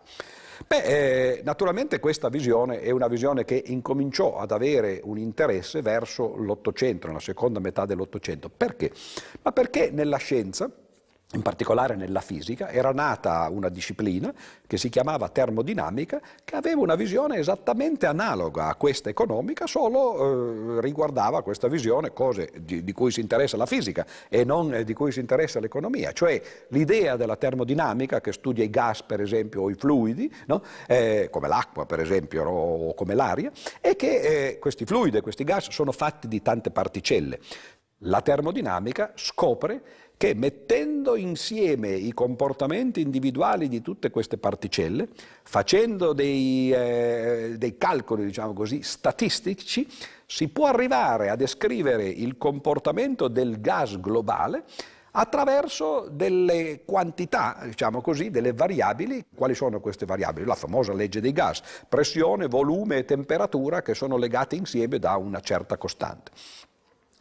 Beh, 0.64 0.82
eh, 0.82 1.40
naturalmente 1.42 1.98
questa 1.98 2.28
visione 2.28 2.78
è 2.80 2.90
una 2.90 3.08
visione 3.08 3.44
che 3.44 3.60
incominciò 3.66 4.38
ad 4.38 4.52
avere 4.52 5.00
un 5.02 5.18
interesse 5.18 5.82
verso 5.82 6.36
l'Ottocento, 6.36 7.08
nella 7.08 7.18
seconda 7.18 7.58
metà 7.58 7.84
dell'Ottocento. 7.84 8.48
Perché? 8.48 8.92
Ma 9.42 9.50
perché 9.50 9.90
nella 9.90 10.18
scienza 10.18 10.70
in 11.32 11.42
particolare 11.42 11.94
nella 11.94 12.20
fisica, 12.20 12.70
era 12.70 12.90
nata 12.90 13.48
una 13.50 13.68
disciplina 13.68 14.32
che 14.66 14.76
si 14.76 14.88
chiamava 14.88 15.28
termodinamica, 15.28 16.20
che 16.42 16.56
aveva 16.56 16.80
una 16.80 16.96
visione 16.96 17.36
esattamente 17.36 18.06
analoga 18.06 18.66
a 18.66 18.74
questa 18.74 19.10
economica, 19.10 19.66
solo 19.66 20.78
eh, 20.78 20.80
riguardava 20.80 21.42
questa 21.42 21.68
visione 21.68 22.12
cose 22.12 22.50
di, 22.60 22.82
di, 22.82 22.92
cui 22.92 23.12
si 23.12 23.20
interessa 23.20 23.56
la 23.56 23.66
fisica 23.66 24.04
e 24.28 24.44
non 24.44 24.74
eh, 24.74 24.82
di 24.82 24.92
cui 24.92 25.12
si 25.12 25.20
interessa 25.20 25.60
l'economia, 25.60 26.10
cioè 26.10 26.40
l'idea 26.68 27.16
della 27.16 27.36
termodinamica 27.36 28.20
che 28.20 28.32
studia 28.32 28.64
i 28.64 28.70
gas 28.70 29.04
per 29.04 29.20
esempio 29.20 29.62
o 29.62 29.70
i 29.70 29.74
fluidi, 29.74 30.32
no? 30.46 30.62
eh, 30.88 31.28
come 31.30 31.46
l'acqua 31.46 31.86
per 31.86 32.00
esempio 32.00 32.44
o 32.44 32.94
come 32.94 33.14
l'aria, 33.14 33.52
è 33.80 33.94
che 33.94 34.48
eh, 34.48 34.58
questi 34.58 34.84
fluidi 34.84 35.18
e 35.18 35.20
questi 35.20 35.44
gas 35.44 35.70
sono 35.70 35.92
fatti 35.92 36.26
di 36.26 36.42
tante 36.42 36.72
particelle. 36.72 37.38
La 38.04 38.22
termodinamica 38.22 39.12
scopre 39.14 39.82
che 40.20 40.34
mettendo 40.34 41.16
insieme 41.16 41.92
i 41.92 42.12
comportamenti 42.12 43.00
individuali 43.00 43.68
di 43.68 43.80
tutte 43.80 44.10
queste 44.10 44.36
particelle, 44.36 45.08
facendo 45.44 46.12
dei, 46.12 46.70
eh, 46.70 47.54
dei 47.56 47.78
calcoli, 47.78 48.26
diciamo 48.26 48.52
così, 48.52 48.82
statistici, 48.82 49.88
si 50.26 50.48
può 50.48 50.66
arrivare 50.66 51.30
a 51.30 51.36
descrivere 51.36 52.06
il 52.06 52.36
comportamento 52.36 53.28
del 53.28 53.62
gas 53.62 53.98
globale 53.98 54.64
attraverso 55.12 56.08
delle 56.10 56.82
quantità, 56.84 57.58
diciamo 57.64 58.02
così, 58.02 58.28
delle 58.30 58.52
variabili. 58.52 59.24
Quali 59.34 59.54
sono 59.54 59.80
queste 59.80 60.04
variabili? 60.04 60.46
La 60.46 60.54
famosa 60.54 60.92
legge 60.92 61.20
dei 61.20 61.32
gas, 61.32 61.62
pressione, 61.88 62.46
volume 62.46 62.98
e 62.98 63.04
temperatura 63.06 63.80
che 63.80 63.94
sono 63.94 64.16
legate 64.16 64.54
insieme 64.54 64.98
da 64.98 65.16
una 65.16 65.40
certa 65.40 65.78
costante. 65.78 66.30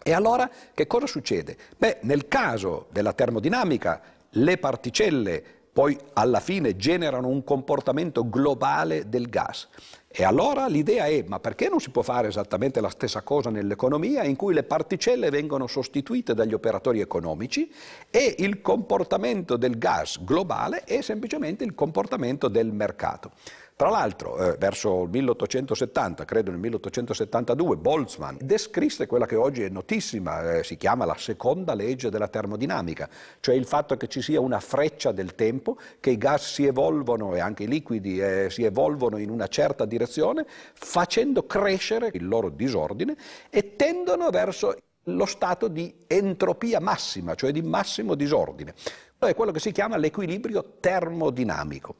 E 0.02 0.14
allora 0.14 0.50
che 0.74 0.88
cosa 0.88 1.08
succede? 1.08 1.58
Beh, 1.78 2.00
nel 2.02 2.28
caso 2.28 2.88
della 2.92 3.14
termodinamica, 3.14 4.02
le 4.32 4.58
particelle 4.58 5.44
poi 5.72 5.98
alla 6.14 6.40
fine 6.40 6.76
generano 6.76 7.28
un 7.28 7.44
comportamento 7.44 8.28
globale 8.28 9.08
del 9.08 9.30
gas. 9.30 9.70
E 10.12 10.24
allora 10.24 10.68
l'idea 10.68 11.06
è, 11.06 11.24
ma 11.28 11.40
perché 11.40 11.70
non 11.70 11.80
si 11.80 11.92
può 11.92 12.02
fare 12.02 12.28
esattamente 12.28 12.82
la 12.82 12.90
stessa 12.90 13.22
cosa 13.22 13.52
nell'economia 13.52 14.24
in 14.24 14.36
cui 14.36 14.56
le 14.56 14.64
particelle 14.64 15.30
vengono 15.30 15.68
sostituite 15.68 16.34
dagli 16.34 16.54
operatori 16.54 17.00
economici 17.00 17.72
e 18.10 18.36
il 18.40 18.62
comportamento 18.62 19.56
del 19.56 19.78
gas 19.78 20.22
globale 20.24 20.84
è 20.84 21.02
semplicemente 21.02 21.64
il 21.64 21.76
comportamento 21.76 22.48
del 22.48 22.72
mercato? 22.74 23.32
Tra 23.80 23.88
l'altro, 23.88 24.38
eh, 24.38 24.58
verso 24.58 25.04
il 25.04 25.10
1870, 25.10 26.26
credo 26.26 26.52
nel 26.52 26.60
1872, 26.60 27.78
Boltzmann 27.78 28.36
descrisse 28.42 29.08
quella 29.08 29.26
che 29.26 29.38
oggi 29.38 29.62
è 29.62 29.70
notissima, 29.70 30.56
eh, 30.58 30.66
si 30.66 30.76
chiama 30.76 31.06
la 31.06 31.16
seconda 31.18 31.74
legge 31.76 32.10
della 32.10 32.28
termodinamica, 32.28 33.08
cioè 33.40 33.56
il 33.56 33.64
fatto 33.66 33.96
che 33.96 34.10
ci 34.10 34.22
sia 34.22 34.42
una 34.42 34.60
freccia 34.60 35.14
del 35.14 35.34
tempo, 35.34 35.78
che 36.02 36.10
i 36.10 36.18
gas 36.18 36.56
si 36.56 36.66
evolvono 36.66 37.34
e 37.36 37.40
anche 37.40 37.64
i 37.64 37.68
liquidi 37.70 38.20
eh, 38.20 38.50
si 38.50 38.66
evolvono 38.66 39.16
in 39.16 39.30
una 39.30 39.48
certa 39.48 39.86
direzione, 39.86 40.46
facendo 40.74 41.46
crescere 41.46 42.10
il 42.12 42.28
loro 42.28 42.50
disordine 42.50 43.16
e 43.50 43.78
tendono 43.78 44.30
verso 44.30 44.76
lo 45.04 45.26
stato 45.26 45.70
di 45.70 46.04
entropia 46.06 46.82
massima, 46.82 47.34
cioè 47.34 47.54
di 47.54 47.62
massimo 47.62 48.16
disordine. 48.16 48.74
È 49.18 49.34
quello 49.34 49.52
che 49.54 49.60
si 49.60 49.72
chiama 49.72 49.96
l'equilibrio 49.96 50.76
termodinamico. 50.82 51.96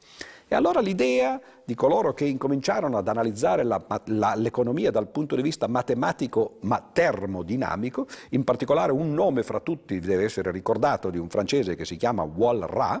E 0.52 0.56
allora 0.56 0.80
l'idea 0.80 1.40
di 1.70 1.76
coloro 1.76 2.12
che 2.14 2.24
incominciarono 2.24 2.98
ad 2.98 3.06
analizzare 3.06 3.64
l'economia 4.34 4.90
dal 4.90 5.06
punto 5.06 5.36
di 5.36 5.42
vista 5.42 5.68
matematico 5.68 6.56
ma 6.62 6.84
termodinamico, 6.92 8.08
in 8.30 8.42
particolare 8.42 8.90
un 8.90 9.14
nome 9.14 9.44
fra 9.44 9.60
tutti 9.60 10.00
deve 10.00 10.24
essere 10.24 10.50
ricordato 10.50 11.10
di 11.10 11.18
un 11.18 11.28
francese 11.28 11.76
che 11.76 11.84
si 11.84 11.94
chiama 11.94 12.24
Walras, 12.24 12.98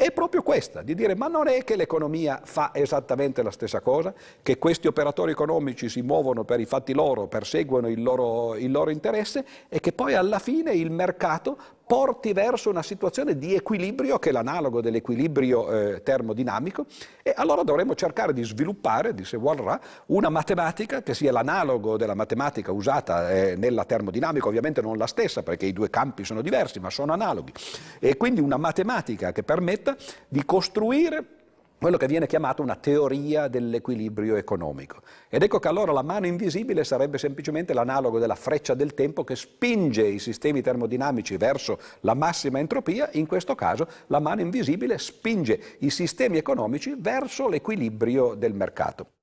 è 0.00 0.12
proprio 0.12 0.42
questa, 0.42 0.80
di 0.80 0.94
dire 0.94 1.14
ma 1.14 1.28
non 1.28 1.46
è 1.46 1.62
che 1.62 1.76
l'economia 1.76 2.40
fa 2.42 2.70
esattamente 2.72 3.42
la 3.42 3.50
stessa 3.50 3.80
cosa, 3.80 4.14
che 4.42 4.56
questi 4.56 4.86
operatori 4.86 5.32
economici 5.32 5.90
si 5.90 6.00
muovono 6.00 6.44
per 6.44 6.58
i 6.58 6.64
fatti 6.64 6.94
loro, 6.94 7.26
perseguono 7.26 7.86
il 7.86 8.02
loro, 8.02 8.54
il 8.56 8.70
loro 8.70 8.88
interesse? 8.88 9.44
E 9.68 9.78
che 9.80 9.92
poi 9.92 10.14
alla 10.14 10.38
fine 10.38 10.72
il 10.72 10.90
mercato 10.90 11.58
porti 11.86 12.32
verso 12.32 12.70
una 12.70 12.82
situazione 12.82 13.36
di 13.36 13.54
equilibrio 13.54 14.18
che 14.18 14.30
è 14.30 14.32
l'analogo 14.32 14.80
dell'equilibrio 14.80 15.70
eh, 15.70 16.02
termodinamico? 16.02 16.86
E 17.22 17.34
allora 17.36 17.62
dovremmo 17.62 17.94
cercare 17.94 18.08
di 18.32 18.42
sviluppare, 18.44 19.14
disse 19.14 19.36
Walras, 19.36 19.78
una 20.06 20.28
matematica 20.28 21.02
che 21.02 21.14
sia 21.14 21.32
l'analogo 21.32 21.96
della 21.96 22.14
matematica 22.14 22.72
usata 22.72 23.30
eh, 23.30 23.56
nella 23.56 23.84
termodinamica, 23.84 24.46
ovviamente 24.46 24.80
non 24.80 24.96
la 24.96 25.06
stessa 25.06 25.42
perché 25.42 25.66
i 25.66 25.72
due 25.72 25.90
campi 25.90 26.24
sono 26.24 26.42
diversi 26.42 26.80
ma 26.80 26.90
sono 26.90 27.12
analoghi. 27.12 27.52
E 27.98 28.16
quindi 28.16 28.40
una 28.40 28.56
matematica 28.56 29.32
che 29.32 29.42
permetta 29.42 29.96
di 30.28 30.44
costruire 30.44 31.39
quello 31.80 31.96
che 31.96 32.06
viene 32.06 32.26
chiamato 32.26 32.60
una 32.60 32.76
teoria 32.76 33.48
dell'equilibrio 33.48 34.36
economico. 34.36 35.00
Ed 35.30 35.42
ecco 35.42 35.58
che 35.58 35.68
allora 35.68 35.92
la 35.92 36.02
mano 36.02 36.26
invisibile 36.26 36.84
sarebbe 36.84 37.16
semplicemente 37.16 37.72
l'analogo 37.72 38.18
della 38.18 38.34
freccia 38.34 38.74
del 38.74 38.92
tempo 38.92 39.24
che 39.24 39.34
spinge 39.34 40.06
i 40.06 40.18
sistemi 40.18 40.60
termodinamici 40.60 41.38
verso 41.38 41.78
la 42.00 42.12
massima 42.12 42.58
entropia, 42.58 43.08
in 43.12 43.26
questo 43.26 43.54
caso 43.54 43.88
la 44.08 44.20
mano 44.20 44.42
invisibile 44.42 44.98
spinge 44.98 45.78
i 45.78 45.88
sistemi 45.88 46.36
economici 46.36 46.94
verso 46.98 47.48
l'equilibrio 47.48 48.34
del 48.34 48.52
mercato. 48.52 49.19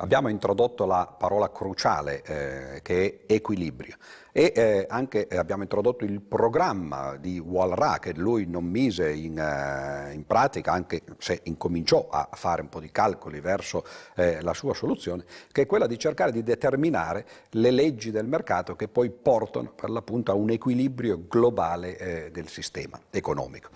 Abbiamo 0.00 0.28
introdotto 0.28 0.86
la 0.86 1.06
parola 1.06 1.50
cruciale 1.50 2.22
eh, 2.22 2.82
che 2.82 3.24
è 3.26 3.34
equilibrio 3.34 3.96
e 4.32 4.52
eh, 4.54 4.86
anche 4.88 5.26
eh, 5.26 5.36
abbiamo 5.36 5.62
introdotto 5.62 6.04
il 6.04 6.20
programma 6.20 7.16
di 7.16 7.38
Walra 7.38 7.98
che 7.98 8.14
lui 8.14 8.46
non 8.46 8.64
mise 8.64 9.12
in, 9.12 9.38
eh, 9.38 10.12
in, 10.14 10.24
pratica 10.26 10.72
anche 10.72 11.02
se 11.18 11.40
incominciò 11.44 12.08
a 12.10 12.28
fare 12.32 12.62
un 12.62 12.68
po' 12.68 12.80
di 12.80 12.90
calcoli 12.90 13.40
verso 13.40 13.84
eh, 14.14 14.40
la 14.40 14.54
sua 14.54 14.72
soluzione 14.72 15.24
che 15.52 15.62
è 15.62 15.66
quella 15.66 15.86
di 15.86 15.98
cercare 15.98 16.32
di 16.32 16.42
determinare 16.42 17.26
le 17.50 17.70
leggi 17.70 18.10
del 18.10 18.26
mercato 18.26 18.76
che 18.76 18.88
poi 18.88 19.10
portano 19.10 19.72
per 19.72 19.90
l'appunto 19.90 20.30
a 20.30 20.34
un 20.34 20.50
equilibrio 20.50 21.26
globale 21.28 21.98
eh, 21.98 22.30
del 22.30 22.48
sistema 22.48 22.98
economico. 23.10 23.70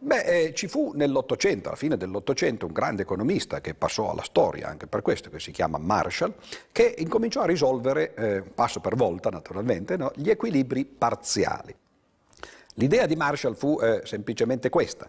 Beh, 0.00 0.22
eh, 0.22 0.54
ci 0.54 0.68
fu 0.68 0.92
nell'Ottocento, 0.94 1.68
alla 1.68 1.76
fine 1.76 1.96
dell'Ottocento, 1.96 2.66
un 2.66 2.72
grande 2.72 3.02
economista 3.02 3.60
che 3.60 3.74
passò 3.74 4.12
alla 4.12 4.22
storia, 4.22 4.68
anche 4.68 4.86
per 4.86 5.02
questo, 5.02 5.28
che 5.28 5.40
si 5.40 5.50
chiama 5.50 5.76
Marshall, 5.78 6.34
che 6.70 6.94
incominciò 6.98 7.40
a 7.40 7.46
risolvere, 7.46 8.14
eh, 8.14 8.42
passo 8.42 8.78
per 8.78 8.94
volta 8.94 9.28
naturalmente, 9.28 9.96
no, 9.96 10.12
gli 10.14 10.30
equilibri 10.30 10.84
parziali. 10.84 11.74
L'idea 12.74 13.06
di 13.06 13.16
Marshall 13.16 13.54
fu 13.54 13.80
eh, 13.80 14.02
semplicemente 14.04 14.70
questa. 14.70 15.08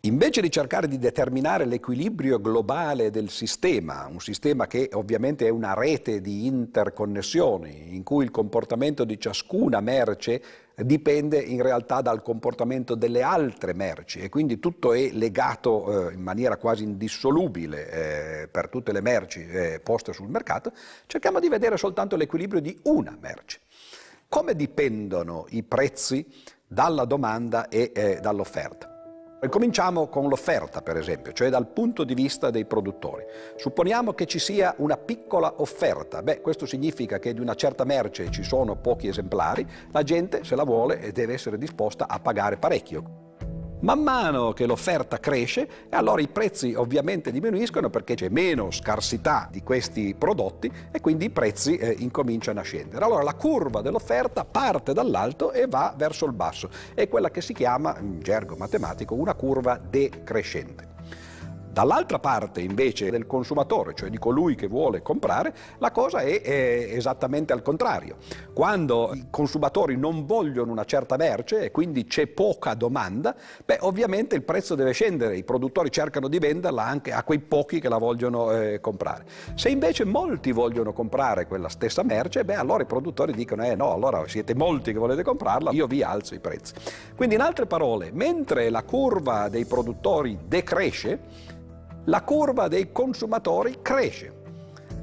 Invece 0.00 0.40
di 0.40 0.50
cercare 0.50 0.88
di 0.88 0.98
determinare 0.98 1.66
l'equilibrio 1.66 2.38
globale 2.38 3.10
del 3.10 3.30
sistema, 3.30 4.06
un 4.06 4.20
sistema 4.20 4.66
che 4.66 4.90
ovviamente 4.92 5.46
è 5.46 5.50
una 5.50 5.74
rete 5.74 6.20
di 6.20 6.46
interconnessioni 6.46 7.94
in 7.94 8.02
cui 8.02 8.24
il 8.24 8.30
comportamento 8.30 9.04
di 9.04 9.18
ciascuna 9.18 9.80
merce 9.80 10.42
dipende 10.76 11.38
in 11.38 11.62
realtà 11.62 12.00
dal 12.00 12.22
comportamento 12.22 12.94
delle 12.94 13.22
altre 13.22 13.74
merci 13.74 14.20
e 14.20 14.28
quindi 14.28 14.58
tutto 14.58 14.92
è 14.92 15.10
legato 15.12 16.08
eh, 16.08 16.14
in 16.14 16.20
maniera 16.20 16.56
quasi 16.56 16.82
indissolubile 16.82 17.90
eh, 18.42 18.48
per 18.48 18.68
tutte 18.68 18.92
le 18.92 19.00
merci 19.00 19.46
eh, 19.46 19.80
poste 19.82 20.12
sul 20.12 20.28
mercato, 20.28 20.72
cerchiamo 21.06 21.38
di 21.38 21.48
vedere 21.48 21.76
soltanto 21.76 22.16
l'equilibrio 22.16 22.60
di 22.60 22.76
una 22.84 23.16
merce. 23.20 23.60
Come 24.28 24.56
dipendono 24.56 25.46
i 25.50 25.62
prezzi 25.62 26.26
dalla 26.66 27.04
domanda 27.04 27.68
e 27.68 27.92
eh, 27.94 28.18
dall'offerta? 28.20 28.93
Cominciamo 29.48 30.08
con 30.08 30.28
l'offerta, 30.28 30.80
per 30.82 30.96
esempio, 30.96 31.32
cioè 31.32 31.48
dal 31.48 31.66
punto 31.66 32.04
di 32.04 32.14
vista 32.14 32.50
dei 32.50 32.64
produttori. 32.64 33.24
Supponiamo 33.56 34.12
che 34.12 34.26
ci 34.26 34.38
sia 34.38 34.74
una 34.78 34.96
piccola 34.96 35.54
offerta, 35.58 36.22
beh, 36.22 36.40
questo 36.40 36.66
significa 36.66 37.18
che 37.18 37.34
di 37.34 37.40
una 37.40 37.54
certa 37.54 37.84
merce 37.84 38.30
ci 38.30 38.42
sono 38.42 38.76
pochi 38.76 39.08
esemplari, 39.08 39.66
la 39.92 40.02
gente 40.02 40.44
se 40.44 40.56
la 40.56 40.64
vuole 40.64 41.12
deve 41.12 41.34
essere 41.34 41.58
disposta 41.58 42.08
a 42.08 42.18
pagare 42.18 42.56
parecchio. 42.56 43.23
Man 43.84 44.00
mano 44.00 44.54
che 44.54 44.64
l'offerta 44.64 45.20
cresce, 45.20 45.68
allora 45.90 46.22
i 46.22 46.28
prezzi 46.28 46.72
ovviamente 46.72 47.30
diminuiscono 47.30 47.90
perché 47.90 48.14
c'è 48.14 48.30
meno 48.30 48.70
scarsità 48.70 49.46
di 49.50 49.62
questi 49.62 50.14
prodotti 50.14 50.72
e 50.90 51.02
quindi 51.02 51.26
i 51.26 51.30
prezzi 51.30 51.76
eh, 51.76 51.94
incominciano 51.98 52.60
a 52.60 52.62
scendere. 52.62 53.04
Allora 53.04 53.22
la 53.22 53.34
curva 53.34 53.82
dell'offerta 53.82 54.46
parte 54.46 54.94
dall'alto 54.94 55.52
e 55.52 55.66
va 55.66 55.92
verso 55.94 56.24
il 56.24 56.32
basso. 56.32 56.70
È 56.94 57.06
quella 57.08 57.30
che 57.30 57.42
si 57.42 57.52
chiama, 57.52 57.94
in 58.00 58.20
gergo 58.20 58.56
matematico, 58.56 59.16
una 59.16 59.34
curva 59.34 59.76
decrescente. 59.76 60.93
Dall'altra 61.74 62.20
parte 62.20 62.60
invece 62.60 63.10
del 63.10 63.26
consumatore, 63.26 63.94
cioè 63.94 64.08
di 64.08 64.16
colui 64.16 64.54
che 64.54 64.68
vuole 64.68 65.02
comprare, 65.02 65.52
la 65.78 65.90
cosa 65.90 66.20
è, 66.20 66.40
è, 66.40 66.94
esattamente 66.94 67.52
al 67.52 67.62
contrario. 67.62 68.14
Quando 68.52 69.10
i 69.12 69.26
consumatori 69.28 69.96
non 69.96 70.24
vogliono 70.24 70.70
una 70.70 70.84
certa 70.84 71.16
merce 71.16 71.62
e 71.64 71.70
quindi 71.72 72.04
c'è 72.04 72.28
poca 72.28 72.74
domanda, 72.74 73.34
beh 73.64 73.78
ovviamente 73.80 74.36
il 74.36 74.44
prezzo 74.44 74.76
deve 74.76 74.92
scendere, 74.92 75.36
i 75.36 75.42
produttori 75.42 75.90
cercano 75.90 76.28
di 76.28 76.38
venderla 76.38 76.84
anche 76.84 77.10
a 77.10 77.24
quei 77.24 77.40
pochi 77.40 77.80
che 77.80 77.88
la 77.88 77.98
vogliono 77.98 78.52
eh, 78.52 78.78
comprare. 78.80 79.24
Se 79.56 79.68
invece 79.68 80.04
molti 80.04 80.52
vogliono 80.52 80.92
comprare 80.92 81.48
quella 81.48 81.68
stessa 81.68 82.04
merce, 82.04 82.44
beh 82.44 82.54
allora 82.54 82.84
i 82.84 82.86
produttori 82.86 83.32
dicono 83.32 83.64
eh 83.64 83.74
no, 83.74 83.92
allora 83.92 84.22
siete 84.28 84.54
molti 84.54 84.92
che 84.92 84.98
volete 85.00 85.24
comprarla, 85.24 85.72
io 85.72 85.88
vi 85.88 86.04
alzo 86.04 86.36
i 86.36 86.38
prezzi. 86.38 86.72
Quindi 87.16 87.34
in 87.34 87.40
altre 87.40 87.66
parole, 87.66 88.10
mentre 88.12 88.70
la 88.70 88.84
curva 88.84 89.48
dei 89.48 89.64
produttori 89.64 90.38
decresce, 90.46 91.53
la 92.04 92.22
curva 92.22 92.68
dei 92.68 92.92
consumatori 92.92 93.78
cresce. 93.80 94.42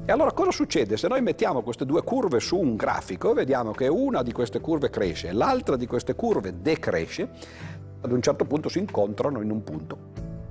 E 0.04 0.10
allora 0.10 0.32
cosa 0.32 0.50
succede? 0.50 0.96
Se 0.96 1.08
noi 1.08 1.22
mettiamo 1.22 1.62
queste 1.62 1.86
due 1.86 2.02
curve 2.02 2.40
su 2.40 2.58
un 2.58 2.76
grafico, 2.76 3.32
vediamo 3.32 3.72
che 3.72 3.86
una 3.86 4.22
di 4.22 4.32
queste 4.32 4.60
curve 4.60 4.90
cresce 4.90 5.28
e 5.28 5.32
l'altra 5.32 5.76
di 5.76 5.86
queste 5.86 6.14
curve 6.14 6.60
decresce, 6.60 7.28
ad 8.00 8.10
un 8.10 8.20
certo 8.20 8.44
punto 8.44 8.68
si 8.68 8.78
incontrano 8.78 9.40
in 9.40 9.50
un 9.50 9.62
punto. 9.62 10.10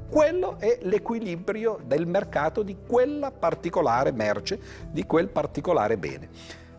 Quello 0.10 0.58
è 0.58 0.80
l'equilibrio 0.82 1.80
del 1.86 2.06
mercato 2.06 2.64
di 2.64 2.78
quella 2.86 3.32
particolare 3.32 4.12
merce, 4.12 4.60
di 4.90 5.06
quel 5.06 5.30
particolare 5.30 5.98
bene. 5.98 6.30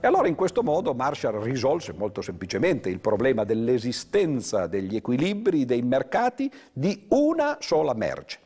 E 0.01 0.07
allora 0.07 0.29
in 0.29 0.35
questo 0.35 0.63
modo 0.63 0.95
Marshall 0.95 1.43
risolse 1.43 1.93
molto 1.93 2.21
semplicemente 2.21 2.89
il 2.89 3.01
problema 3.01 3.45
dell'esistenza 3.45 4.67
degli 4.67 4.97
equilibri 4.97 5.65
dei 5.65 5.83
mercati 5.83 6.51
di 6.73 7.07
una 7.11 7.57
sola 7.61 7.95
merce. 7.95 8.42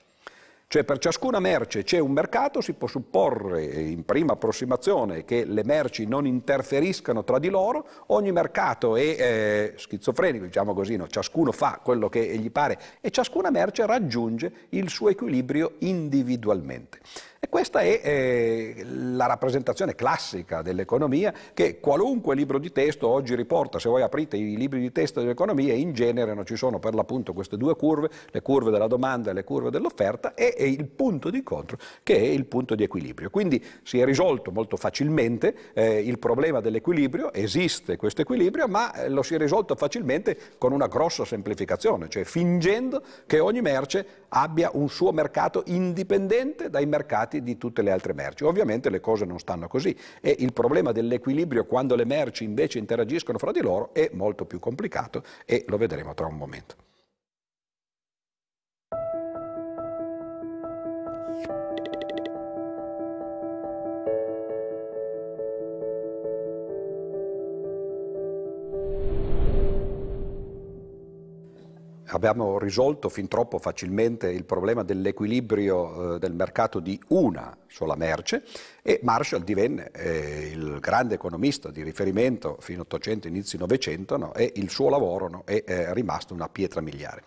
Cioè 0.77 0.85
per 0.85 0.99
ciascuna 0.99 1.41
merce 1.41 1.85
c'è 1.85 1.99
un 1.99 2.11
mercato, 2.11 2.61
si 2.61 2.75
può 2.75 2.87
supporre 2.87 3.65
in 3.65 4.05
prima 4.05 4.35
approssimazione 4.35 5.25
che 5.25 5.47
le 5.47 5.65
merci 5.65 6.05
non 6.05 6.27
interferiscano 6.27 7.25
tra 7.25 7.39
di 7.39 7.49
loro, 7.49 7.87
ogni 8.09 8.31
mercato 8.31 8.95
è 8.95 9.01
eh, 9.01 9.73
schizofrenico, 9.77 10.45
diciamo 10.45 10.75
così, 10.75 10.97
no? 10.97 11.09
ciascuno 11.09 11.51
fa 11.51 11.81
quello 11.83 12.11
che 12.11 12.21
gli 12.37 12.51
pare 12.51 12.79
e 13.01 13.11
ciascuna 13.11 13.49
merce 13.49 13.87
raggiunge 13.87 14.67
il 14.69 14.91
suo 14.91 15.09
equilibrio 15.09 15.77
individualmente. 15.79 16.99
E 17.47 17.49
questa 17.49 17.79
è 17.79 18.01
eh, 18.03 18.85
la 18.85 19.27
rappresentazione 19.27 19.95
classica 19.95 20.63
dell'economia 20.63 21.33
che 21.55 21.79
qualunque 21.79 22.35
libro 22.35 22.59
di 22.59 22.73
testo 22.73 23.07
oggi 23.07 23.37
riporta. 23.37 23.79
Se 23.79 23.89
voi 23.89 24.03
aprite 24.03 24.37
i 24.37 24.57
libri 24.57 24.81
di 24.81 24.91
testo 24.91 25.21
dell'economia, 25.21 25.73
in 25.73 25.93
genere 25.93 26.35
non 26.35 26.45
ci 26.45 26.57
sono 26.57 26.81
per 26.81 26.97
l'appunto 26.97 27.33
queste 27.33 27.57
due 27.57 27.77
curve, 27.77 28.11
le 28.33 28.43
curve 28.43 28.73
della 28.73 28.89
domanda 28.89 29.31
e 29.31 29.33
le 29.33 29.45
curve 29.45 29.71
dell'offerta, 29.71 30.35
e, 30.35 30.57
e 30.59 30.67
il 30.67 30.87
punto 30.87 31.31
di 31.31 31.37
incontro 31.37 31.79
che 32.03 32.17
è 32.17 32.19
il 32.19 32.47
punto 32.47 32.75
di 32.75 32.83
equilibrio. 32.83 33.31
Quindi 33.31 33.65
si 33.85 34.01
è 34.01 34.05
risolto 34.05 34.51
molto 34.51 34.77
facilmente 34.77 35.55
eh, 35.75 36.01
il 36.01 36.19
problema 36.19 36.59
dell'equilibrio, 36.59 37.33
esiste 37.33 37.97
questo 37.97 38.23
equilibrio, 38.23 38.67
ma 38.67 38.93
eh, 38.93 39.09
lo 39.09 39.23
si 39.23 39.37
è 39.37 39.39
risolto 39.39 39.77
facilmente 39.77 40.37
con 40.59 40.73
una 40.73 40.89
grossa 40.89 41.25
semplificazione, 41.25 42.09
cioè 42.09 42.25
fingendo 42.25 43.05
che 43.25 43.39
ogni 43.39 43.61
merce 43.61 44.25
abbia 44.31 44.71
un 44.73 44.89
suo 44.89 45.13
mercato 45.13 45.63
indipendente 45.67 46.71
dai 46.71 46.87
mercati 46.87 47.35
di 47.43 47.57
tutte 47.57 47.83
le 47.83 47.91
altre 47.91 48.13
merci. 48.13 48.45
Ovviamente 48.45 48.91
le 48.91 49.01
cose 49.01 49.25
non 49.25 49.39
stanno 49.39 49.69
così 49.69 49.97
e 50.21 50.37
il 50.39 50.53
problema 50.53 50.93
dell'equilibrio 50.93 51.65
quando 51.65 51.95
le 51.95 52.05
merci 52.05 52.45
invece 52.45 52.79
interagiscono 52.79 53.39
fra 53.39 53.53
di 53.53 53.61
loro 53.61 53.93
è 53.93 54.11
molto 54.13 54.45
più 54.45 54.59
complicato 54.59 55.23
e 55.45 55.65
lo 55.69 55.77
vedremo 55.77 56.15
tra 56.15 56.27
un 56.27 56.37
momento. 56.37 56.86
Abbiamo 72.09 72.59
risolto 72.59 73.09
fin 73.09 73.29
troppo 73.29 73.59
facilmente 73.59 74.31
il 74.31 74.45
problema 74.45 74.83
dell'equilibrio 74.83 76.15
eh, 76.15 76.19
del 76.19 76.35
mercato 76.35 76.81
di 76.81 77.01
una 77.09 77.57
sola 77.67 77.95
merce 77.97 78.45
e 78.83 79.01
Marshall 79.03 79.43
divenne 79.43 79.91
eh, 79.93 80.51
il 80.53 80.79
grande 80.81 81.15
economista 81.15 81.71
di 81.71 81.83
riferimento 81.83 82.57
fino 82.61 82.83
800, 82.83 83.29
inizi 83.29 83.57
900 83.57 84.17
no? 84.17 84.35
e 84.35 84.53
il 84.57 84.71
suo 84.71 84.89
lavoro 84.89 85.29
no? 85.29 85.43
è 85.45 85.63
eh, 85.67 85.95
rimasto 85.95 86.35
una 86.35 86.49
pietra 86.49 86.81
miliare. 86.81 87.23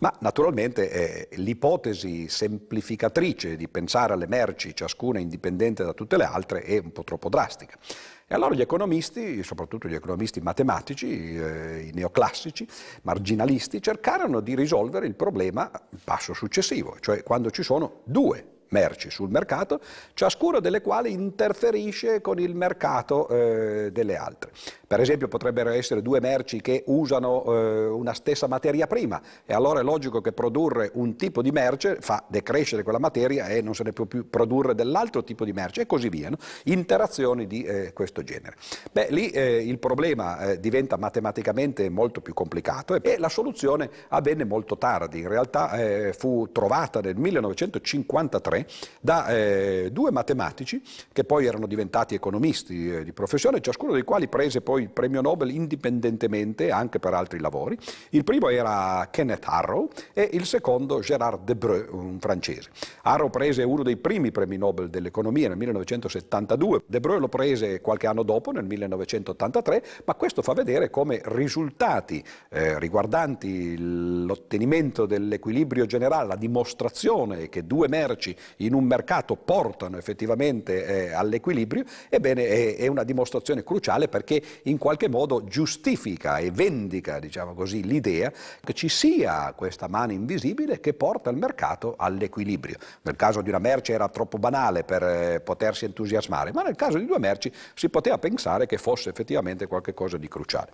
Ma 0.00 0.14
naturalmente 0.20 0.90
eh, 0.90 1.36
l'ipotesi 1.36 2.28
semplificatrice 2.28 3.56
di 3.56 3.68
pensare 3.68 4.12
alle 4.12 4.28
merci, 4.28 4.74
ciascuna 4.74 5.18
indipendente 5.18 5.82
da 5.82 5.92
tutte 5.92 6.16
le 6.16 6.24
altre, 6.24 6.62
è 6.62 6.78
un 6.78 6.92
po' 6.92 7.02
troppo 7.02 7.28
drastica. 7.28 7.76
E 8.30 8.34
allora 8.34 8.54
gli 8.54 8.60
economisti, 8.60 9.42
soprattutto 9.42 9.88
gli 9.88 9.94
economisti 9.94 10.40
matematici, 10.40 11.34
eh, 11.34 11.88
i 11.88 11.92
neoclassici, 11.94 12.68
marginalisti, 13.02 13.80
cercarono 13.80 14.40
di 14.40 14.54
risolvere 14.54 15.06
il 15.06 15.14
problema 15.14 15.70
passo 16.04 16.34
successivo, 16.34 16.98
cioè 17.00 17.22
quando 17.22 17.50
ci 17.50 17.62
sono 17.62 18.00
due 18.04 18.57
merci 18.70 19.10
sul 19.10 19.30
mercato, 19.30 19.80
ciascuna 20.14 20.60
delle 20.60 20.80
quali 20.80 21.12
interferisce 21.12 22.20
con 22.20 22.38
il 22.38 22.54
mercato 22.54 23.28
eh, 23.28 23.90
delle 23.92 24.16
altre. 24.16 24.50
Per 24.86 25.00
esempio 25.00 25.28
potrebbero 25.28 25.70
essere 25.70 26.00
due 26.00 26.20
merci 26.20 26.60
che 26.60 26.82
usano 26.86 27.44
eh, 27.44 27.86
una 27.86 28.14
stessa 28.14 28.46
materia 28.46 28.86
prima 28.86 29.20
e 29.44 29.52
allora 29.52 29.80
è 29.80 29.82
logico 29.82 30.22
che 30.22 30.32
produrre 30.32 30.90
un 30.94 31.16
tipo 31.16 31.42
di 31.42 31.50
merce 31.50 31.98
fa 32.00 32.24
decrescere 32.26 32.82
quella 32.82 32.98
materia 32.98 33.48
e 33.48 33.60
non 33.60 33.74
se 33.74 33.82
ne 33.84 33.92
può 33.92 34.06
più 34.06 34.30
produrre 34.30 34.74
dell'altro 34.74 35.24
tipo 35.24 35.44
di 35.44 35.52
merce 35.52 35.82
e 35.82 35.86
così 35.86 36.08
via. 36.08 36.30
No? 36.30 36.36
Interazioni 36.64 37.46
di 37.46 37.62
eh, 37.64 37.92
questo 37.92 38.22
genere. 38.22 38.56
Beh, 38.90 39.08
lì 39.10 39.28
eh, 39.28 39.62
il 39.62 39.78
problema 39.78 40.38
eh, 40.38 40.60
diventa 40.60 40.96
matematicamente 40.96 41.90
molto 41.90 42.20
più 42.20 42.32
complicato 42.32 42.94
e 42.94 43.18
la 43.18 43.28
soluzione 43.28 43.90
avvenne 44.08 44.44
molto 44.44 44.78
tardi. 44.78 45.20
In 45.20 45.28
realtà 45.28 45.72
eh, 45.72 46.12
fu 46.12 46.48
trovata 46.50 47.00
nel 47.00 47.16
1953 47.16 48.57
da 49.00 49.28
eh, 49.28 49.88
due 49.92 50.10
matematici 50.10 50.82
che 51.12 51.24
poi 51.24 51.46
erano 51.46 51.66
diventati 51.66 52.14
economisti 52.14 53.04
di 53.04 53.12
professione, 53.12 53.60
ciascuno 53.60 53.92
dei 53.92 54.02
quali 54.02 54.28
prese 54.28 54.60
poi 54.60 54.82
il 54.82 54.90
premio 54.90 55.20
Nobel 55.20 55.50
indipendentemente 55.50 56.70
anche 56.70 56.98
per 56.98 57.14
altri 57.14 57.38
lavori. 57.38 57.76
Il 58.10 58.24
primo 58.24 58.48
era 58.48 59.08
Kenneth 59.10 59.44
Arrow 59.46 59.88
e 60.12 60.28
il 60.32 60.44
secondo 60.44 61.00
Gérard 61.00 61.44
Debreu, 61.44 61.96
un 61.96 62.18
francese. 62.18 62.70
Arrow 63.02 63.30
prese 63.30 63.62
uno 63.62 63.82
dei 63.82 63.96
primi 63.96 64.30
premi 64.30 64.56
Nobel 64.56 64.88
dell'economia 64.88 65.48
nel 65.48 65.56
1972, 65.56 66.82
Debreu 66.86 67.18
lo 67.18 67.28
prese 67.28 67.80
qualche 67.80 68.06
anno 68.06 68.22
dopo, 68.22 68.50
nel 68.50 68.64
1983, 68.64 69.84
ma 70.04 70.14
questo 70.14 70.42
fa 70.42 70.52
vedere 70.52 70.90
come 70.90 71.20
risultati 71.24 72.22
eh, 72.50 72.78
riguardanti 72.78 73.76
l'ottenimento 73.78 75.06
dell'equilibrio 75.06 75.86
generale, 75.86 76.28
la 76.28 76.36
dimostrazione 76.36 77.48
che 77.48 77.66
due 77.66 77.88
merci 77.88 78.34
in 78.56 78.74
un 78.74 78.84
mercato 78.84 79.36
portano 79.36 79.96
effettivamente 79.98 80.84
eh, 80.84 81.12
all'equilibrio, 81.12 81.84
ebbene 82.08 82.46
è, 82.46 82.76
è 82.76 82.86
una 82.86 83.04
dimostrazione 83.04 83.62
cruciale 83.62 84.08
perché 84.08 84.42
in 84.64 84.78
qualche 84.78 85.08
modo 85.08 85.44
giustifica 85.44 86.38
e 86.38 86.50
vendica, 86.50 87.18
diciamo 87.18 87.54
così, 87.54 87.82
l'idea 87.82 88.32
che 88.62 88.72
ci 88.72 88.88
sia 88.88 89.52
questa 89.54 89.88
mano 89.88 90.12
invisibile 90.12 90.80
che 90.80 90.94
porta 90.94 91.30
il 91.30 91.36
mercato 91.36 91.94
all'equilibrio. 91.96 92.76
Nel 93.02 93.16
caso 93.16 93.40
di 93.40 93.48
una 93.48 93.58
merce 93.58 93.92
era 93.92 94.08
troppo 94.08 94.38
banale 94.38 94.84
per 94.84 95.02
eh, 95.02 95.40
potersi 95.40 95.84
entusiasmare, 95.84 96.52
ma 96.52 96.62
nel 96.62 96.76
caso 96.76 96.98
di 96.98 97.06
due 97.06 97.18
merci 97.18 97.52
si 97.74 97.88
poteva 97.88 98.18
pensare 98.18 98.66
che 98.66 98.78
fosse 98.78 99.10
effettivamente 99.10 99.66
qualcosa 99.66 100.16
di 100.16 100.28
cruciale. 100.28 100.72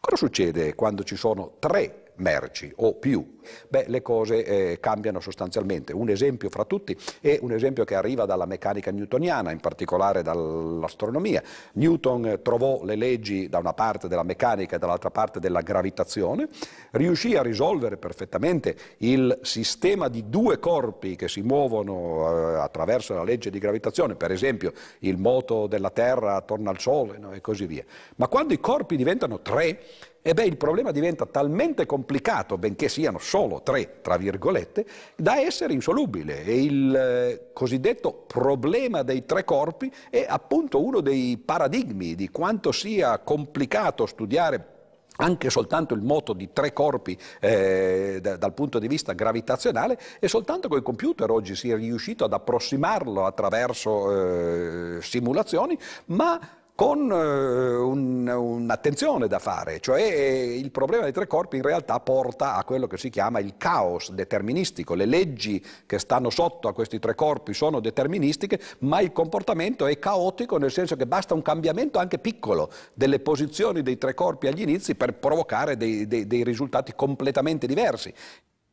Cosa 0.00 0.16
succede 0.16 0.74
quando 0.74 1.02
ci 1.02 1.16
sono 1.16 1.52
tre 1.58 2.03
merci 2.16 2.72
o 2.76 2.94
più, 2.94 3.38
beh, 3.68 3.86
le 3.88 4.02
cose 4.02 4.44
eh, 4.44 4.80
cambiano 4.80 5.20
sostanzialmente. 5.20 5.92
Un 5.92 6.08
esempio 6.08 6.48
fra 6.48 6.64
tutti 6.64 6.96
è 7.20 7.38
un 7.40 7.52
esempio 7.52 7.84
che 7.84 7.94
arriva 7.94 8.24
dalla 8.24 8.46
meccanica 8.46 8.90
newtoniana, 8.90 9.50
in 9.50 9.60
particolare 9.60 10.22
dall'astronomia. 10.22 11.42
Newton 11.72 12.40
trovò 12.42 12.84
le 12.84 12.96
leggi 12.96 13.48
da 13.48 13.58
una 13.58 13.72
parte 13.72 14.08
della 14.08 14.22
meccanica 14.22 14.76
e 14.76 14.78
dall'altra 14.78 15.10
parte 15.10 15.40
della 15.40 15.60
gravitazione, 15.60 16.48
riuscì 16.92 17.36
a 17.36 17.42
risolvere 17.42 17.96
perfettamente 17.96 18.76
il 18.98 19.38
sistema 19.42 20.08
di 20.08 20.28
due 20.28 20.58
corpi 20.58 21.16
che 21.16 21.28
si 21.28 21.42
muovono 21.42 22.28
eh, 22.28 22.54
attraverso 22.60 23.14
la 23.14 23.24
legge 23.24 23.50
di 23.50 23.58
gravitazione, 23.58 24.14
per 24.14 24.30
esempio 24.30 24.72
il 25.00 25.16
moto 25.16 25.66
della 25.66 25.90
Terra 25.90 26.36
attorno 26.36 26.70
al 26.70 26.78
Sole 26.78 27.18
no? 27.18 27.32
e 27.32 27.40
così 27.40 27.66
via. 27.66 27.84
Ma 28.16 28.28
quando 28.28 28.52
i 28.52 28.60
corpi 28.60 28.96
diventano 28.96 29.40
tre, 29.40 29.80
e 30.26 30.32
beh, 30.32 30.44
il 30.44 30.56
problema 30.56 30.90
diventa 30.90 31.26
talmente 31.26 31.84
complicato, 31.84 32.56
benché 32.56 32.88
siano 32.88 33.18
solo 33.18 33.60
tre, 33.60 34.00
tra 34.00 34.16
virgolette, 34.16 34.86
da 35.16 35.38
essere 35.38 35.74
insolubile. 35.74 36.46
E 36.46 36.62
il 36.62 36.96
eh, 36.96 37.50
cosiddetto 37.52 38.24
problema 38.26 39.02
dei 39.02 39.26
tre 39.26 39.44
corpi 39.44 39.92
è 40.08 40.24
appunto 40.26 40.82
uno 40.82 41.00
dei 41.00 41.36
paradigmi 41.36 42.14
di 42.14 42.30
quanto 42.30 42.72
sia 42.72 43.18
complicato 43.18 44.06
studiare 44.06 44.68
anche 45.16 45.50
soltanto 45.50 45.92
il 45.92 46.00
moto 46.00 46.32
di 46.32 46.54
tre 46.54 46.72
corpi 46.72 47.16
eh, 47.38 48.18
da, 48.22 48.36
dal 48.36 48.54
punto 48.54 48.78
di 48.78 48.88
vista 48.88 49.12
gravitazionale 49.12 49.98
e 50.18 50.26
soltanto 50.26 50.68
con 50.68 50.78
il 50.78 50.82
computer 50.82 51.30
oggi 51.30 51.54
si 51.54 51.70
è 51.70 51.76
riuscito 51.76 52.24
ad 52.24 52.32
approssimarlo 52.32 53.26
attraverso 53.26 54.96
eh, 54.96 55.02
simulazioni, 55.02 55.78
ma 56.06 56.40
con 56.76 57.08
eh, 57.08 57.76
un, 57.76 58.26
un'attenzione 58.26 59.28
da 59.28 59.38
fare, 59.38 59.78
cioè 59.78 60.02
eh, 60.02 60.58
il 60.58 60.72
problema 60.72 61.04
dei 61.04 61.12
tre 61.12 61.28
corpi 61.28 61.56
in 61.56 61.62
realtà 61.62 62.00
porta 62.00 62.56
a 62.56 62.64
quello 62.64 62.88
che 62.88 62.98
si 62.98 63.10
chiama 63.10 63.38
il 63.38 63.54
caos 63.56 64.10
deterministico, 64.10 64.94
le 64.94 65.06
leggi 65.06 65.64
che 65.86 66.00
stanno 66.00 66.30
sotto 66.30 66.66
a 66.66 66.72
questi 66.72 66.98
tre 66.98 67.14
corpi 67.14 67.54
sono 67.54 67.78
deterministiche, 67.78 68.60
ma 68.80 69.00
il 69.00 69.12
comportamento 69.12 69.86
è 69.86 70.00
caotico 70.00 70.58
nel 70.58 70.72
senso 70.72 70.96
che 70.96 71.06
basta 71.06 71.32
un 71.32 71.42
cambiamento 71.42 72.00
anche 72.00 72.18
piccolo 72.18 72.70
delle 72.92 73.20
posizioni 73.20 73.82
dei 73.82 73.96
tre 73.96 74.14
corpi 74.14 74.48
agli 74.48 74.62
inizi 74.62 74.96
per 74.96 75.14
provocare 75.14 75.76
dei, 75.76 76.08
dei, 76.08 76.26
dei 76.26 76.42
risultati 76.42 76.92
completamente 76.96 77.68
diversi. 77.68 78.12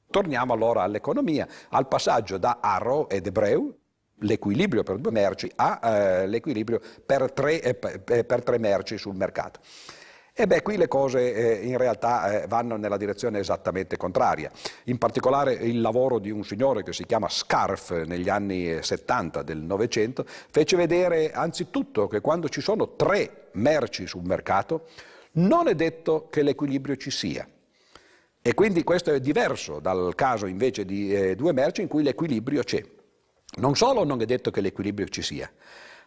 Torniamo 0.09 0.53
allora 0.53 0.81
all'economia, 0.81 1.47
al 1.69 1.87
passaggio 1.87 2.39
da 2.39 2.57
Arrow 2.61 3.05
ed 3.07 3.27
Ebreu, 3.27 3.80
l'equilibrio 4.21 4.83
per 4.83 4.97
due 4.97 5.11
merci 5.11 5.51
a 5.55 5.79
eh, 5.83 6.27
l'equilibrio 6.27 6.79
per 7.05 7.31
tre, 7.31 7.61
eh, 7.61 7.75
per 7.75 8.43
tre, 8.43 8.57
merci 8.57 8.97
sul 8.97 9.15
mercato. 9.15 9.59
E 10.33 10.47
beh, 10.47 10.61
qui 10.61 10.77
le 10.77 10.87
cose 10.87 11.33
eh, 11.33 11.65
in 11.65 11.77
realtà 11.77 12.43
eh, 12.43 12.47
vanno 12.47 12.77
nella 12.77 12.97
direzione 12.97 13.39
esattamente 13.39 13.97
contraria. 13.97 14.49
In 14.85 14.97
particolare 14.97 15.53
il 15.53 15.81
lavoro 15.81 16.19
di 16.19 16.31
un 16.31 16.43
signore 16.43 16.83
che 16.83 16.93
si 16.93 17.05
chiama 17.05 17.27
Scarf 17.27 17.91
negli 18.05 18.29
anni 18.29 18.81
70 18.81 19.43
del 19.43 19.57
Novecento 19.57 20.25
fece 20.25 20.77
vedere 20.77 21.31
anzitutto 21.31 22.07
che 22.07 22.21
quando 22.21 22.47
ci 22.47 22.61
sono 22.61 22.95
tre 22.95 23.49
merci 23.53 24.07
sul 24.07 24.23
mercato 24.23 24.87
non 25.33 25.67
è 25.67 25.75
detto 25.75 26.27
che 26.29 26.43
l'equilibrio 26.43 26.95
ci 26.95 27.11
sia. 27.11 27.47
E 28.41 28.53
quindi 28.53 28.83
questo 28.83 29.11
è 29.11 29.19
diverso 29.19 29.79
dal 29.79 30.13
caso 30.15 30.47
invece 30.47 30.85
di 30.85 31.13
eh, 31.13 31.35
due 31.35 31.51
merci 31.53 31.81
in 31.81 31.87
cui 31.87 32.03
l'equilibrio 32.03 32.63
c'è. 32.63 32.83
Non 33.57 33.75
solo 33.75 34.03
non 34.03 34.21
è 34.21 34.25
detto 34.25 34.49
che 34.49 34.61
l'equilibrio 34.61 35.07
ci 35.07 35.21
sia, 35.21 35.51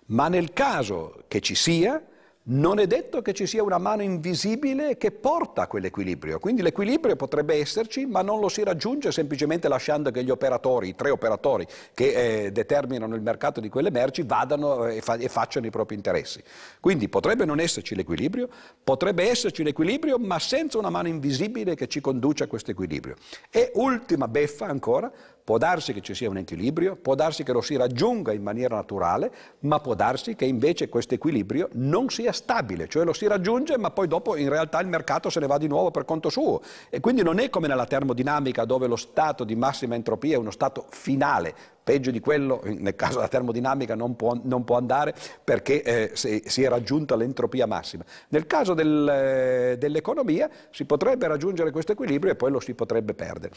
ma 0.07 0.29
nel 0.29 0.53
caso 0.53 1.25
che 1.29 1.41
ci 1.41 1.55
sia, 1.55 2.03
non 2.47 2.79
è 2.79 2.87
detto 2.87 3.23
che 3.23 3.33
ci 3.33 3.47
sia 3.47 3.63
una 3.63 3.79
mano 3.79 4.03
invisibile 4.03 4.99
che 4.99 5.13
porta 5.13 5.63
a 5.63 5.67
quell'equilibrio. 5.67 6.39
Quindi 6.39 6.61
l'equilibrio 6.61 7.17
potrebbe 7.17 7.55
esserci, 7.55 8.05
ma 8.05 8.21
non 8.21 8.39
lo 8.39 8.51
si 8.51 8.63
raggiunge 8.63 9.13
semplicemente 9.13 9.67
lasciando 9.67 10.11
che 10.11 10.23
gli 10.23 10.31
operatori, 10.31 10.89
i 10.89 10.95
tre 10.95 11.09
operatori 11.09 11.67
che 11.95 12.45
eh, 12.45 12.53
determinano 12.53 13.15
il 13.15 13.23
mercato 13.23 13.61
di 13.61 13.71
quelle 13.71 13.91
merci, 13.91 14.25
vadano 14.25 14.87
e, 14.87 15.01
fa- 15.01 15.15
e, 15.15 15.29
facciano 15.29 15.67
i 15.67 15.71
propri 15.71 15.95
interessi. 15.95 16.43
Quindi 16.81 17.09
potrebbe 17.09 17.47
non 17.47 17.61
esserci 17.61 17.95
l'equilibrio, 17.95 18.49
potrebbe 18.83 19.29
esserci 19.31 19.63
l'equilibrio, 19.63 20.19
ma 20.19 20.39
senza 20.39 20.77
una 20.77 20.91
mano 20.91 21.09
invisibile 21.09 21.75
che 21.75 21.89
ci 21.89 22.03
conduce 22.03 22.45
a 22.45 22.47
questo 22.47 22.73
equilibrio. 22.73 23.17
E 23.51 23.71
ultima 23.75 24.29
beffa 24.29 24.67
ancora, 24.67 25.11
Può 25.45 25.59
darsi 25.59 25.93
che 25.93 26.01
ci 26.01 26.15
sia 26.15 26.31
un 26.31 26.39
equilibrio, 26.39 26.97
può 26.97 27.15
darsi 27.15 27.45
che 27.45 27.53
lo 27.53 27.61
si 27.61 27.77
raggiunga 27.77 28.33
in 28.33 28.43
maniera 28.43 28.77
naturale, 28.77 29.31
ma 29.61 29.79
può 29.79 29.95
darsi 29.95 30.35
che 30.37 30.47
invece 30.47 30.89
questo 30.89 31.13
equilibrio 31.13 31.69
non 31.73 32.09
sia 32.09 32.33
stabile, 32.33 32.89
cioè 32.89 33.05
lo 33.05 33.13
si 33.13 33.27
raggiunge 33.27 33.77
ma 33.77 33.91
poi 33.91 34.09
dopo 34.09 34.37
in 34.37 34.49
realtà 34.49 34.81
il 34.81 34.87
mercato 34.87 35.29
se 35.29 35.41
ne 35.41 35.47
va 35.47 35.59
di 35.59 35.67
nuovo 35.67 35.91
per 35.91 36.07
conto 36.07 36.31
suo. 36.31 36.63
E 36.89 37.01
quindi 37.01 37.23
non 37.23 37.39
è 37.41 37.51
come 37.51 37.69
nella 37.69 37.85
termodinamica 37.85 38.65
dove 38.65 38.87
lo 38.87 38.97
stato 38.97 39.45
di 39.45 39.55
massima 39.55 39.95
entropia 39.95 40.37
è 40.37 40.39
uno 40.39 40.51
stato 40.51 40.87
finale, 40.89 41.55
peggio 41.85 42.11
di 42.11 42.19
quello 42.19 42.63
nel 42.65 42.97
caso 42.97 43.17
della 43.17 43.29
termodinamica 43.29 43.95
non 43.95 44.17
può, 44.17 44.37
non 44.43 44.65
può 44.65 44.77
andare 44.77 45.15
perché 45.45 45.83
eh, 45.83 46.11
si, 46.15 46.43
si, 46.47 46.63
è 46.63 46.69
raggiunta 46.69 47.15
l'entropia 47.15 47.67
massima. 47.67 48.05
Nel 48.29 48.47
caso 48.47 48.73
del, 48.75 49.09
eh, 49.09 49.77
dell'economia 49.79 50.49
si 50.71 50.87
potrebbe 50.87 51.29
raggiungere 51.29 51.71
questo 51.71 51.93
equilibrio 51.93 52.33
e 52.33 52.37
poi 52.37 52.51
lo 52.51 52.61
si 52.61 52.75
potrebbe 52.75 53.15
perdere. 53.15 53.53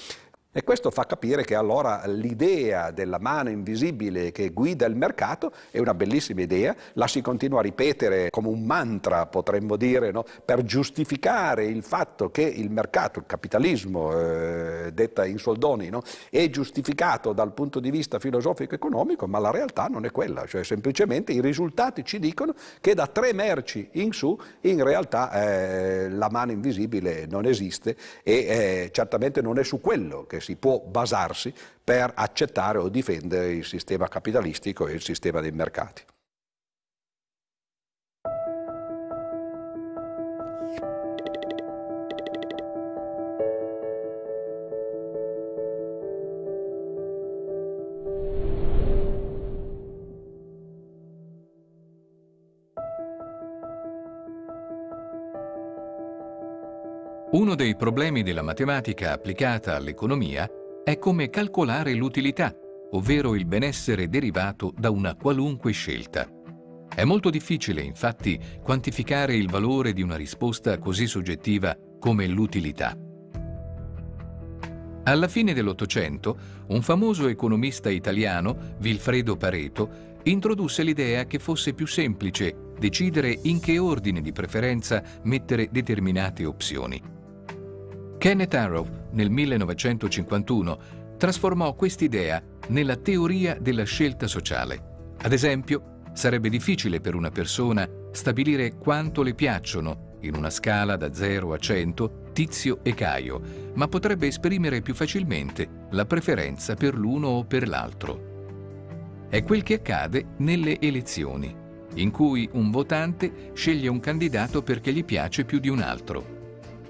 E 0.58 0.64
questo 0.64 0.90
fa 0.90 1.06
capire 1.06 1.44
che 1.44 1.54
allora 1.54 2.02
l'idea 2.08 2.90
della 2.90 3.20
mano 3.20 3.50
invisibile 3.50 4.32
che 4.32 4.50
guida 4.50 4.88
il 4.88 4.96
mercato 4.96 5.52
è 5.70 5.78
una 5.78 5.94
bellissima 5.94 6.42
idea, 6.42 6.76
la 6.94 7.06
si 7.06 7.22
continua 7.22 7.60
a 7.60 7.62
ripetere 7.62 8.32
come 8.32 8.48
un 8.48 8.64
mantra, 8.64 9.28
potremmo 9.28 9.76
dire, 9.76 10.10
no? 10.10 10.26
per 10.44 10.64
giustificare 10.64 11.66
il 11.66 11.84
fatto 11.84 12.32
che 12.32 12.42
il 12.42 12.72
mercato, 12.72 13.20
il 13.20 13.26
capitalismo, 13.28 14.20
eh, 14.20 14.90
detta 14.94 15.26
in 15.26 15.38
soldoni, 15.38 15.90
no? 15.90 16.02
è 16.32 16.50
giustificato 16.50 17.34
dal 17.34 17.54
punto 17.54 17.80
di 17.80 17.92
vista 17.92 18.16
filosofico-economico, 18.20 19.28
ma 19.28 19.39
la 19.39 19.51
realtà 19.51 19.88
non 19.88 20.05
è 20.05 20.11
quella, 20.11 20.45
cioè 20.45 20.63
semplicemente 20.63 21.32
i 21.32 21.41
risultati 21.41 22.03
ci 22.03 22.20
dicono 22.20 22.53
che 22.82 22.93
da 22.93 23.07
tre 23.07 23.34
merci 23.34 23.89
in 23.93 24.11
su 24.11 24.38
in 24.61 24.84
realtà 24.84 25.32
eh, 25.32 26.09
la 26.09 26.30
mano 26.30 26.51
invisibile 26.51 27.26
non 27.28 27.45
esiste 27.45 27.95
e 28.24 28.34
eh, 28.34 28.89
certamente 28.91 29.41
non 29.41 29.57
è 29.59 29.63
su 29.63 29.80
quello 29.80 30.26
che 30.26 30.41
si 30.41 30.55
può 30.55 30.80
basarsi 30.80 31.53
per 31.84 32.11
accettare 32.15 32.78
o 32.78 32.89
difendere 32.89 33.51
il 33.51 33.65
sistema 33.65 34.07
capitalistico 34.07 34.88
e 34.88 34.93
il 34.93 35.01
sistema 35.01 35.41
dei 35.41 35.51
mercati. 35.51 36.03
Uno 57.38 57.54
dei 57.54 57.76
problemi 57.76 58.24
della 58.24 58.42
matematica 58.42 59.12
applicata 59.12 59.76
all'economia 59.76 60.50
è 60.84 60.98
come 60.98 61.30
calcolare 61.30 61.94
l'utilità, 61.94 62.52
ovvero 62.94 63.36
il 63.36 63.46
benessere 63.46 64.10
derivato 64.10 64.74
da 64.76 64.90
una 64.90 65.14
qualunque 65.14 65.72
scelta. 65.72 66.28
È 66.92 67.04
molto 67.04 67.30
difficile, 67.30 67.84
infatti, 67.84 68.40
quantificare 68.64 69.36
il 69.36 69.52
valore 69.52 69.94
di 69.94 70.02
una 70.02 70.16
risposta 70.16 70.80
così 70.80 71.06
soggettiva 71.06 71.78
come 72.00 72.26
l'utilità. 72.26 72.98
Alla 75.04 75.28
fine 75.28 75.54
dell'Ottocento, 75.54 76.38
un 76.70 76.82
famoso 76.82 77.28
economista 77.28 77.92
italiano, 77.92 78.74
Vilfredo 78.80 79.38
Pareto, 79.38 80.16
introdusse 80.24 80.82
l'idea 80.82 81.26
che 81.26 81.38
fosse 81.38 81.76
più 81.76 81.86
semplice 81.86 82.72
decidere 82.80 83.38
in 83.44 83.60
che 83.60 83.78
ordine 83.78 84.22
di 84.22 84.32
preferenza 84.32 85.04
mettere 85.22 85.70
determinate 85.72 86.44
opzioni. 86.44 87.16
Kenneth 88.18 88.55
Arrow, 88.55 88.88
nel 89.11 89.30
1951, 89.30 90.80
trasformò 91.18 91.74
quest'idea 91.76 92.41
nella 92.70 92.95
teoria 92.95 93.57
della 93.59 93.84
scelta 93.84 94.28
sociale. 94.28 95.13
Ad 95.22 95.34
esempio, 95.34 96.01
sarebbe 96.13 96.49
difficile 96.49 96.99
per 96.99 97.13
una 97.13 97.30
persona 97.30 97.88
stabilire 98.11 98.76
quanto 98.76 99.22
le 99.22 99.36
piacciono, 99.36 100.15
in 100.22 100.36
una 100.36 100.49
scala 100.49 100.95
da 100.95 101.13
0 101.13 101.53
a 101.53 101.57
100, 101.57 102.32
Tizio 102.34 102.80
e 102.82 102.95
Caio, 102.95 103.39
ma 103.76 103.88
potrebbe 103.88 104.26
esprimere 104.26 104.82
più 104.82 104.95
facilmente 104.95 105.86
la 105.91 106.05
preferenza 106.05 106.74
per 106.74 106.95
l'uno 106.95 107.28
o 107.28 107.43
per 107.43 107.68
l'altro. 107.68 109.26
È 109.30 109.43
quel 109.43 109.61
che 109.61 109.76
accade 109.76 110.30
nelle 110.38 110.80
elezioni, 110.80 111.55
in 111.95 112.09
cui 112.09 112.49
un 112.53 112.72
votante 112.72 113.51
sceglie 113.53 113.89
un 113.89 113.99
candidato 113.99 114.63
perché 114.63 114.91
gli 114.91 115.05
piace 115.05 115.45
più 115.45 115.59
di 115.59 115.70
un 115.70 115.82
altro. 115.82 116.37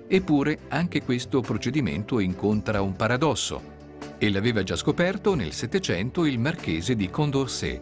Eppure 0.08 0.60
anche 0.70 1.04
questo 1.04 1.42
procedimento 1.42 2.20
incontra 2.20 2.82
un 2.82 2.96
paradosso 2.96 3.76
e 4.18 4.32
l'aveva 4.32 4.64
già 4.64 4.76
scoperto 4.76 5.36
nel 5.36 5.52
Settecento 5.52 6.26
il 6.26 6.40
marchese 6.40 6.96
di 6.96 7.10
Condorcet. 7.10 7.82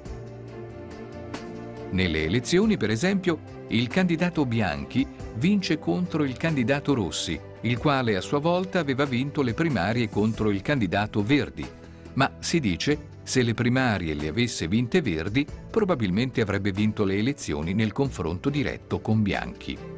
Nelle 1.92 2.24
elezioni, 2.24 2.78
per 2.78 2.90
esempio, 2.90 3.40
il 3.68 3.88
candidato 3.88 4.46
Bianchi 4.46 5.08
vince 5.36 5.80
contro 5.80 6.24
il 6.24 6.36
candidato 6.36 6.94
Rossi, 6.94 7.40
il 7.62 7.78
quale 7.78 8.16
a 8.16 8.22
sua 8.22 8.40
volta 8.40 8.80
aveva 8.80 9.06
vinto 9.06 9.42
le 9.42 9.54
primarie 9.54 10.10
contro 10.10 10.50
il 10.50 10.62
candidato 10.62 11.24
Verdi. 11.24 11.66
Ma 12.14 12.38
si 12.40 12.60
dice, 12.60 13.14
se 13.24 13.44
le 13.44 13.54
primarie 13.54 14.14
le 14.14 14.28
avesse 14.28 14.68
vinte 14.68 15.02
Verdi, 15.02 15.46
probabilmente 15.70 16.42
avrebbe 16.42 16.72
vinto 16.72 17.04
le 17.04 17.18
elezioni 17.18 17.74
nel 17.74 17.92
confronto 17.92 18.50
diretto 18.50 19.00
con 19.00 19.22
Bianchi. 19.22 19.95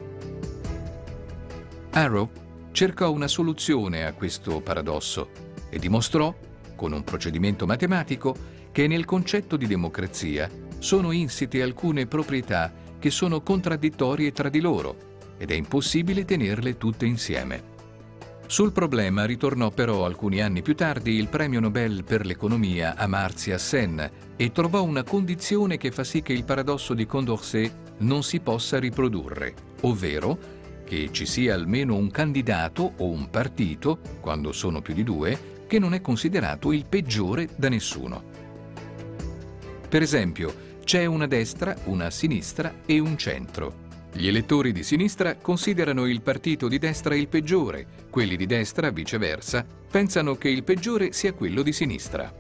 Arrow 1.98 2.30
cercò 2.74 3.12
una 3.12 3.28
soluzione 3.28 4.06
a 4.06 4.14
questo 4.14 4.62
paradosso 4.62 5.30
e 5.68 5.80
dimostrò, 5.80 6.32
con 6.76 6.92
un 6.92 7.04
procedimento 7.04 7.66
matematico, 7.66 8.36
che 8.72 8.86
nel 8.86 9.04
concetto 9.04 9.58
di 9.58 9.66
democrazia 9.66 10.48
sono 10.78 11.12
insite 11.12 11.64
alcune 11.64 12.06
proprietà 12.06 12.72
che 13.00 13.10
sono 13.10 13.42
contraddittorie 13.42 14.32
tra 14.32 14.48
di 14.48 14.60
loro 14.60 15.16
ed 15.40 15.50
è 15.50 15.56
impossibile 15.56 16.24
tenerle 16.24 16.78
tutte 16.78 17.08
insieme. 17.08 17.76
Sul 18.46 18.72
problema 18.72 19.26
ritornò 19.26 19.72
però 19.72 20.06
alcuni 20.06 20.40
anni 20.40 20.62
più 20.62 20.76
tardi 20.76 21.16
il 21.16 21.30
premio 21.30 21.60
Nobel 21.60 22.04
per 22.04 22.28
l'economia 22.28 22.96
Amartya 22.96 23.58
Sen 23.58 24.12
e 24.36 24.52
trovò 24.52 24.84
una 24.84 25.04
condizione 25.04 25.78
che 25.78 25.90
fa 25.90 26.04
sì 26.04 26.22
che 26.22 26.34
il 26.34 26.44
paradosso 26.44 26.94
di 26.94 27.08
Condorcet 27.08 27.96
non 28.00 28.22
si 28.22 28.40
possa 28.40 28.78
riprodurre, 28.78 29.56
ovvero 29.82 30.57
che 30.88 31.10
ci 31.12 31.26
sia 31.26 31.54
almeno 31.54 31.96
un 31.96 32.10
candidato 32.10 32.94
o 32.98 33.10
un 33.10 33.30
partito, 33.30 34.00
quando 34.22 34.54
sono 34.54 34.82
più 34.82 34.94
di 34.94 35.04
due, 35.04 35.66
che 35.68 35.80
non 35.80 35.94
è 35.94 36.00
considerato 36.00 36.72
il 36.72 36.86
peggiore 36.88 37.50
da 37.58 37.68
nessuno. 37.68 38.24
Per 39.90 40.02
esempio, 40.02 40.66
c'è 40.86 41.04
una 41.06 41.28
destra, 41.28 41.76
una 41.86 42.10
sinistra 42.10 42.76
e 42.86 43.00
un 43.00 43.18
centro. 43.18 43.86
Gli 44.14 44.28
elettori 44.28 44.72
di 44.72 44.84
sinistra 44.84 45.36
considerano 45.36 46.06
il 46.06 46.22
partito 46.22 46.70
di 46.70 46.80
destra 46.80 47.14
il 47.16 47.28
peggiore, 47.28 47.86
quelli 48.10 48.38
di 48.38 48.46
destra, 48.46 48.90
viceversa, 48.90 49.66
pensano 49.92 50.36
che 50.36 50.48
il 50.48 50.64
peggiore 50.64 51.12
sia 51.12 51.34
quello 51.34 51.62
di 51.62 51.74
sinistra. 51.74 52.34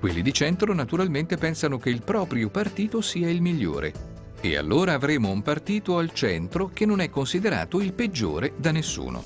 Quelli 0.00 0.20
di 0.20 0.32
centro 0.32 0.74
naturalmente 0.74 1.36
pensano 1.36 1.78
che 1.78 1.90
il 1.90 2.02
proprio 2.02 2.50
partito 2.50 3.00
sia 3.00 3.30
il 3.30 3.40
migliore. 3.40 4.11
E 4.44 4.56
allora 4.56 4.94
avremo 4.94 5.30
un 5.30 5.40
partito 5.40 5.98
al 5.98 6.12
centro 6.12 6.70
che 6.74 6.84
non 6.84 7.00
è 7.00 7.08
considerato 7.08 7.80
il 7.80 7.92
peggiore 7.92 8.54
da 8.56 8.72
nessuno. 8.72 9.22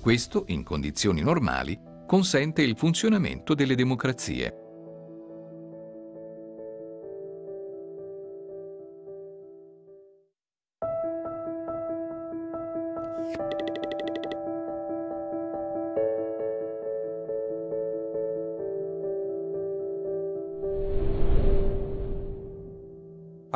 Questo, 0.00 0.44
in 0.48 0.62
condizioni 0.62 1.20
normali, 1.20 1.76
consente 2.06 2.62
il 2.62 2.76
funzionamento 2.76 3.54
delle 3.54 3.74
democrazie. 3.74 4.61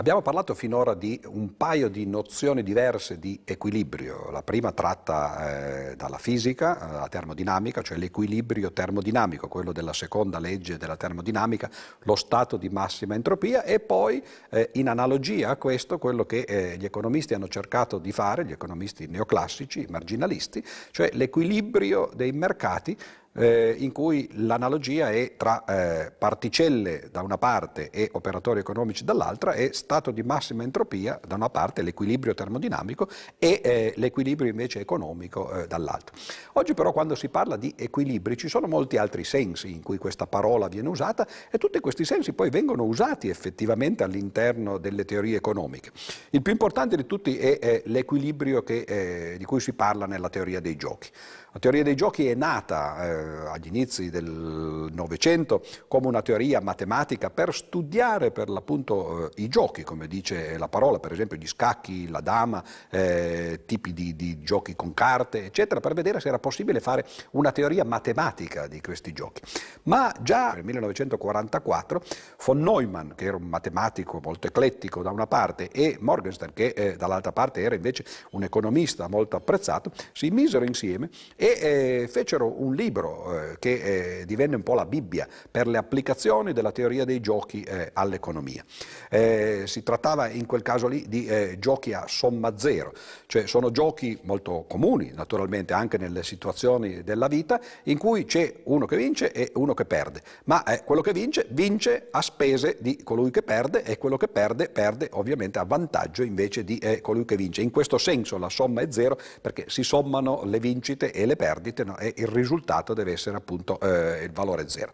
Abbiamo 0.07 0.23
parlato 0.23 0.55
finora 0.55 0.95
di 0.95 1.21
un 1.27 1.57
paio 1.57 1.89
di 1.89 2.07
nozioni 2.07 2.63
diverse 2.63 3.19
di 3.19 3.41
equilibrio. 3.45 4.31
La 4.31 4.45
prima 4.45 4.71
tratta 4.71 5.91
eh, 5.91 5.97
dalla 5.97 6.19
fisica, 6.19 6.79
eh, 6.79 6.93
la 6.93 7.09
termodinamica, 7.09 7.83
cioè 7.83 7.99
l'equilibrio 7.99 8.73
termodinamico, 8.73 9.49
quello 9.49 9.73
della 9.73 9.93
seconda 9.93 10.39
legge 10.39 10.77
della 10.77 10.97
termodinamica, 10.97 11.69
lo 12.05 12.15
stato 12.15 12.57
di 12.57 12.69
massima 12.69 13.17
entropia 13.17 13.65
e 13.65 13.81
poi 13.81 14.23
eh, 14.51 14.71
in 14.75 14.89
analogia 14.89 15.49
a 15.49 15.57
questo 15.57 15.99
quello 15.99 16.25
che 16.25 16.43
eh, 16.43 16.77
gli 16.79 16.85
economisti 16.85 17.35
hanno 17.35 17.49
cercato 17.49 17.99
di 17.99 18.13
fare, 18.13 18.45
gli 18.45 18.53
economisti 18.53 19.09
neoclassici, 19.09 19.87
marginalisti, 19.91 20.65
cioè 20.93 21.11
l'equilibrio 21.15 22.11
dei 22.15 22.31
mercati 22.31 22.97
eh, 23.37 23.75
in 23.79 23.93
cui 23.93 24.29
l'analogia 24.33 25.11
è 25.11 25.35
tra 25.37 25.65
eh, 25.65 26.11
particelle 26.11 27.09
da 27.11 27.23
una 27.23 27.39
parte 27.39 27.91
e 27.91 28.09
operatori 28.13 28.61
economici 28.61 29.05
dall'altra 29.05 29.53
e 29.53 29.71
stato 29.73 30.11
di 30.11 30.23
massima 30.23 30.63
entropia 30.63 31.21
da 31.27 31.35
una 31.35 31.51
parte, 31.51 31.83
l'equilibrio 31.83 32.35
termodinamico 32.35 33.09
e 33.39 33.61
eh, 33.63 33.93
l'equilibrio 33.97 34.51
invece 34.51 34.81
economico 34.81 35.53
eh, 35.53 35.67
dall'altra. 35.67 36.17
Oggi 36.55 36.75
però 36.75 36.93
quando 36.93 37.15
si 37.15 37.29
parla 37.29 37.57
di 37.57 37.73
equilibri 37.77 38.37
ci 38.37 38.49
sono 38.49 38.67
molti 38.67 38.97
altri 38.97 39.25
sensi 39.25 39.71
in 39.71 39.83
cui 39.83 39.99
questa 39.99 40.27
parola 40.27 40.69
viene 40.69 40.89
usata 40.89 41.27
e 41.51 41.59
tutti 41.59 41.79
questi 41.81 42.05
sensi 42.05 42.33
poi 42.33 42.51
vengono 42.51 42.85
usati 42.85 43.29
effettivamente 43.29 44.03
all'interno 44.03 44.79
delle 44.79 45.05
teorie 45.05 45.37
economiche. 45.37 45.91
Il 46.31 46.43
più 46.43 46.53
importante 46.53 46.97
di 46.97 47.07
tutti 47.07 47.37
è, 47.37 47.83
l'equilibrio 47.87 48.63
che, 48.63 48.81
eh, 48.81 49.37
di 49.39 49.45
cui 49.45 49.61
si 49.61 49.73
parla 49.73 50.07
nella 50.07 50.29
teoria 50.29 50.61
dei 50.61 50.77
giochi. 50.77 51.11
La 51.57 51.63
teoria 51.63 51.85
dei 51.85 51.95
giochi 51.95 52.29
è 52.29 52.35
nata 52.35 53.03
eh, 53.03 53.47
agli 53.47 53.69
inizi 53.69 54.11
del 54.11 54.91
Novecento 54.93 55.65
come 55.89 56.07
una 56.07 56.21
teoria 56.21 56.61
matematica 56.61 57.31
per 57.31 57.55
studiare 57.55 58.31
per 58.31 58.51
l'appunto 58.51 59.31
eh, 59.31 59.43
i 59.43 59.49
giochi, 59.49 59.83
come 59.83 60.07
dice 60.07 60.59
la 60.59 60.69
parola, 60.69 60.99
per 60.99 61.13
esempio 61.13 61.39
gli 61.39 61.47
scacchi, 61.47 62.11
la 62.11 62.21
dama, 62.21 62.63
eh, 62.91 63.63
tipi 63.65 63.95
di, 63.95 64.15
di, 64.15 64.43
giochi 64.43 64.77
con 64.77 64.93
carte, 64.93 65.47
eccetera, 65.47 65.81
per 65.81 65.95
vedere 65.95 66.21
se 66.21 66.29
era 66.29 66.39
possibile 66.39 66.79
fare 66.79 67.07
una 67.31 67.53
teoria 67.53 67.87
matematica 67.87 68.67
di 68.67 68.83
questi 68.83 69.15
giochi. 69.15 69.41
Ma 69.85 70.15
già 70.21 70.53
nel 70.53 70.65
1944 70.65 72.03
von 72.45 72.61
Neumann, 72.61 73.13
che 73.15 73.25
era 73.25 73.37
un 73.39 73.45
matematico 73.45 74.21
molto 74.23 74.47
eclettico 74.47 75.01
da 75.01 75.11
una 75.11 75.27
parte, 75.27 75.71
e 75.71 75.97
Morgenstern, 76.01 76.53
che 76.53 76.75
eh, 76.77 76.97
dall'altra 76.97 77.33
parte 77.33 77.63
era 77.63 77.75
invece 77.75 78.05
un 78.33 78.43
economista 78.43 79.09
molto 79.09 79.37
apprezzato, 79.37 79.91
si 80.13 80.29
misero 80.29 80.67
insieme 80.67 81.09
e 81.35 81.46
e 81.47 82.03
eh, 82.03 82.09
fecero 82.09 82.61
un 82.61 82.75
libro 82.75 83.53
eh, 83.53 83.57
che 83.61 84.21
eh, 84.21 84.27
divenne 84.27 84.57
un 84.57 84.65
po' 84.65 84.75
la 84.75 84.85
Bibbia 84.85 85.29
per 85.49 85.69
le 85.69 85.79
applicazioni 85.79 86.53
della 86.53 86.73
teoria 86.73 87.05
dei 87.05 87.21
giochi 87.21 87.63
eh, 87.63 87.91
all'economia. 87.93 88.65
Eh, 89.09 89.63
si 89.67 89.85
trattava 89.85 90.29
in 90.29 90.47
quel 90.47 90.63
caso 90.63 90.89
lì 90.89 91.05
di 91.09 91.25
giochi 91.59 91.93
a 91.93 92.07
somma 92.09 92.59
zero, 92.59 92.93
cioè 93.27 93.47
sono 93.47 93.71
giochi 93.71 94.19
molto 94.23 94.65
comuni 94.69 95.13
naturalmente 95.15 95.73
anche 95.73 95.99
nelle 95.99 96.25
situazioni 96.25 97.05
della 97.05 97.29
vita 97.29 97.61
in 97.85 97.99
cui 97.99 98.25
c'è 98.25 98.53
uno 98.65 98.87
che 98.87 98.97
vince 98.97 99.31
e 99.31 99.53
uno 99.55 99.75
che 99.75 99.85
perde, 99.85 100.23
ma 100.45 100.65
quello 100.85 101.01
che 101.01 101.13
vince 101.13 101.47
vince 101.51 102.09
a 102.11 102.23
spese 102.23 102.77
di 102.81 103.03
colui 103.03 103.31
che 103.31 103.43
perde 103.43 103.85
e 103.85 103.99
quello 103.99 104.17
che 104.17 104.29
perde 104.29 104.69
perde 104.69 105.09
ovviamente 105.13 105.59
a 105.59 105.65
vantaggio 105.65 106.23
invece 106.23 106.65
di 106.65 106.81
colui 107.03 107.25
che 107.25 107.37
vince. 107.37 107.63
In 107.63 107.71
questo 107.71 107.99
senso 107.99 108.39
la 108.39 108.49
somma 108.49 108.81
è 108.81 108.87
zero 108.91 109.19
perché 109.41 109.67
si 109.69 109.83
sommano 109.83 110.43
le 110.45 110.59
vincite 110.59 111.13
e 111.13 111.27
le 111.27 111.36
perdite 111.37 111.85
no? 111.85 111.97
e 111.99 112.13
il 112.17 112.27
risultato 112.27 112.95
deve 112.95 113.13
essere 113.13 113.37
appunto 113.37 113.79
eh, 113.81 114.25
il 114.25 114.33
valore 114.33 114.69
zero. 114.69 114.93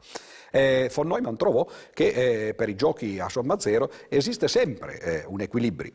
Eh, 0.51 0.91
von 0.93 1.07
Neumann 1.09 1.37
trovò 1.37 1.67
che 1.95 2.49
eh, 2.49 2.55
per 2.55 2.69
i 2.69 2.75
giochi 2.75 3.19
a 3.19 3.29
somma 3.31 3.59
zero 3.59 3.91
esiste 4.09 4.49
sempre 4.49 5.01
eh, 5.01 5.25
un 5.27 5.41
equilibrio. 5.41 5.93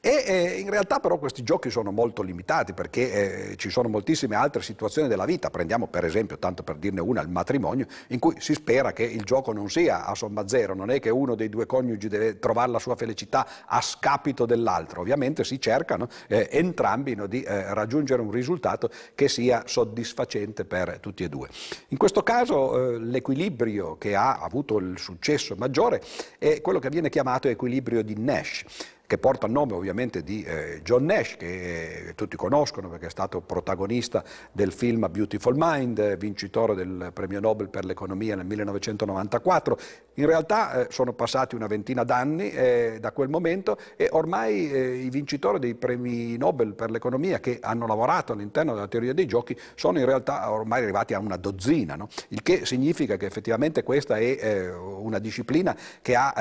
E 0.00 0.24
eh, 0.26 0.60
in 0.60 0.70
realtà 0.70 1.00
però 1.00 1.18
questi 1.18 1.42
giochi 1.42 1.70
sono 1.70 1.90
molto 1.90 2.22
limitati 2.22 2.72
perché 2.72 3.50
eh, 3.50 3.56
ci 3.56 3.68
sono 3.68 3.88
moltissime 3.88 4.36
altre 4.36 4.62
situazioni 4.62 5.08
della 5.08 5.24
vita. 5.24 5.50
Prendiamo 5.50 5.88
per 5.88 6.04
esempio, 6.04 6.38
tanto 6.38 6.62
per 6.62 6.76
dirne 6.76 7.00
una, 7.00 7.20
il 7.20 7.28
matrimonio, 7.28 7.84
in 8.08 8.20
cui 8.20 8.36
si 8.38 8.54
spera 8.54 8.92
che 8.92 9.02
il 9.02 9.24
gioco 9.24 9.52
non 9.52 9.68
sia 9.68 10.06
a 10.06 10.14
somma 10.14 10.46
zero, 10.46 10.74
non 10.74 10.90
è 10.90 11.00
che 11.00 11.10
uno 11.10 11.34
dei 11.34 11.48
due 11.48 11.66
coniugi 11.66 12.06
deve 12.06 12.38
trovare 12.38 12.70
la 12.70 12.78
sua 12.78 12.94
felicità 12.94 13.44
a 13.66 13.80
scapito 13.80 14.46
dell'altro. 14.46 15.00
Ovviamente 15.00 15.42
si 15.42 15.60
cercano 15.60 16.06
eh, 16.28 16.48
entrambi 16.52 17.16
no, 17.16 17.26
di 17.26 17.42
eh, 17.42 17.74
raggiungere 17.74 18.22
un 18.22 18.30
risultato 18.30 18.90
che 19.16 19.28
sia 19.28 19.64
soddisfacente 19.66 20.64
per 20.64 21.00
tutti 21.00 21.24
e 21.24 21.28
due. 21.28 21.48
In 21.88 21.96
questo 21.96 22.22
caso 22.22 22.94
eh, 22.94 22.98
l'equilibrio 23.00 23.98
che 23.98 24.14
ha 24.14 24.38
avuto 24.38 24.78
il 24.78 24.96
successo 24.96 25.56
maggiore 25.56 26.00
è 26.38 26.60
quello 26.60 26.78
che 26.78 26.88
viene 26.88 27.08
chiamato 27.08 27.48
equilibrio 27.48 28.04
di 28.04 28.14
Nash 28.16 28.96
che 29.08 29.16
porta 29.16 29.46
il 29.46 29.52
nome 29.52 29.72
ovviamente 29.72 30.22
di 30.22 30.42
eh, 30.42 30.82
John 30.84 31.06
Nash, 31.06 31.36
che 31.38 32.08
eh, 32.08 32.14
tutti 32.14 32.36
conoscono 32.36 32.90
perché 32.90 33.06
è 33.06 33.10
stato 33.10 33.40
protagonista 33.40 34.22
del 34.52 34.70
film 34.70 35.08
Beautiful 35.10 35.54
Mind, 35.56 36.18
vincitore 36.18 36.74
del 36.74 37.10
premio 37.14 37.40
Nobel 37.40 37.70
per 37.70 37.86
l'economia 37.86 38.36
nel 38.36 38.44
1994. 38.44 39.78
In 40.14 40.26
realtà 40.26 40.72
eh, 40.72 40.86
sono 40.90 41.14
passati 41.14 41.54
una 41.54 41.66
ventina 41.66 42.04
d'anni 42.04 42.50
eh, 42.50 42.98
da 43.00 43.12
quel 43.12 43.30
momento 43.30 43.78
e 43.96 44.10
ormai 44.12 44.70
eh, 44.70 44.96
i 44.96 45.08
vincitori 45.08 45.58
dei 45.58 45.74
premi 45.74 46.36
Nobel 46.36 46.74
per 46.74 46.90
l'economia 46.90 47.40
che 47.40 47.60
hanno 47.62 47.86
lavorato 47.86 48.34
all'interno 48.34 48.74
della 48.74 48.88
teoria 48.88 49.14
dei 49.14 49.26
giochi 49.26 49.58
sono 49.74 49.98
in 50.00 50.04
realtà 50.04 50.52
ormai 50.52 50.82
arrivati 50.82 51.14
a 51.14 51.18
una 51.18 51.38
dozzina, 51.38 51.94
no? 51.94 52.08
il 52.28 52.42
che 52.42 52.66
significa 52.66 53.16
che 53.16 53.24
effettivamente 53.24 53.82
questa 53.82 54.18
è 54.18 54.70
una 54.70 55.18
disciplina 55.18 55.74
che 56.02 56.14
ha 56.14 56.34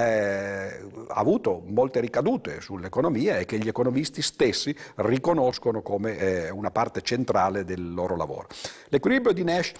avuto 1.07 1.63
molte 1.65 2.01
ricadute 2.01 2.56
sull'economia 2.61 3.37
e 3.37 3.45
che 3.45 3.57
gli 3.57 3.67
economisti 3.67 4.21
stessi 4.21 4.75
riconoscono 4.95 5.81
come 5.81 6.17
eh, 6.17 6.49
una 6.49 6.71
parte 6.71 7.01
centrale 7.01 7.63
del 7.63 7.93
loro 7.93 8.15
lavoro. 8.15 8.47
L'equilibrio 8.89 9.33
di 9.33 9.43
Nash 9.43 9.73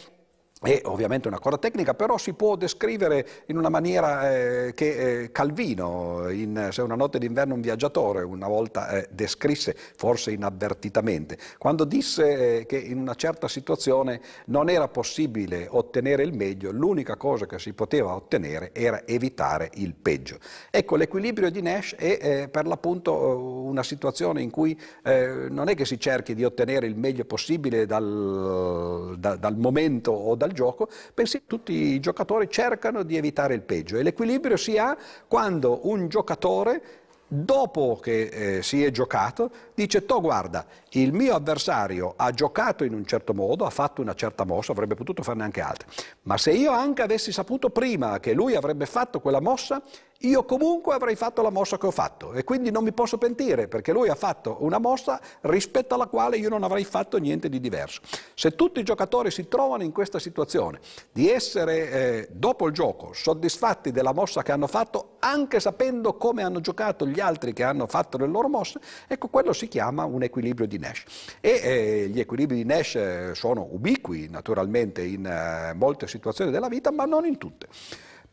è 0.61 0.81
ovviamente 0.85 1.27
una 1.27 1.39
cosa 1.39 1.57
tecnica, 1.59 1.93
però 1.93 2.17
si 2.17 2.33
può 2.33 2.55
descrivere 2.55 3.27
in 3.47 3.57
una 3.57 3.69
maniera 3.69 4.31
eh, 4.31 4.73
che 4.73 5.21
eh, 5.21 5.31
Calvino, 5.31 6.29
in 6.29 6.69
Se 6.71 6.81
una 6.81 6.95
notte 6.95 7.19
d'inverno 7.19 7.53
un 7.53 7.61
viaggiatore, 7.61 8.23
una 8.23 8.47
volta 8.47 8.89
eh, 8.89 9.07
descrisse, 9.11 9.75
forse 9.75 10.31
inavvertitamente, 10.31 11.37
quando 11.59 11.83
disse 11.83 12.59
eh, 12.59 12.65
che 12.65 12.77
in 12.77 12.97
una 12.97 13.13
certa 13.13 13.47
situazione 13.47 14.19
non 14.45 14.69
era 14.69 14.87
possibile 14.87 15.67
ottenere 15.69 16.23
il 16.23 16.33
meglio, 16.33 16.71
l'unica 16.71 17.17
cosa 17.17 17.45
che 17.45 17.59
si 17.59 17.73
poteva 17.73 18.15
ottenere 18.15 18.71
era 18.73 19.05
evitare 19.05 19.69
il 19.75 19.93
peggio. 19.93 20.37
Ecco, 20.71 20.95
l'equilibrio 20.95 21.51
di 21.51 21.61
Nash 21.61 21.95
è 21.95 22.17
eh, 22.19 22.47
per 22.49 22.65
l'appunto 22.65 23.13
eh, 23.13 23.35
una 23.35 23.83
situazione 23.83 24.41
in 24.41 24.49
cui 24.49 24.75
non 25.07 25.69
è 25.69 25.75
che 25.75 25.85
si 25.85 25.99
cerchi 25.99 26.35
di 26.35 26.43
ottenere 26.43 26.85
il 26.85 26.95
meglio 26.95 27.23
possibile 27.25 27.85
dal, 27.85 29.15
da, 29.17 29.35
dal 29.35 29.57
momento 29.57 30.11
o 30.11 30.35
dal 30.35 30.46
dal 30.47 30.53
gioco, 30.53 30.89
bensì 31.13 31.43
tutti 31.45 31.73
i 31.73 31.99
giocatori 31.99 32.49
cercano 32.49 33.03
di 33.03 33.17
evitare 33.17 33.53
il 33.53 33.61
peggio. 33.61 33.97
E 33.97 34.03
l'equilibrio 34.03 34.57
si 34.57 34.77
ha 34.77 34.97
quando 35.27 35.87
un 35.87 36.07
giocatore 36.07 36.81
dopo 37.29 37.99
che 38.01 38.57
eh, 38.57 38.63
si 38.63 38.83
è 38.83 38.89
giocato, 38.89 39.51
dice, 39.73 40.05
to 40.05 40.21
guarda, 40.21 40.65
il 40.91 41.11
mio 41.11 41.35
avversario 41.35 42.13
ha 42.15 42.31
giocato 42.31 42.85
in 42.85 42.93
un 42.93 43.05
certo 43.05 43.33
modo, 43.33 43.65
ha 43.65 43.69
fatto 43.69 44.01
una 44.01 44.13
certa 44.13 44.45
mossa, 44.45 44.71
avrebbe 44.71 44.95
potuto 44.95 45.23
farne 45.23 45.43
anche 45.43 45.59
altre, 45.59 45.87
ma 46.23 46.37
se 46.37 46.51
io 46.51 46.71
anche 46.71 47.01
avessi 47.01 47.33
saputo 47.33 47.69
prima 47.69 48.19
che 48.21 48.33
lui 48.33 48.55
avrebbe 48.55 48.85
fatto 48.85 49.19
quella 49.19 49.41
mossa, 49.41 49.81
io 50.21 50.45
comunque 50.45 50.95
avrei 50.95 51.15
fatto 51.15 51.41
la 51.41 51.51
mossa 51.51 51.77
che 51.77 51.85
ho 51.85 51.91
fatto 51.91 52.33
e 52.33 52.43
quindi 52.43 52.71
non 52.71 52.83
mi 52.83 52.91
posso 52.91 53.17
pentire 53.17 53.67
perché 53.67 53.91
lui 53.91 54.09
ha 54.09 54.15
fatto 54.15 54.57
una 54.61 54.79
mossa 54.79 55.19
rispetto 55.41 55.93
alla 55.93 56.07
quale 56.07 56.37
io 56.37 56.49
non 56.49 56.63
avrei 56.63 56.85
fatto 56.85 57.17
niente 57.17 57.49
di 57.49 57.59
diverso. 57.59 58.01
Se 58.33 58.55
tutti 58.55 58.79
i 58.79 58.83
giocatori 58.83 59.29
si 59.29 59.47
trovano 59.47 59.83
in 59.83 59.91
questa 59.91 60.17
situazione 60.17 60.79
di 61.11 61.29
essere 61.29 61.91
eh, 61.91 62.27
dopo 62.31 62.67
il 62.67 62.73
gioco 62.73 63.13
soddisfatti 63.13 63.91
della 63.91 64.13
mossa 64.13 64.41
che 64.41 64.51
hanno 64.51 64.67
fatto 64.67 65.17
anche 65.19 65.59
sapendo 65.59 66.15
come 66.15 66.41
hanno 66.41 66.61
giocato 66.61 67.05
gli 67.05 67.19
altri 67.19 67.53
che 67.53 67.63
hanno 67.63 67.85
fatto 67.85 68.17
le 68.17 68.27
loro 68.27 68.49
mosse, 68.49 68.79
ecco 69.07 69.27
quello 69.27 69.53
si 69.53 69.67
chiama 69.67 70.05
un 70.05 70.23
equilibrio 70.23 70.67
di 70.67 70.79
Nash. 70.79 71.03
E 71.41 71.61
eh, 71.63 72.07
gli 72.09 72.19
equilibri 72.19 72.55
di 72.55 72.65
Nash 72.65 72.95
eh, 72.95 73.31
sono 73.35 73.67
ubiqui 73.71 74.29
naturalmente 74.29 75.03
in 75.03 75.25
eh, 75.25 75.73
molte 75.73 76.07
situazioni 76.07 76.49
della 76.49 76.67
vita 76.69 76.91
ma 76.91 77.05
non 77.05 77.25
in 77.25 77.37
tutte 77.37 77.67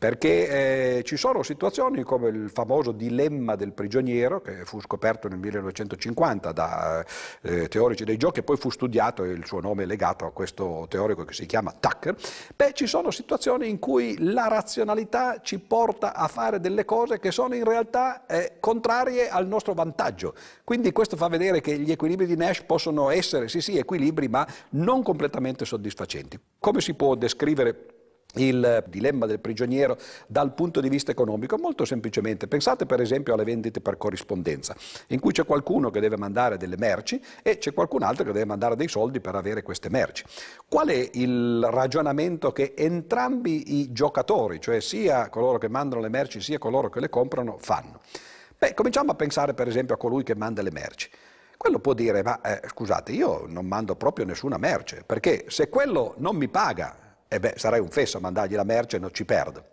perché 0.04 0.98
eh, 0.98 1.02
ci 1.02 1.16
sono 1.16 1.42
situazioni 1.42 2.02
come 2.02 2.28
il 2.28 2.50
famoso 2.52 2.92
dilemma 2.92 3.56
del 3.56 3.72
prigioniero 3.72 4.42
che 4.42 4.66
fu 4.66 4.78
scoperto 4.78 5.28
nel 5.28 5.38
1950 5.38 6.52
da 6.52 7.02
eh, 7.40 7.68
teorici 7.68 8.04
dei 8.04 8.18
giochi 8.18 8.40
e 8.40 8.42
poi 8.42 8.58
fu 8.58 8.68
studiato 8.68 9.24
e 9.24 9.30
il 9.30 9.46
suo 9.46 9.60
nome 9.60 9.84
è 9.84 9.86
legato 9.86 10.26
a 10.26 10.30
questo 10.30 10.84
teorico 10.90 11.24
che 11.24 11.32
si 11.32 11.46
chiama 11.46 11.72
Tucker, 11.80 12.14
beh 12.54 12.74
ci 12.74 12.86
sono 12.86 13.10
situazioni 13.10 13.70
in 13.70 13.78
cui 13.78 14.16
la 14.18 14.46
razionalità 14.46 15.40
ci 15.40 15.58
porta 15.58 16.12
a 16.12 16.28
fare 16.28 16.60
delle 16.60 16.84
cose 16.84 17.18
che 17.18 17.30
sono 17.30 17.54
in 17.54 17.64
realtà 17.64 18.26
eh, 18.26 18.56
contrarie 18.60 19.30
al 19.30 19.46
nostro 19.46 19.72
vantaggio, 19.72 20.34
quindi 20.64 20.92
questo 20.92 21.16
fa 21.16 21.28
vedere 21.28 21.62
che 21.62 21.78
gli 21.78 21.90
equilibri 21.90 22.26
di 22.26 22.36
Nash 22.36 22.60
possono 22.64 23.08
essere 23.08 23.48
sì 23.48 23.62
sì 23.62 23.78
equilibri 23.78 24.28
ma 24.28 24.46
non 24.72 25.02
completamente 25.02 25.64
soddisfacenti. 25.64 26.38
Come 26.58 26.82
si 26.82 26.92
può 26.92 27.14
descrivere 27.14 27.93
il 28.34 28.84
dilemma 28.88 29.26
del 29.26 29.40
prigioniero 29.40 29.98
dal 30.26 30.54
punto 30.54 30.80
di 30.80 30.88
vista 30.88 31.10
economico? 31.10 31.58
Molto 31.58 31.84
semplicemente, 31.84 32.48
pensate 32.48 32.86
per 32.86 33.00
esempio 33.00 33.34
alle 33.34 33.44
vendite 33.44 33.80
per 33.80 33.96
corrispondenza, 33.96 34.74
in 35.08 35.20
cui 35.20 35.32
c'è 35.32 35.44
qualcuno 35.44 35.90
che 35.90 36.00
deve 36.00 36.16
mandare 36.16 36.56
delle 36.56 36.76
merci 36.76 37.20
e 37.42 37.58
c'è 37.58 37.72
qualcun 37.72 38.02
altro 38.02 38.24
che 38.24 38.32
deve 38.32 38.44
mandare 38.44 38.76
dei 38.76 38.88
soldi 38.88 39.20
per 39.20 39.34
avere 39.34 39.62
queste 39.62 39.88
merci. 39.88 40.24
Qual 40.68 40.88
è 40.88 41.10
il 41.12 41.66
ragionamento 41.70 42.52
che 42.52 42.74
entrambi 42.76 43.80
i 43.80 43.92
giocatori, 43.92 44.60
cioè 44.60 44.80
sia 44.80 45.28
coloro 45.28 45.58
che 45.58 45.68
mandano 45.68 46.00
le 46.00 46.08
merci 46.08 46.40
sia 46.40 46.58
coloro 46.58 46.88
che 46.88 47.00
le 47.00 47.08
comprano, 47.08 47.56
fanno? 47.58 48.00
Beh, 48.56 48.74
cominciamo 48.74 49.10
a 49.10 49.14
pensare 49.14 49.54
per 49.54 49.68
esempio 49.68 49.94
a 49.94 49.98
colui 49.98 50.22
che 50.22 50.34
manda 50.34 50.62
le 50.62 50.70
merci. 50.70 51.10
Quello 51.56 51.78
può 51.78 51.94
dire, 51.94 52.22
ma 52.22 52.40
eh, 52.40 52.68
scusate, 52.68 53.12
io 53.12 53.44
non 53.46 53.66
mando 53.66 53.96
proprio 53.96 54.24
nessuna 54.24 54.58
merce, 54.58 55.02
perché 55.04 55.46
se 55.48 55.68
quello 55.68 56.14
non 56.18 56.36
mi 56.36 56.48
paga 56.48 57.03
e 57.28 57.40
beh, 57.40 57.54
sarei 57.56 57.80
un 57.80 57.88
fesso 57.88 58.18
a 58.18 58.20
mandargli 58.20 58.54
la 58.54 58.64
merce 58.64 58.96
e 58.96 59.00
non 59.00 59.12
ci 59.12 59.24
perdo. 59.24 59.72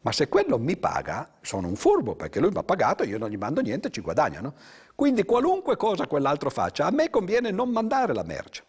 Ma 0.00 0.12
se 0.12 0.28
quello 0.28 0.58
mi 0.58 0.76
paga, 0.76 1.28
sono 1.40 1.66
un 1.66 1.74
furbo 1.74 2.14
perché 2.14 2.40
lui 2.40 2.50
mi 2.50 2.58
ha 2.58 2.62
pagato, 2.62 3.02
io 3.02 3.18
non 3.18 3.30
gli 3.30 3.36
mando 3.36 3.60
niente, 3.60 3.88
e 3.88 3.90
ci 3.90 4.00
guadagnano. 4.00 4.54
Quindi 4.94 5.24
qualunque 5.24 5.76
cosa 5.76 6.06
quell'altro 6.06 6.50
faccia, 6.50 6.86
a 6.86 6.90
me 6.90 7.10
conviene 7.10 7.50
non 7.50 7.70
mandare 7.70 8.14
la 8.14 8.22
merce. 8.22 8.64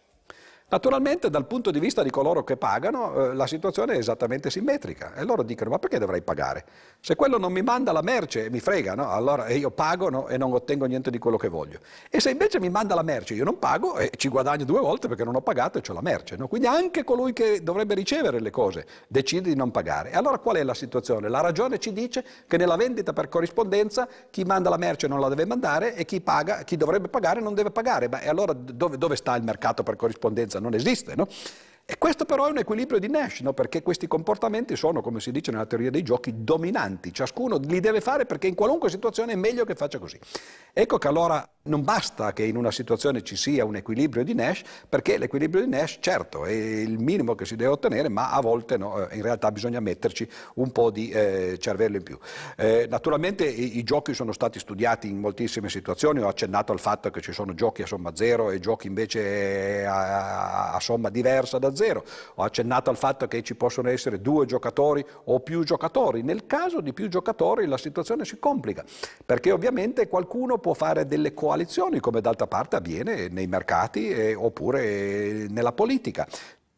Naturalmente 0.70 1.30
dal 1.30 1.46
punto 1.46 1.72
di 1.72 1.80
vista 1.80 2.04
di 2.04 2.10
coloro 2.10 2.44
che 2.44 2.56
pagano 2.56 3.30
eh, 3.30 3.34
la 3.34 3.48
situazione 3.48 3.94
è 3.94 3.96
esattamente 3.96 4.50
simmetrica 4.50 5.14
e 5.16 5.24
loro 5.24 5.42
dicono 5.42 5.70
ma 5.70 5.80
perché 5.80 5.98
dovrei 5.98 6.22
pagare? 6.22 6.64
Se 7.00 7.16
quello 7.16 7.38
non 7.38 7.50
mi 7.50 7.62
manda 7.62 7.90
la 7.90 8.02
merce 8.02 8.48
mi 8.50 8.60
frega, 8.60 8.94
no? 8.94 9.10
allora 9.10 9.48
io 9.48 9.72
pago 9.72 10.08
no? 10.10 10.28
e 10.28 10.36
non 10.36 10.52
ottengo 10.52 10.84
niente 10.84 11.10
di 11.10 11.18
quello 11.18 11.36
che 11.36 11.48
voglio. 11.48 11.80
E 12.08 12.20
se 12.20 12.30
invece 12.30 12.60
mi 12.60 12.70
manda 12.70 12.94
la 12.94 13.02
merce 13.02 13.34
io 13.34 13.42
non 13.42 13.58
pago 13.58 13.96
e 13.96 14.12
ci 14.16 14.28
guadagno 14.28 14.64
due 14.64 14.78
volte 14.78 15.08
perché 15.08 15.24
non 15.24 15.34
ho 15.34 15.40
pagato 15.40 15.78
e 15.78 15.82
ho 15.84 15.92
la 15.92 16.02
merce. 16.02 16.36
No? 16.36 16.46
Quindi 16.46 16.68
anche 16.68 17.02
colui 17.02 17.32
che 17.32 17.64
dovrebbe 17.64 17.94
ricevere 17.94 18.38
le 18.38 18.50
cose 18.50 18.86
decide 19.08 19.48
di 19.48 19.56
non 19.56 19.72
pagare. 19.72 20.12
E 20.12 20.16
allora 20.16 20.38
qual 20.38 20.54
è 20.54 20.62
la 20.62 20.74
situazione? 20.74 21.28
La 21.28 21.40
ragione 21.40 21.80
ci 21.80 21.92
dice 21.92 22.24
che 22.46 22.56
nella 22.56 22.76
vendita 22.76 23.12
per 23.12 23.28
corrispondenza 23.28 24.06
chi 24.30 24.44
manda 24.44 24.70
la 24.70 24.76
merce 24.76 25.08
non 25.08 25.18
la 25.18 25.28
deve 25.28 25.46
mandare 25.46 25.96
e 25.96 26.04
chi, 26.04 26.20
paga, 26.20 26.62
chi 26.62 26.76
dovrebbe 26.76 27.08
pagare 27.08 27.40
non 27.40 27.54
deve 27.54 27.72
pagare. 27.72 28.08
Beh, 28.08 28.20
e 28.20 28.28
allora 28.28 28.52
dove, 28.52 28.96
dove 28.96 29.16
sta 29.16 29.34
il 29.34 29.42
mercato 29.42 29.82
per 29.82 29.96
corrispondenza? 29.96 30.58
Non 30.60 30.74
esiste, 30.74 31.16
no? 31.16 31.26
E 31.90 31.98
questo 31.98 32.24
però 32.24 32.46
è 32.46 32.50
un 32.50 32.58
equilibrio 32.58 33.00
di 33.00 33.08
Nash, 33.08 33.40
no? 33.40 33.52
perché 33.52 33.82
questi 33.82 34.06
comportamenti 34.06 34.76
sono, 34.76 35.00
come 35.00 35.18
si 35.18 35.32
dice 35.32 35.50
nella 35.50 35.66
teoria 35.66 35.90
dei 35.90 36.04
giochi, 36.04 36.44
dominanti. 36.44 37.12
Ciascuno 37.12 37.58
li 37.58 37.80
deve 37.80 38.00
fare 38.00 38.26
perché 38.26 38.46
in 38.46 38.54
qualunque 38.54 38.88
situazione 38.88 39.32
è 39.32 39.34
meglio 39.34 39.64
che 39.64 39.74
faccia 39.74 39.98
così. 39.98 40.16
Ecco 40.72 40.98
che 40.98 41.08
allora 41.08 41.44
non 41.62 41.82
basta 41.82 42.32
che 42.32 42.44
in 42.44 42.56
una 42.56 42.70
situazione 42.70 43.22
ci 43.22 43.36
sia 43.36 43.64
un 43.64 43.74
equilibrio 43.76 44.22
di 44.22 44.34
Nash, 44.34 44.62
perché 44.88 45.18
l'equilibrio 45.18 45.62
di 45.64 45.68
Nash, 45.68 45.98
certo, 46.00 46.44
è 46.44 46.52
il 46.52 46.98
minimo 46.98 47.34
che 47.34 47.44
si 47.44 47.56
deve 47.56 47.70
ottenere, 47.72 48.08
ma 48.08 48.30
a 48.30 48.40
volte 48.40 48.76
no, 48.76 49.08
eh, 49.08 49.16
in 49.16 49.22
realtà 49.22 49.50
bisogna 49.50 49.80
metterci 49.80 50.28
un 50.54 50.70
po' 50.70 50.90
di 50.90 51.10
eh, 51.10 51.58
cervello 51.58 51.96
in 51.96 52.02
più. 52.04 52.16
Eh, 52.56 52.86
naturalmente 52.88 53.44
i, 53.46 53.78
i, 53.78 53.82
giochi 53.82 54.14
sono 54.14 54.32
stati 54.32 54.60
studiati 54.60 55.08
in 55.08 55.18
moltissime 55.18 55.68
situazioni, 55.68 56.20
ho 56.20 56.28
accennato 56.28 56.70
al 56.70 56.78
fatto 56.78 57.10
che 57.10 57.20
ci 57.20 57.32
sono 57.32 57.52
giochi 57.52 57.82
a 57.82 57.86
somma 57.86 58.12
zero 58.14 58.50
e 58.50 58.60
giochi 58.60 58.86
invece 58.86 59.84
a, 59.84 60.72
a 60.72 60.80
somma 60.80 61.10
diversa 61.10 61.58
da 61.58 61.74
zero, 61.74 61.79
ho 62.34 62.42
accennato 62.42 62.90
al 62.90 62.96
fatto 62.96 63.26
che 63.26 63.42
ci 63.42 63.54
possono 63.54 63.88
essere 63.88 64.20
due 64.20 64.46
giocatori 64.46 65.04
o 65.24 65.40
più 65.40 65.64
giocatori. 65.64 66.22
Nel 66.22 66.46
caso 66.46 66.80
di 66.80 66.92
più 66.92 67.08
giocatori 67.08 67.66
la 67.66 67.78
situazione 67.78 68.24
si 68.24 68.38
complica, 68.38 68.84
perché 69.24 69.50
ovviamente 69.52 70.08
qualcuno 70.08 70.58
può 70.58 70.74
fare 70.74 71.06
delle 71.06 71.34
coalizioni, 71.34 72.00
come 72.00 72.20
d'altra 72.20 72.46
parte 72.46 72.76
avviene 72.76 73.28
nei 73.28 73.46
mercati 73.46 74.10
eh, 74.10 74.34
oppure 74.34 75.46
nella 75.48 75.72
politica. 75.72 76.26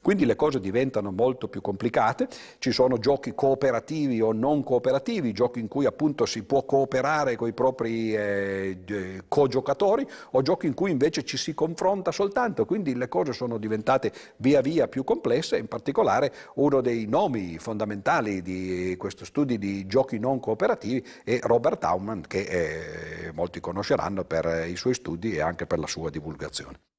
Quindi 0.02 0.24
le 0.26 0.34
cose 0.34 0.58
diventano 0.58 1.12
molto 1.12 1.46
più 1.46 1.60
complicate, 1.60 2.26
ci 2.58 2.72
sono 2.72 2.98
giochi 2.98 3.34
cooperativi 3.34 4.20
o 4.20 4.32
non 4.32 4.64
cooperativi, 4.64 5.32
giochi 5.32 5.60
in 5.60 5.68
cui 5.68 5.86
appunto 5.86 6.26
si 6.26 6.42
può 6.42 6.64
cooperare 6.64 7.36
con 7.36 7.46
i 7.46 7.52
propri 7.52 8.12
eh, 8.12 9.22
co-giocatori 9.28 10.04
o 10.32 10.42
giochi 10.42 10.66
in 10.66 10.74
cui 10.74 10.90
invece 10.90 11.22
ci 11.22 11.36
si 11.36 11.54
confronta 11.54 12.10
soltanto, 12.10 12.64
quindi 12.66 12.96
le 12.96 13.06
cose 13.08 13.32
sono 13.32 13.58
diventate 13.58 14.12
via 14.38 14.60
via 14.60 14.88
più 14.88 15.04
complesse, 15.04 15.56
in 15.56 15.68
particolare 15.68 16.32
uno 16.54 16.80
dei 16.80 17.06
nomi 17.06 17.58
fondamentali 17.58 18.42
di 18.42 18.96
questo 18.98 19.24
studio 19.24 19.56
di 19.56 19.86
giochi 19.86 20.18
non 20.18 20.40
cooperativi 20.40 21.06
è 21.22 21.38
Robert 21.42 21.84
Aumann 21.84 22.22
che 22.26 22.40
eh, 22.40 23.30
molti 23.34 23.60
conosceranno 23.60 24.24
per 24.24 24.66
i 24.68 24.74
suoi 24.74 24.94
studi 24.94 25.36
e 25.36 25.40
anche 25.40 25.66
per 25.66 25.78
la 25.78 25.86
sua 25.86 26.10
divulgazione. 26.10 26.91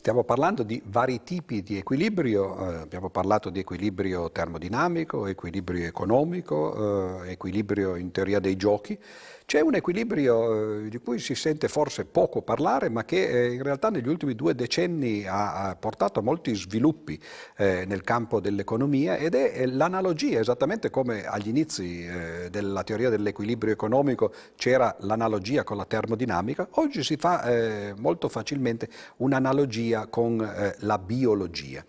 Stiamo 0.00 0.24
parlando 0.24 0.62
di 0.62 0.80
vari 0.86 1.22
tipi 1.24 1.62
di 1.62 1.76
equilibrio, 1.76 2.70
eh, 2.70 2.74
abbiamo 2.76 3.10
parlato 3.10 3.50
di 3.50 3.58
equilibrio 3.58 4.30
termodinamico, 4.30 5.26
equilibrio 5.26 5.86
economico, 5.86 7.24
eh, 7.24 7.32
equilibrio 7.32 7.96
in 7.96 8.10
teoria 8.10 8.38
dei 8.38 8.56
giochi. 8.56 8.98
C'è 9.44 9.60
un 9.60 9.74
equilibrio 9.74 10.84
eh, 10.84 10.88
di 10.88 10.98
cui 10.98 11.18
si 11.18 11.34
sente 11.34 11.68
forse 11.68 12.06
poco 12.06 12.40
parlare, 12.40 12.88
ma 12.88 13.04
che 13.04 13.26
eh, 13.26 13.52
in 13.52 13.62
realtà 13.62 13.90
negli 13.90 14.08
ultimi 14.08 14.34
due 14.34 14.54
decenni 14.54 15.26
ha, 15.26 15.68
ha 15.68 15.76
portato 15.76 16.20
a 16.20 16.22
molti 16.22 16.54
sviluppi 16.54 17.20
eh, 17.56 17.84
nel 17.86 18.02
campo 18.02 18.40
dell'economia 18.40 19.16
ed 19.16 19.34
è 19.34 19.66
l'analogia, 19.66 20.38
esattamente 20.38 20.88
come 20.88 21.26
agli 21.26 21.48
inizi 21.48 22.06
eh, 22.06 22.48
della 22.48 22.84
teoria 22.84 23.10
dell'equilibrio 23.10 23.72
economico 23.72 24.32
c'era 24.54 24.96
l'analogia 25.00 25.62
con 25.62 25.76
la 25.76 25.84
termodinamica, 25.84 26.68
oggi 26.74 27.02
si 27.02 27.16
fa 27.16 27.92
molto 27.96 28.28
facilmente 28.28 28.88
un'analogia 29.16 29.89
biologia 29.90 30.06
con 30.06 30.40
eh, 30.40 30.74
la 30.80 30.98
biologia. 30.98 31.84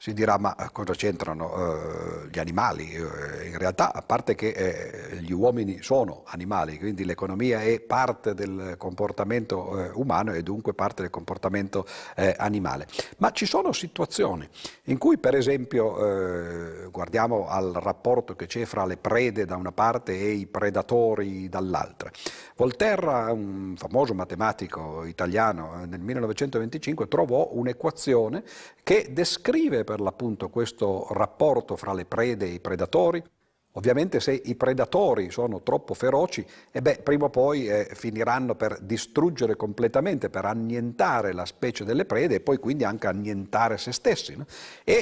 Si 0.00 0.12
dirà 0.12 0.38
ma 0.38 0.54
eh, 0.54 0.68
cosa 0.70 0.92
c'entrano 0.92 1.54
eh, 1.56 2.28
gli 2.30 2.38
animali? 2.38 2.92
Eh, 2.92 3.48
in 3.48 3.58
realtà 3.58 3.92
a 3.92 4.00
parte 4.00 4.36
che 4.36 4.50
eh, 4.50 5.16
gli 5.22 5.32
uomini 5.32 5.82
sono 5.82 6.22
animali, 6.26 6.78
quindi 6.78 7.04
l'economia 7.04 7.62
è 7.62 7.80
parte 7.80 8.32
del 8.32 8.76
comportamento 8.78 9.76
eh, 9.76 9.90
umano 9.94 10.32
e 10.34 10.44
dunque 10.44 10.72
parte 10.72 11.02
del 11.02 11.10
comportamento 11.10 11.84
eh, 12.14 12.32
animale. 12.38 12.86
Ma 13.16 13.32
ci 13.32 13.44
sono 13.44 13.72
situazioni 13.72 14.48
in 14.84 14.98
cui 14.98 15.18
per 15.18 15.34
esempio 15.34 16.86
guardiamo 16.90 17.48
al 17.48 17.72
rapporto 17.72 18.36
che 18.36 18.46
c'è 18.46 18.64
fra 18.64 18.86
le 18.86 18.96
prede 18.96 19.44
da 19.44 19.56
una 19.56 19.72
parte 19.72 20.12
e 20.12 20.30
i 20.30 20.46
predatori 20.46 21.48
dall'altra. 21.48 22.10
Volterra, 22.58 23.30
un 23.30 23.74
famoso 23.76 24.14
matematico 24.14 25.04
italiano, 25.04 25.84
nel 25.86 26.00
1925 26.00 27.06
trovò 27.06 27.50
un'equazione 27.52 28.42
che 28.82 29.10
descrive 29.12 29.84
per 29.84 30.00
l'appunto 30.00 30.48
questo 30.48 31.06
rapporto 31.12 31.76
fra 31.76 31.92
le 31.92 32.04
prede 32.04 32.46
e 32.46 32.54
i 32.54 32.58
predatori 32.58 33.22
Ovviamente 33.72 34.18
se 34.18 34.32
i 34.32 34.56
predatori 34.56 35.30
sono 35.30 35.62
troppo 35.62 35.94
feroci, 35.94 36.44
eh 36.72 36.82
beh, 36.82 37.00
prima 37.04 37.26
o 37.26 37.30
poi 37.30 37.68
eh, 37.68 37.88
finiranno 37.92 38.56
per 38.56 38.78
distruggere 38.80 39.56
completamente, 39.56 40.30
per 40.30 40.46
annientare 40.46 41.32
la 41.32 41.44
specie 41.44 41.84
delle 41.84 42.04
prede 42.04 42.36
e 42.36 42.40
poi 42.40 42.56
quindi 42.56 42.84
anche 42.84 43.06
annientare 43.06 43.78
se 43.78 43.92
stessi. 43.92 44.34
No? 44.34 44.46
E 44.82 44.92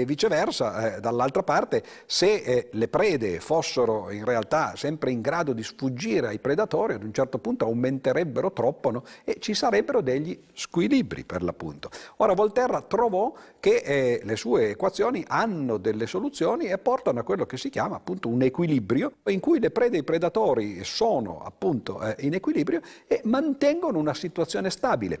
eh, 0.00 0.04
viceversa, 0.04 0.96
eh, 0.96 1.00
dall'altra 1.00 1.42
parte, 1.42 1.82
se 2.04 2.34
eh, 2.34 2.68
le 2.72 2.88
prede 2.88 3.40
fossero 3.40 4.10
in 4.10 4.24
realtà 4.26 4.74
sempre 4.76 5.10
in 5.10 5.22
grado 5.22 5.54
di 5.54 5.62
sfuggire 5.62 6.26
ai 6.26 6.38
predatori, 6.38 6.94
ad 6.94 7.04
un 7.04 7.14
certo 7.14 7.38
punto 7.38 7.64
aumenterebbero 7.64 8.52
troppo 8.52 8.90
no? 8.90 9.04
e 9.24 9.36
ci 9.38 9.54
sarebbero 9.54 10.02
degli 10.02 10.38
squilibri 10.52 11.24
per 11.24 11.42
l'appunto. 11.42 11.88
Ora 12.16 12.34
Volterra 12.34 12.82
trovò 12.82 13.32
che 13.58 13.76
eh, 13.76 14.20
le 14.22 14.36
sue 14.36 14.70
equazioni 14.70 15.24
hanno 15.26 15.78
delle 15.78 16.06
soluzioni 16.06 16.66
e 16.66 16.76
portano 16.76 17.20
a 17.20 17.22
quello 17.22 17.46
che 17.46 17.56
si 17.56 17.70
chiama 17.70 17.91
appunto 17.94 18.28
un 18.28 18.42
equilibrio 18.42 19.14
in 19.26 19.40
cui 19.40 19.60
le 19.60 19.70
prede 19.70 19.96
e 19.96 20.00
i 20.00 20.04
predatori 20.04 20.84
sono 20.84 21.40
appunto 21.42 22.00
eh, 22.02 22.16
in 22.20 22.34
equilibrio 22.34 22.80
e 23.06 23.20
mantengono 23.24 23.98
una 23.98 24.14
situazione 24.14 24.70
stabile. 24.70 25.18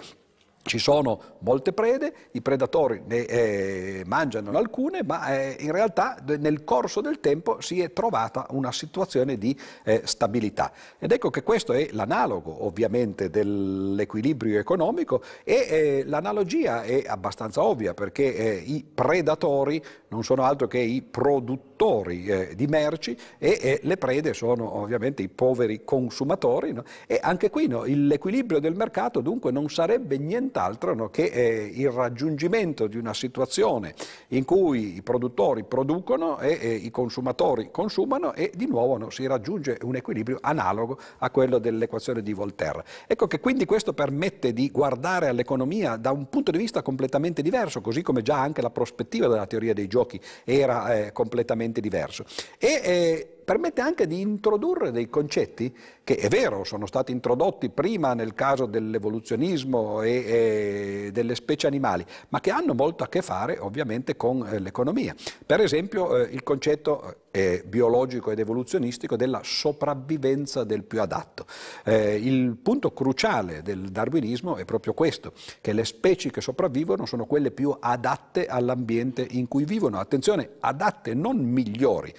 Ci 0.64 0.78
sono 0.78 1.20
molte 1.40 1.72
prede, 1.72 2.14
i 2.32 2.40
predatori 2.40 3.02
ne 3.04 3.24
eh, 3.24 4.02
mangiano 4.06 4.56
alcune, 4.56 5.02
ma 5.02 5.34
eh, 5.34 5.56
in 5.58 5.72
realtà 5.72 6.16
nel 6.38 6.62
corso 6.62 7.00
del 7.00 7.18
tempo 7.18 7.60
si 7.60 7.80
è 7.80 7.92
trovata 7.92 8.46
una 8.50 8.70
situazione 8.70 9.38
di 9.38 9.58
eh, 9.82 10.02
stabilità. 10.04 10.70
Ed 11.00 11.10
ecco 11.10 11.30
che 11.30 11.42
questo 11.42 11.72
è 11.72 11.88
l'analogo 11.90 12.64
ovviamente 12.64 13.28
dell'equilibrio 13.28 14.60
economico 14.60 15.22
e 15.42 15.54
eh, 15.54 16.02
l'analogia 16.06 16.82
è 16.84 17.02
abbastanza 17.08 17.64
ovvia 17.64 17.92
perché 17.92 18.32
eh, 18.32 18.62
i 18.64 18.84
predatori 18.84 19.82
non 20.08 20.22
sono 20.22 20.44
altro 20.44 20.68
che 20.68 20.78
i 20.78 21.02
produttori 21.02 22.26
eh, 22.26 22.54
di 22.54 22.66
merci 22.68 23.16
e 23.38 23.80
le 23.82 23.96
prede 23.96 24.32
sono 24.32 24.76
ovviamente 24.76 25.22
i 25.22 25.28
poveri 25.28 25.82
consumatori 25.84 26.72
no? 26.72 26.84
e 27.06 27.18
anche 27.20 27.50
qui 27.50 27.66
no, 27.66 27.82
l'equilibrio 27.84 28.60
del 28.60 28.76
mercato 28.76 29.20
dunque 29.20 29.50
non 29.50 29.68
sarebbe 29.68 30.18
niente 30.18 30.51
nient'altro 30.52 30.94
no, 30.94 31.08
che 31.08 31.24
eh, 31.24 31.70
il 31.72 31.90
raggiungimento 31.90 32.86
di 32.86 32.98
una 32.98 33.14
situazione 33.14 33.94
in 34.28 34.44
cui 34.44 34.96
i 34.96 35.02
produttori 35.02 35.64
producono 35.64 36.38
e, 36.38 36.58
e 36.60 36.74
i 36.74 36.90
consumatori 36.90 37.70
consumano 37.70 38.34
e 38.34 38.52
di 38.54 38.66
nuovo 38.66 38.98
no, 38.98 39.08
si 39.08 39.26
raggiunge 39.26 39.78
un 39.82 39.96
equilibrio 39.96 40.38
analogo 40.42 40.98
a 41.18 41.30
quello 41.30 41.58
dell'equazione 41.58 42.22
di 42.22 42.34
Voltaire. 42.34 42.84
Ecco 43.06 43.26
che 43.26 43.40
quindi 43.40 43.64
questo 43.64 43.94
permette 43.94 44.52
di 44.52 44.70
guardare 44.70 45.28
all'economia 45.28 45.96
da 45.96 46.10
un 46.10 46.28
punto 46.28 46.50
di 46.50 46.58
vista 46.58 46.82
completamente 46.82 47.40
diverso, 47.40 47.80
così 47.80 48.02
come 48.02 48.20
già 48.20 48.38
anche 48.38 48.60
la 48.60 48.70
prospettiva 48.70 49.28
della 49.28 49.46
teoria 49.46 49.72
dei 49.72 49.86
giochi 49.86 50.20
era 50.44 50.94
eh, 50.94 51.12
completamente 51.12 51.80
diverso. 51.80 52.24
E, 52.58 52.80
eh, 52.84 53.31
permette 53.44 53.80
anche 53.80 54.06
di 54.06 54.20
introdurre 54.20 54.90
dei 54.90 55.08
concetti 55.08 55.74
che 56.04 56.16
è 56.16 56.28
vero 56.28 56.64
sono 56.64 56.86
stati 56.86 57.12
introdotti 57.12 57.68
prima 57.68 58.14
nel 58.14 58.34
caso 58.34 58.66
dell'evoluzionismo 58.66 60.02
e, 60.02 60.10
e 60.10 61.10
delle 61.12 61.34
specie 61.34 61.66
animali, 61.66 62.04
ma 62.30 62.40
che 62.40 62.50
hanno 62.50 62.74
molto 62.74 63.04
a 63.04 63.08
che 63.08 63.22
fare 63.22 63.58
ovviamente 63.58 64.16
con 64.16 64.46
eh, 64.46 64.58
l'economia. 64.58 65.14
Per 65.46 65.60
esempio 65.60 66.16
eh, 66.16 66.28
il 66.32 66.42
concetto 66.42 67.16
eh, 67.30 67.62
biologico 67.66 68.30
ed 68.30 68.40
evoluzionistico 68.40 69.16
della 69.16 69.40
sopravvivenza 69.44 70.64
del 70.64 70.82
più 70.82 71.00
adatto. 71.00 71.46
Eh, 71.84 72.16
il 72.16 72.56
punto 72.56 72.92
cruciale 72.92 73.62
del 73.62 73.88
darwinismo 73.90 74.56
è 74.56 74.64
proprio 74.64 74.94
questo, 74.94 75.32
che 75.60 75.72
le 75.72 75.84
specie 75.84 76.30
che 76.30 76.40
sopravvivono 76.40 77.06
sono 77.06 77.26
quelle 77.26 77.52
più 77.52 77.74
adatte 77.78 78.46
all'ambiente 78.46 79.26
in 79.30 79.46
cui 79.46 79.64
vivono. 79.64 79.98
Attenzione, 79.98 80.50
adatte, 80.60 81.14
non 81.14 81.38
migliori 81.38 82.12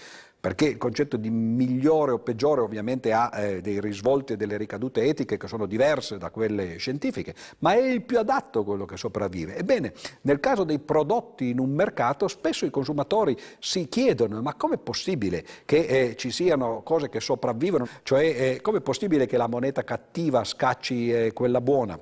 perché 0.44 0.66
il 0.66 0.78
concetto 0.78 1.16
di 1.16 1.30
migliore 1.30 2.12
o 2.12 2.20
peggiore 2.20 2.60
ovviamente 2.60 3.14
ha 3.14 3.32
eh, 3.34 3.62
dei 3.62 3.80
risvolti 3.80 4.34
e 4.34 4.36
delle 4.36 4.58
ricadute 4.58 5.04
etiche 5.04 5.38
che 5.38 5.48
sono 5.48 5.66
diverse 5.66 6.18
da 6.18 6.32
quelle 6.32 6.76
scientifiche, 6.76 7.34
ma 7.60 7.76
è 7.76 7.78
il 7.78 8.02
più 8.02 8.20
adatto 8.20 8.66
quello 8.66 8.84
che 8.84 8.98
sopravvive. 8.98 9.56
Ebbene, 9.56 9.94
nel 10.24 10.42
caso 10.42 10.66
dei 10.66 10.80
prodotti 10.80 11.48
in 11.48 11.60
un 11.60 11.70
mercato, 11.70 12.28
spesso 12.28 12.66
i 12.66 12.70
consumatori 12.70 13.38
si 13.58 13.88
chiedono 13.88 14.42
ma 14.42 14.54
com'è 14.56 14.78
possibile 14.78 15.46
che 15.64 15.86
eh, 15.86 16.16
ci 16.18 16.30
siano 16.30 16.82
cose 16.84 17.08
che 17.08 17.22
sopravvivono, 17.22 17.88
cioè 18.04 18.26
eh, 18.26 18.60
com'è 18.62 18.82
possibile 18.82 19.26
che 19.26 19.38
la 19.38 19.48
moneta 19.48 19.86
cattiva 19.86 20.44
scacci 20.44 21.10
eh, 21.10 21.32
quella 21.32 21.62
buona? 21.62 21.98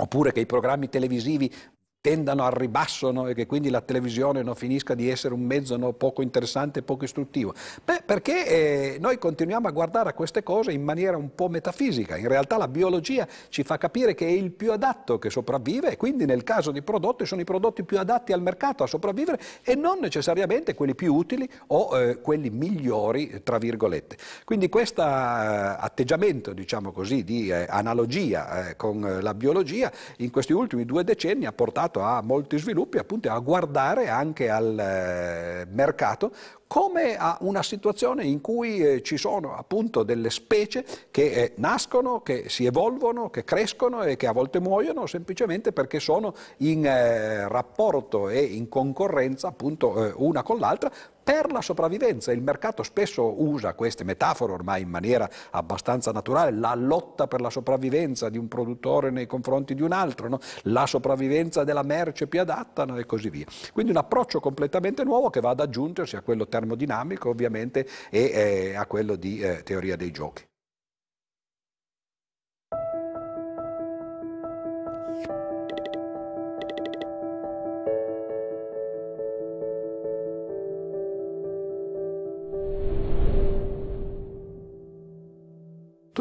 oppure 0.00 0.30
che 0.30 0.38
i 0.38 0.46
programmi 0.46 0.88
televisivi 0.88 1.52
tendano 2.00 2.44
al 2.44 2.52
ribasso 2.52 3.10
no? 3.10 3.26
e 3.26 3.34
che 3.34 3.46
quindi 3.46 3.70
la 3.70 3.80
televisione 3.80 4.42
non 4.42 4.54
finisca 4.54 4.94
di 4.94 5.10
essere 5.10 5.34
un 5.34 5.40
mezzo 5.40 5.76
no? 5.76 5.92
poco 5.92 6.22
interessante 6.22 6.78
e 6.78 6.82
poco 6.82 7.04
istruttivo? 7.04 7.54
Beh, 7.84 8.02
perché 8.06 8.46
eh, 8.46 8.98
noi 9.00 9.18
continuiamo 9.18 9.66
a 9.66 9.70
guardare 9.72 10.10
a 10.10 10.12
queste 10.12 10.42
cose 10.42 10.70
in 10.72 10.82
maniera 10.82 11.16
un 11.16 11.34
po' 11.34 11.48
metafisica. 11.48 12.16
In 12.16 12.28
realtà 12.28 12.56
la 12.56 12.68
biologia 12.68 13.26
ci 13.48 13.64
fa 13.64 13.78
capire 13.78 14.14
che 14.14 14.26
è 14.26 14.30
il 14.30 14.52
più 14.52 14.70
adatto 14.70 15.18
che 15.18 15.28
sopravvive 15.28 15.90
e 15.90 15.96
quindi 15.96 16.24
nel 16.24 16.44
caso 16.44 16.70
di 16.70 16.82
prodotti 16.82 17.26
sono 17.26 17.40
i 17.40 17.44
prodotti 17.44 17.82
più 17.82 17.98
adatti 17.98 18.32
al 18.32 18.42
mercato 18.42 18.84
a 18.84 18.86
sopravvivere 18.86 19.40
e 19.62 19.74
non 19.74 19.98
necessariamente 19.98 20.74
quelli 20.74 20.94
più 20.94 21.12
utili 21.14 21.48
o 21.68 21.98
eh, 21.98 22.20
quelli 22.20 22.50
migliori, 22.50 23.42
tra 23.42 23.58
virgolette. 23.58 24.16
Quindi 24.44 24.68
questo 24.68 25.02
eh, 25.02 25.04
atteggiamento, 25.04 26.52
diciamo 26.52 26.92
così, 26.92 27.24
di 27.24 27.50
eh, 27.50 27.66
analogia 27.68 28.68
eh, 28.68 28.76
con 28.76 29.04
eh, 29.04 29.20
la 29.20 29.34
biologia 29.34 29.90
in 30.18 30.30
questi 30.30 30.52
ultimi 30.52 30.84
due 30.84 31.02
decenni 31.02 31.44
ha 31.44 31.52
portato 31.52 31.87
portato 31.88 32.02
a 32.02 32.22
molti 32.22 32.58
sviluppi 32.58 32.98
appunto 32.98 33.30
a 33.30 33.38
guardare 33.38 34.08
anche 34.08 34.50
al 34.50 34.78
eh, 34.78 35.66
mercato 35.70 36.32
come 36.68 37.16
a 37.16 37.38
una 37.40 37.62
situazione 37.62 38.24
in 38.24 38.40
cui 38.40 38.78
eh, 38.78 39.02
ci 39.02 39.16
sono 39.16 39.56
appunto 39.56 40.04
delle 40.04 40.30
specie 40.30 40.84
che 41.10 41.32
eh, 41.32 41.52
nascono, 41.56 42.20
che 42.22 42.44
si 42.48 42.66
evolvono, 42.66 43.30
che 43.30 43.42
crescono 43.42 44.02
e 44.02 44.16
che 44.16 44.26
a 44.26 44.32
volte 44.32 44.60
muoiono 44.60 45.06
semplicemente 45.06 45.72
perché 45.72 45.98
sono 45.98 46.34
in 46.58 46.84
eh, 46.84 47.48
rapporto 47.48 48.28
e 48.28 48.40
in 48.40 48.68
concorrenza 48.68 49.48
appunto 49.48 50.04
eh, 50.04 50.12
una 50.16 50.42
con 50.42 50.58
l'altra 50.58 50.92
per 51.28 51.52
la 51.52 51.60
sopravvivenza. 51.60 52.32
Il 52.32 52.40
mercato 52.40 52.82
spesso 52.82 53.42
usa 53.42 53.74
queste 53.74 54.02
metafore 54.02 54.52
ormai 54.54 54.80
in 54.80 54.88
maniera 54.88 55.28
abbastanza 55.50 56.10
naturale, 56.10 56.52
la 56.52 56.74
lotta 56.74 57.26
per 57.26 57.42
la 57.42 57.50
sopravvivenza 57.50 58.30
di 58.30 58.38
un 58.38 58.48
produttore 58.48 59.10
nei 59.10 59.26
confronti 59.26 59.74
di 59.74 59.82
un 59.82 59.92
altro, 59.92 60.28
no? 60.28 60.38
la 60.62 60.86
sopravvivenza 60.86 61.64
della 61.64 61.82
merce 61.82 62.28
più 62.28 62.40
adatta 62.40 62.86
no? 62.86 62.96
e 62.96 63.04
così 63.04 63.28
via. 63.28 63.44
Quindi 63.74 63.92
un 63.92 63.98
approccio 63.98 64.40
completamente 64.40 65.04
nuovo 65.04 65.28
che 65.28 65.40
va 65.40 65.50
ad 65.50 65.60
aggiungersi 65.60 66.16
a 66.16 66.22
quello 66.22 66.46
termodinamico 66.58 67.28
ovviamente 67.28 67.86
e 68.10 68.30
eh, 68.32 68.74
a 68.74 68.86
quello 68.86 69.16
di 69.16 69.40
eh, 69.40 69.62
teoria 69.62 69.96
dei 69.96 70.10
giochi. 70.10 70.47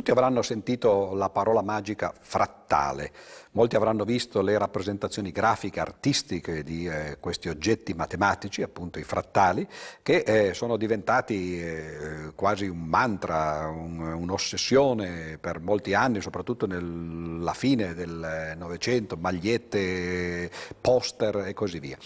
Tutti 0.07 0.19
avranno 0.19 0.41
sentito 0.41 1.13
la 1.15 1.29
parola 1.29 1.61
magica 1.61 2.13
frattale, 2.17 3.11
molti 3.51 3.75
avranno 3.75 4.05
visto 4.05 4.41
le 4.41 4.57
rappresentazioni 4.57 5.31
grafiche, 5.33 5.81
artistiche 5.81 6.63
di 6.63 6.87
eh, 6.87 7.17
questi 7.19 7.49
oggetti 7.49 7.93
matematici, 7.93 8.61
appunto 8.61 8.99
i 8.99 9.03
frattali, 9.03 9.67
che 10.01 10.19
eh, 10.19 10.53
sono 10.53 10.77
diventati 10.77 11.61
eh, 11.61 12.31
quasi 12.35 12.67
un 12.67 12.85
mantra, 12.85 13.67
un, 13.67 13.99
un'ossessione 13.99 15.39
per 15.41 15.59
molti 15.59 15.93
anni, 15.93 16.21
soprattutto 16.21 16.67
nella 16.67 17.53
fine 17.53 17.93
del 17.93 18.55
Novecento, 18.57 19.17
magliette, 19.19 20.49
poster 20.79 21.47
e 21.47 21.53
così 21.53 21.79
via. 21.79 21.97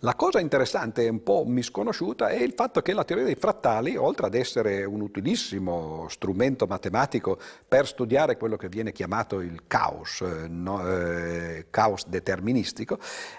La 0.00 0.14
cosa 0.14 0.40
interessante 0.40 1.04
e 1.04 1.08
un 1.08 1.22
po' 1.22 1.44
misconosciuta 1.46 2.28
è 2.28 2.42
il 2.42 2.52
fatto 2.54 2.82
che 2.82 2.92
la 2.92 3.02
teoria 3.02 3.24
dei 3.24 3.34
frattali, 3.34 3.96
oltre 3.96 4.26
ad 4.26 4.34
essere 4.34 4.84
un 4.84 5.00
utilissimo 5.00 6.06
strumento 6.10 6.66
matematico 6.66 7.38
per 7.66 7.86
studiare 7.86 8.36
quello 8.36 8.56
che 8.56 8.68
viene 8.68 8.92
chiamato 8.92 9.40
il 9.40 9.62
caos, 9.66 10.20
eh, 10.20 10.48
no, 10.48 10.86
eh, 10.86 11.68
caos 11.70 12.06
deterministico, 12.08 12.98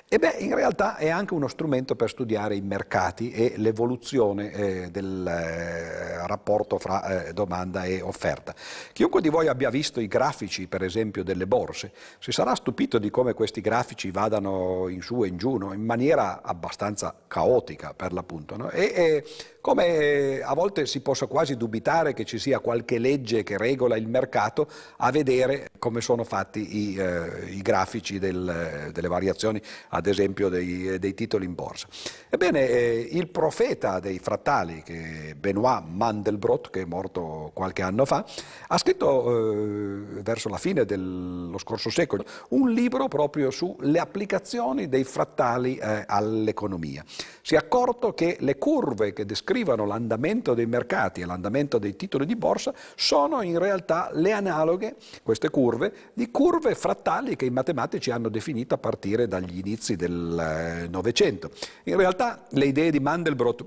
beh, 0.10 0.38
in 0.40 0.56
realtà 0.56 0.96
è 0.96 1.10
anche 1.10 1.36
uno 1.36 1.48
strumento 1.48 1.96
per 1.96 2.10
studiare 2.10 2.56
i 2.56 2.62
mercati 2.62 3.30
e 3.30 3.54
l'evoluzione 3.58 4.52
eh, 4.52 4.90
del 4.90 5.28
eh, 5.28 6.26
rapporto 6.26 6.80
fra 6.80 7.28
eh, 7.28 7.34
domanda 7.34 7.84
e 7.84 8.02
offerta. 8.02 8.56
Chiunque 8.94 9.22
di 9.22 9.30
voi 9.30 9.48
abbia 9.48 9.70
visto 9.70 10.00
i 10.00 10.08
grafici, 10.08 10.66
per 10.66 10.82
esempio, 10.82 11.24
delle 11.24 11.46
borse, 11.46 11.92
si 12.18 12.32
sarà 12.32 12.56
stupito 12.56 12.98
di 12.98 13.12
come 13.12 13.36
questi 13.36 13.62
grafici 13.62 14.10
vadano 14.10 14.88
in 14.88 15.04
su 15.04 15.24
e 15.24 15.28
in 15.28 15.38
giù, 15.38 15.58
no? 15.58 15.72
in 15.72 15.86
maniera 15.86 16.42
abbastanza 16.58 17.16
caotica 17.28 17.94
per 17.94 18.12
l'appunto. 18.12 18.58
No? 18.58 18.70
E, 18.70 18.92
e, 18.96 19.24
come 19.62 20.40
a 20.42 20.54
volte 20.54 20.86
si 20.86 21.02
possa 21.02 21.26
quasi 21.26 21.58
dubitare 21.58 22.14
che 22.14 22.24
ci 22.24 22.40
sia 22.40 22.60
qualche 22.60 23.00
legge 23.00 23.44
che 23.44 23.58
regola 23.58 23.98
il 23.98 24.08
mercato, 24.08 24.68
a 24.98 25.12
vedere 25.12 25.72
come 25.78 26.00
sono 26.00 26.24
fatti 26.24 26.78
i, 26.78 26.96
eh, 26.96 27.50
i 27.50 27.62
grafici 27.62 28.18
del, 28.18 28.92
delle 28.94 29.08
variazioni, 29.10 29.62
ad 29.90 30.08
esempio 30.08 30.48
dei, 30.48 30.98
dei 31.00 31.14
titoli 31.14 31.46
in 31.46 31.54
borsa. 31.54 31.88
Ebbene, 32.30 32.68
eh, 32.68 33.10
il 33.12 33.28
profeta 33.28 34.00
dei 34.00 34.20
frattali, 34.20 34.84
che 34.84 35.36
Benoit 35.38 35.84
Mandelbrot, 35.86 36.70
che 36.70 36.82
è 36.84 36.86
morto 36.86 37.52
qualche 37.54 37.82
anno 37.82 38.06
fa, 38.06 38.26
ha 38.68 38.78
scritto 38.78 39.28
eh, 39.28 40.22
verso 40.22 40.48
la 40.48 40.58
fine 40.58 40.86
dello 40.86 41.58
scorso 41.58 41.90
secolo 41.90 42.24
un 42.50 42.72
libro 42.72 43.08
proprio 43.08 43.52
sulle 43.52 44.00
applicazioni 44.00 44.88
dei 44.88 45.04
frattali 45.04 45.76
eh, 45.76 46.04
all'economia. 46.38 47.04
Si 47.42 47.56
è 47.56 47.58
accorto 47.58 48.14
che 48.14 48.38
le 48.40 48.58
curve 48.58 49.14
che 49.14 49.26
descrivono 49.26 49.86
l'andamento 49.86 50.54
dei 50.54 50.66
mercati 50.66 51.22
e 51.22 51.26
l'andamento 51.26 51.78
dei 51.78 51.96
titoli 51.96 52.26
di 52.26 52.36
borsa 52.36 52.74
sono 52.96 53.42
in 53.42 53.60
realtà 53.60 54.10
le 54.14 54.32
analoghe, 54.32 54.96
queste 55.24 55.50
curve, 55.50 56.12
di 56.14 56.30
curve 56.32 56.76
frattali 56.76 57.36
che 57.36 57.46
i 57.46 57.50
matematici 57.50 58.12
hanno 58.12 58.30
definito 58.30 58.76
a 58.76 58.78
partire 58.78 59.28
dagli 59.28 59.58
inizi 59.58 59.96
del 59.96 60.84
eh, 60.84 60.88
Novecento. 60.88 61.52
In 61.84 61.98
realtà 61.98 62.46
le 62.50 62.66
idee 62.66 62.92
di 62.92 63.00
Mandelbrot 63.00 63.66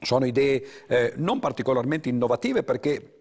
sono 0.00 0.26
idee 0.26 0.62
eh, 0.86 1.12
non 1.16 1.40
particolarmente 1.40 2.08
innovative 2.08 2.62
perché 2.62 3.13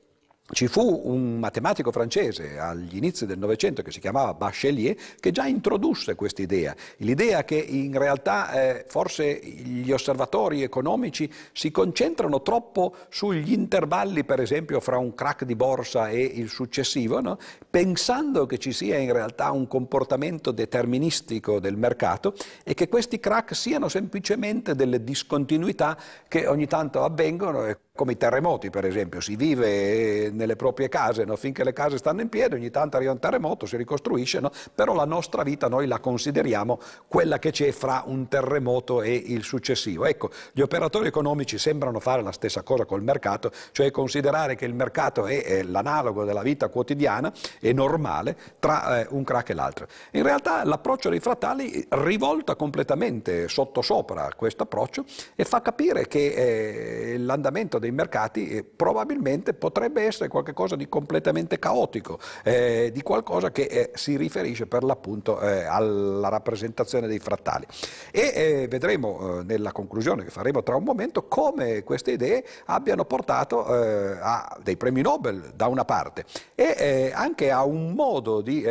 ci 0.52 0.68
fu 0.68 1.02
un 1.06 1.40
matematico 1.40 1.90
francese 1.90 2.60
agli 2.60 2.98
inizi 2.98 3.26
del 3.26 3.38
Novecento 3.38 3.82
che 3.82 3.92
si 3.92 4.02
chiamava 4.02 4.34
Bachelier 4.34 4.94
che 5.20 5.32
già 5.32 5.48
introdusse 5.48 6.16
questa 6.16 6.42
idea, 6.42 6.76
l'idea 6.98 7.46
che 7.46 7.56
in 7.56 7.98
realtà 7.98 8.52
eh, 8.52 8.86
forse 8.86 9.40
gli 9.40 9.90
osservatori 9.90 10.62
economici 10.62 11.32
si 11.54 11.72
concentrano 11.72 12.42
troppo 12.42 12.94
sugli 13.08 13.54
intervalli 13.54 14.26
per 14.26 14.42
esempio 14.42 14.82
fra 14.82 14.98
un 14.98 15.16
crack 15.16 15.46
di 15.46 15.56
borsa 15.56 16.10
e 16.10 16.22
il 16.22 16.50
successivo, 16.50 17.22
no? 17.22 17.38
pensando 17.70 18.46
che 18.46 18.58
ci 18.58 18.74
sia 18.74 18.98
in 18.98 19.14
realtà 19.14 19.50
un 19.52 19.66
comportamento 19.68 20.52
deterministico 20.52 21.62
del 21.62 21.78
mercato 21.78 22.36
e 22.66 22.74
che 22.74 22.90
questi 22.90 23.18
crack 23.18 23.56
siano 23.56 23.88
semplicemente 23.88 24.76
delle 24.76 25.06
discontinuità 25.06 25.98
che 26.28 26.48
ogni 26.48 26.68
tanto 26.68 27.02
avvengono 27.04 27.66
come 27.96 28.14
i 28.14 28.18
terremoti 28.18 28.72
per 28.72 28.86
esempio, 28.86 29.22
si 29.22 29.36
vive 29.36 30.32
nelle 30.32 30.56
proprie 30.56 30.90
case 30.90 31.26
no? 31.26 31.36
finché 31.36 31.64
le 31.64 31.74
case 31.74 31.98
stanno 31.98 32.22
in 32.22 32.30
piedi, 32.30 32.56
ogni 32.56 32.72
tanto 32.72 32.98
arriva 32.98 33.12
un 33.12 33.20
terremoto, 33.20 33.68
si 33.68 33.78
ricostruisce, 33.78 34.40
no? 34.40 34.50
però 34.74 34.96
la 34.96 35.06
nostra 35.06 35.44
vita 35.44 35.68
noi 35.68 35.86
la 35.86 36.00
consideriamo 36.00 36.80
quella 37.08 37.38
che 37.38 37.52
c'è 37.52 37.72
fra 37.72 38.02
un 38.08 38.28
terremoto 38.28 39.04
e 39.04 39.14
il 39.14 39.44
successivo. 39.44 40.06
Ecco, 40.06 40.32
gli 40.54 40.62
operatori 40.62 41.06
economici 41.06 41.60
sembrano 41.60 42.00
fare 42.00 42.24
la 42.24 42.32
stessa 42.32 42.64
cosa 42.64 42.86
col 42.86 43.04
mercato, 43.04 43.52
cioè 43.72 43.92
considerare 43.92 44.56
che 44.56 44.66
il 44.66 44.74
mercato 44.74 45.28
è, 45.28 45.44
è 45.44 45.62
l'analogo 45.62 46.24
della 46.24 46.42
vita 46.42 46.70
quotidiana 46.70 47.32
e 47.60 47.74
normale 47.74 48.36
tra 48.58 49.02
eh, 49.02 49.08
un 49.12 49.24
crack 49.24 49.52
e 49.52 49.54
l'altro. 49.54 49.86
In 50.14 50.24
realtà 50.24 50.66
l'approccio 50.66 51.12
dei 51.12 51.20
frattali 51.20 51.86
rivolta 51.90 52.56
completamente 52.56 53.48
sottosopra 53.48 54.30
questo 54.36 54.64
approccio 54.64 55.06
e 55.36 55.46
fa 55.46 55.62
capire 55.62 56.08
che 56.08 57.14
eh, 57.14 57.18
l'andamento 57.20 57.82
dei 57.84 57.92
mercati 57.92 58.64
probabilmente 58.64 59.54
potrebbe 59.54 60.04
essere 60.04 60.30
qualcosa 60.30 60.78
di 60.78 60.88
completamente 60.88 61.60
caotico, 61.60 62.18
eh, 62.44 62.90
di 62.94 63.02
qualcosa 63.02 63.52
che 63.52 63.64
eh, 63.64 63.92
si 63.94 64.16
riferisce 64.16 64.68
per 64.68 64.84
l'appunto 64.84 65.42
eh, 65.42 65.64
alla 65.64 66.30
rappresentazione 66.30 67.08
dei 67.08 67.20
frattali. 67.20 67.66
E 68.12 68.32
eh, 68.34 68.68
vedremo 68.70 69.42
nella 69.44 69.72
conclusione 69.72 70.24
che 70.24 70.30
faremo 70.30 70.64
tra 70.64 70.76
un 70.76 70.84
momento 70.84 71.28
come 71.28 71.84
queste 71.84 72.12
idee 72.12 72.46
abbiano 72.66 73.04
portato 73.06 73.66
a 73.66 74.58
dei 74.62 74.78
premi 74.78 75.02
Nobel 75.02 75.52
da 75.56 75.68
una 75.68 75.84
parte 75.84 76.24
e 76.56 77.12
anche 77.14 77.52
a 77.52 77.64
un 77.64 77.92
modo 77.92 78.42
di 78.42 78.62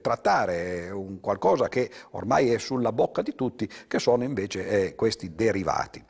trattare 0.00 0.90
un 0.90 1.20
qualcosa 1.20 1.68
che 1.68 1.90
ormai 2.12 2.50
è 2.50 2.58
sulla 2.58 2.92
bocca 2.92 3.22
di 3.22 3.34
tutti, 3.34 3.68
che 3.86 3.98
sono 3.98 4.24
invece 4.24 4.94
questi 4.94 5.34
derivati. 5.34 6.02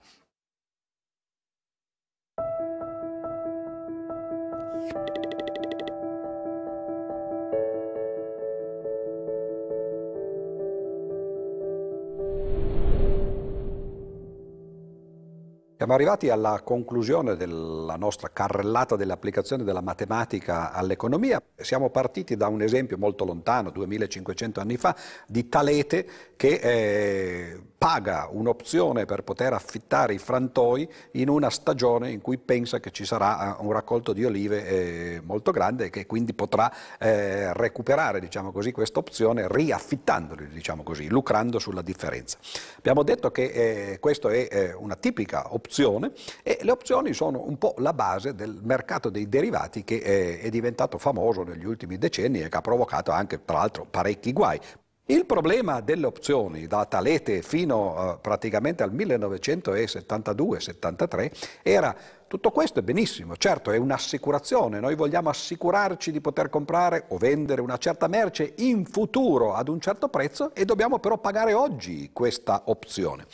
Siamo 15.85 15.99
arrivati 15.99 16.31
alla 16.31 16.63
conclusione 16.65 17.37
della 17.37 17.97
nostra 17.97 18.31
carrellata 18.33 18.97
dell'applicazione 18.97 19.65
della 19.65 19.83
matematica 19.83 20.73
all'economia. 20.73 21.43
Siamo 21.57 21.91
partiti 21.91 22.39
da 22.39 22.49
un 22.49 22.63
esempio 22.63 22.97
molto 22.97 23.27
lontano, 23.27 23.69
2500 23.69 24.61
anni 24.61 24.79
fa, 24.79 24.97
di 25.27 25.47
Talete 25.47 26.07
che 26.37 26.55
eh, 26.55 27.61
paga 27.85 28.29
un'opzione 28.31 29.05
per 29.05 29.25
poter 29.25 29.53
affittare 29.53 30.15
i 30.15 30.19
frantoi 30.19 30.91
in 31.13 31.29
una 31.29 31.51
stagione 31.51 32.11
in 32.11 32.23
cui 32.23 32.39
pensa 32.39 32.81
che 32.81 32.91
ci 32.91 33.05
sarà 33.05 33.59
eh, 33.59 33.63
un 33.63 33.73
raccolto 33.73 34.15
di 34.15 34.25
olive 34.25 34.67
eh, 34.67 35.21
molto 35.23 35.51
grande 35.51 35.85
e 35.85 35.91
che 35.91 36.07
quindi 36.07 36.33
potrà 36.33 36.73
eh, 36.99 37.53
recuperare 37.53 38.21
diciamo 38.21 38.53
così, 38.53 38.73
questa 38.73 39.01
opzione 39.01 39.49
riaffittandoli, 39.51 40.49
diciamo 40.49 40.83
così, 40.83 41.09
lucrando 41.09 41.59
sulla 41.59 41.83
differenza. 41.83 42.39
Abbiamo 42.79 43.03
detto 43.03 43.31
che 43.31 43.99
questa 44.01 44.31
è 44.31 44.75
una 44.75 44.97
tipica 44.97 45.53
opzione 45.53 46.13
e 46.43 46.61
le 46.63 46.71
opzioni 46.71 47.13
sono 47.13 47.45
un 47.47 47.59
po' 47.59 47.75
la 47.81 47.93
base 47.93 48.35
del 48.35 48.61
mercato 48.63 49.11
dei 49.11 49.29
derivati 49.29 49.85
che 49.85 50.41
è 50.41 50.49
diventato 50.49 50.97
famoso 50.97 51.43
negli 51.43 51.67
ultimi 51.67 51.99
decenni 51.99 52.41
e 52.41 52.49
che 52.49 52.57
ha 52.57 52.63
provocato 52.63 53.11
anche 53.11 53.45
tra 53.45 53.59
l'altro 53.59 53.87
parecchi 53.91 54.33
guai. 54.33 54.59
Il 55.07 55.27
problema 55.27 55.83
delle 55.83 56.07
opzioni 56.07 56.67
da 56.67 56.87
Talete 56.87 57.43
fino 57.43 58.15
uh, 58.15 58.19
praticamente 58.23 58.83
al 58.83 58.91
1972-73 58.95 61.31
era 61.63 61.95
tutto 62.27 62.51
questo 62.51 62.79
è 62.79 62.83
benissimo, 62.83 63.37
certo 63.37 63.71
è 63.71 63.77
un'assicurazione, 63.77 64.81
noi 64.81 64.95
vogliamo 64.95 65.29
assicurarci 65.29 66.11
di 66.11 66.23
poter 66.23 66.49
comprare 66.49 67.05
o 67.09 67.19
vendere 67.19 67.61
una 67.61 67.77
certa 67.77 68.09
merce 68.09 68.55
in 68.57 68.87
futuro 68.87 69.53
ad 69.53 69.69
un 69.69 69.79
certo 69.79 70.09
prezzo 70.09 70.55
e 70.55 70.65
dobbiamo 70.65 70.99
però 70.99 71.19
pagare 71.19 71.53
oggi 71.53 72.09
questa 72.11 72.63
opzione. 72.65 73.27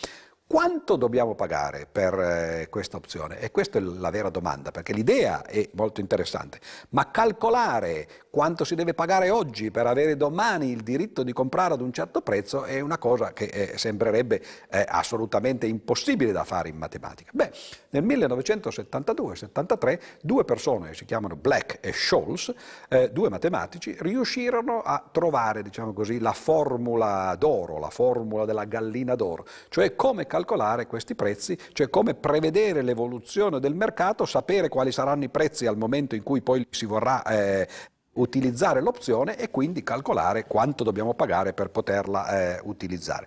Quanto 0.50 0.96
dobbiamo 0.96 1.36
pagare 1.36 1.86
per 1.86 2.12
eh, 2.12 2.66
questa 2.68 2.96
opzione? 2.96 3.38
E 3.38 3.52
questa 3.52 3.78
è 3.78 3.80
la 3.80 4.10
vera 4.10 4.30
domanda, 4.30 4.72
perché 4.72 4.92
l'idea 4.92 5.44
è 5.44 5.68
molto 5.74 6.00
interessante, 6.00 6.58
ma 6.88 7.08
calcolare 7.12 8.08
quanto 8.30 8.64
si 8.64 8.74
deve 8.74 8.92
pagare 8.92 9.30
oggi 9.30 9.70
per 9.70 9.86
avere 9.86 10.16
domani 10.16 10.70
il 10.70 10.82
diritto 10.82 11.22
di 11.22 11.32
comprare 11.32 11.74
ad 11.74 11.80
un 11.80 11.92
certo 11.92 12.20
prezzo 12.20 12.64
è 12.64 12.80
una 12.80 12.98
cosa 12.98 13.32
che 13.32 13.44
eh, 13.44 13.78
sembrerebbe 13.78 14.42
eh, 14.70 14.84
assolutamente 14.88 15.66
impossibile 15.66 16.32
da 16.32 16.42
fare 16.42 16.68
in 16.68 16.76
matematica. 16.76 17.30
Beh, 17.32 17.52
nel 17.90 18.02
1972-73 18.04 20.00
due 20.20 20.44
persone, 20.44 20.94
si 20.94 21.04
chiamano 21.04 21.36
Black 21.36 21.78
e 21.80 21.92
Scholz, 21.92 22.52
eh, 22.88 23.12
due 23.12 23.28
matematici, 23.28 23.96
riuscirono 24.00 24.80
a 24.80 25.00
trovare, 25.12 25.62
diciamo 25.62 25.92
così, 25.92 26.18
la 26.18 26.32
formula 26.32 27.36
d'oro, 27.38 27.78
la 27.78 27.90
formula 27.90 28.44
della 28.44 28.64
gallina 28.64 29.14
d'oro, 29.14 29.46
cioè 29.68 29.94
come 29.94 30.26
calcolare 30.26 30.38
calcolare 30.40 30.86
questi 30.86 31.14
prezzi, 31.14 31.58
cioè 31.72 31.90
come 31.90 32.14
prevedere 32.14 32.82
l'evoluzione 32.82 33.60
del 33.60 33.74
mercato, 33.74 34.24
sapere 34.24 34.68
quali 34.68 34.92
saranno 34.92 35.24
i 35.24 35.28
prezzi 35.28 35.66
al 35.66 35.76
momento 35.76 36.14
in 36.14 36.22
cui 36.22 36.40
poi 36.40 36.66
si 36.70 36.86
vorrà 36.86 37.22
eh, 37.24 37.68
utilizzare 38.14 38.80
l'opzione 38.80 39.36
e 39.36 39.50
quindi 39.50 39.82
calcolare 39.82 40.46
quanto 40.46 40.82
dobbiamo 40.82 41.14
pagare 41.14 41.52
per 41.52 41.70
poterla 41.70 42.56
eh, 42.56 42.60
utilizzare. 42.64 43.26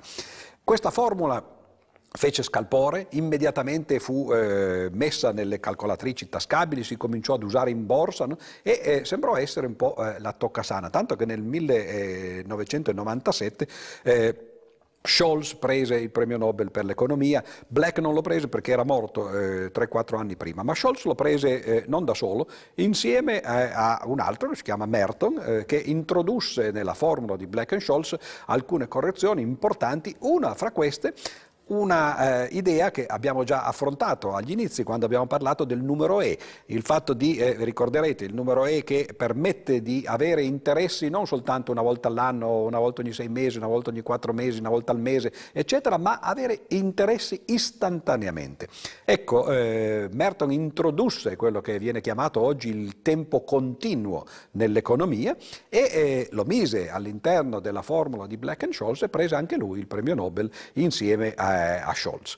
Questa 0.63 0.89
formula 0.89 1.61
fece 2.15 2.43
scalpore, 2.43 3.07
immediatamente 3.11 3.99
fu 3.99 4.31
eh, 4.31 4.89
messa 4.91 5.31
nelle 5.31 5.59
calcolatrici 5.59 6.29
tascabili, 6.29 6.83
si 6.83 6.95
cominciò 6.95 7.33
ad 7.35 7.43
usare 7.43 7.71
in 7.71 7.85
borsa 7.85 8.25
no? 8.25 8.37
e 8.61 8.81
eh, 8.83 9.05
sembrò 9.05 9.35
essere 9.35 9.67
un 9.67 9.75
po' 9.75 9.95
eh, 9.97 10.19
la 10.19 10.31
toccasana, 10.31 10.89
tanto 10.89 11.15
che 11.15 11.25
nel 11.25 11.41
1997 11.41 13.67
Scholz 15.05 15.55
prese 15.55 15.95
il 15.95 16.11
premio 16.11 16.37
Nobel 16.37 16.71
per 16.71 16.85
l'economia, 16.85 17.43
Black 17.67 17.99
non 17.99 18.13
lo 18.13 18.21
prese 18.21 18.47
perché 18.47 18.71
era 18.71 18.85
morto 18.85 19.29
eh, 19.29 19.69
3-4 19.69 20.15
anni 20.15 20.37
prima, 20.37 20.63
ma 20.63 20.73
Scholz 20.73 21.03
lo 21.03 21.13
prese 21.13 21.61
eh, 21.61 21.83
non 21.87 22.05
da 22.05 22.13
solo, 22.13 22.47
insieme 22.75 23.41
eh, 23.41 23.43
a 23.43 24.01
un 24.05 24.21
altro 24.21 24.49
che 24.49 24.55
si 24.55 24.63
chiama 24.63 24.85
Merton, 24.85 25.41
eh, 25.45 25.65
che 25.65 25.75
introdusse 25.75 26.71
nella 26.71 26.93
formula 26.93 27.35
di 27.35 27.47
Black 27.47 27.73
e 27.73 27.79
Scholz 27.81 28.15
alcune 28.45 28.87
correzioni 28.87 29.41
importanti, 29.41 30.15
una 30.19 30.55
fra 30.55 30.71
queste 30.71 31.13
una 31.67 32.45
eh, 32.45 32.49
idea 32.51 32.91
che 32.91 33.05
abbiamo 33.05 33.43
già 33.43 33.63
affrontato 33.63 34.33
agli 34.33 34.51
inizi 34.51 34.83
quando 34.83 35.05
abbiamo 35.05 35.27
parlato 35.27 35.63
del 35.63 35.81
numero 35.81 36.19
E, 36.19 36.37
il 36.67 36.81
fatto 36.81 37.13
di, 37.13 37.37
eh, 37.37 37.55
ricorderete, 37.63 38.25
il 38.25 38.33
numero 38.33 38.65
E 38.65 38.83
che 38.83 39.07
permette 39.15 39.81
di 39.81 40.03
avere 40.05 40.43
interessi 40.43 41.09
non 41.09 41.25
soltanto 41.25 41.71
una 41.71 41.81
volta 41.81 42.09
all'anno, 42.09 42.63
una 42.63 42.79
volta 42.79 43.01
ogni 43.01 43.13
sei 43.13 43.29
mesi, 43.29 43.57
una 43.57 43.67
volta 43.67 43.91
ogni 43.91 44.01
quattro 44.01 44.33
mesi, 44.33 44.59
una 44.59 44.69
volta 44.69 44.91
al 44.91 44.99
mese, 44.99 45.31
eccetera, 45.53 45.97
ma 45.97 46.19
avere 46.19 46.63
interessi 46.69 47.41
istantaneamente. 47.45 48.67
Ecco, 49.05 49.49
eh, 49.49 50.09
Merton 50.11 50.51
introdusse 50.51 51.35
quello 51.37 51.61
che 51.61 51.79
viene 51.79 52.01
chiamato 52.01 52.41
oggi 52.41 52.69
il 52.69 53.01
tempo 53.01 53.43
continuo 53.43 54.25
nell'economia 54.51 55.35
e 55.69 55.79
eh, 55.79 56.27
lo 56.31 56.43
mise 56.43 56.89
all'interno 56.89 57.59
della 57.59 57.81
formula 57.81 58.27
di 58.27 58.37
Black 58.37 58.67
Scholes 58.71 59.03
e 59.03 59.09
prese 59.09 59.35
anche 59.35 59.55
lui 59.55 59.79
il 59.79 59.87
premio 59.87 60.15
Nobel 60.15 60.49
insieme 60.73 61.33
a 61.35 61.53
a 61.83 61.93
Scholz. 61.93 62.37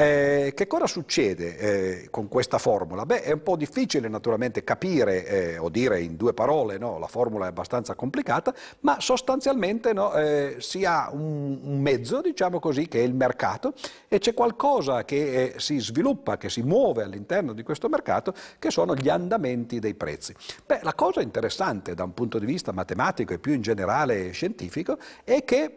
Eh, 0.00 0.52
che 0.54 0.66
cosa 0.66 0.86
succede 0.86 1.58
eh, 1.58 2.08
con 2.10 2.28
questa 2.28 2.56
formula? 2.58 3.04
Beh, 3.04 3.22
è 3.22 3.32
un 3.32 3.42
po' 3.42 3.56
difficile 3.56 4.08
naturalmente 4.08 4.64
capire 4.64 5.26
eh, 5.26 5.58
o 5.58 5.68
dire 5.68 6.00
in 6.00 6.16
due 6.16 6.32
parole, 6.32 6.78
no? 6.78 6.98
la 6.98 7.06
formula 7.06 7.44
è 7.44 7.48
abbastanza 7.48 7.94
complicata, 7.94 8.54
ma 8.80 8.98
sostanzialmente 9.00 9.92
no, 9.92 10.14
eh, 10.14 10.56
si 10.58 10.86
ha 10.86 11.10
un, 11.12 11.60
un, 11.62 11.80
mezzo, 11.80 12.22
diciamo 12.22 12.60
così, 12.60 12.88
che 12.88 13.00
è 13.00 13.02
il 13.02 13.12
mercato 13.14 13.74
e 14.08 14.18
c'è 14.18 14.32
qualcosa 14.32 15.04
che 15.04 15.42
eh, 15.42 15.54
si 15.58 15.78
sviluppa, 15.78 16.38
che 16.38 16.48
si 16.48 16.62
muove 16.62 17.02
all'interno 17.02 17.52
di 17.52 17.62
questo 17.62 17.88
mercato, 17.90 18.32
che 18.58 18.70
sono 18.70 18.94
gli 18.94 19.10
andamenti 19.10 19.80
dei 19.80 19.94
prezzi. 19.94 20.34
Beh, 20.64 20.80
la 20.82 20.94
cosa 20.94 21.20
interessante 21.20 21.94
da 21.94 22.04
un 22.04 22.14
punto 22.14 22.38
di 22.38 22.46
vista 22.46 22.72
matematico 22.72 23.34
e 23.34 23.38
più 23.38 23.52
in 23.52 23.60
generale 23.60 24.30
scientifico 24.30 24.96
è 25.24 25.44
che 25.44 25.74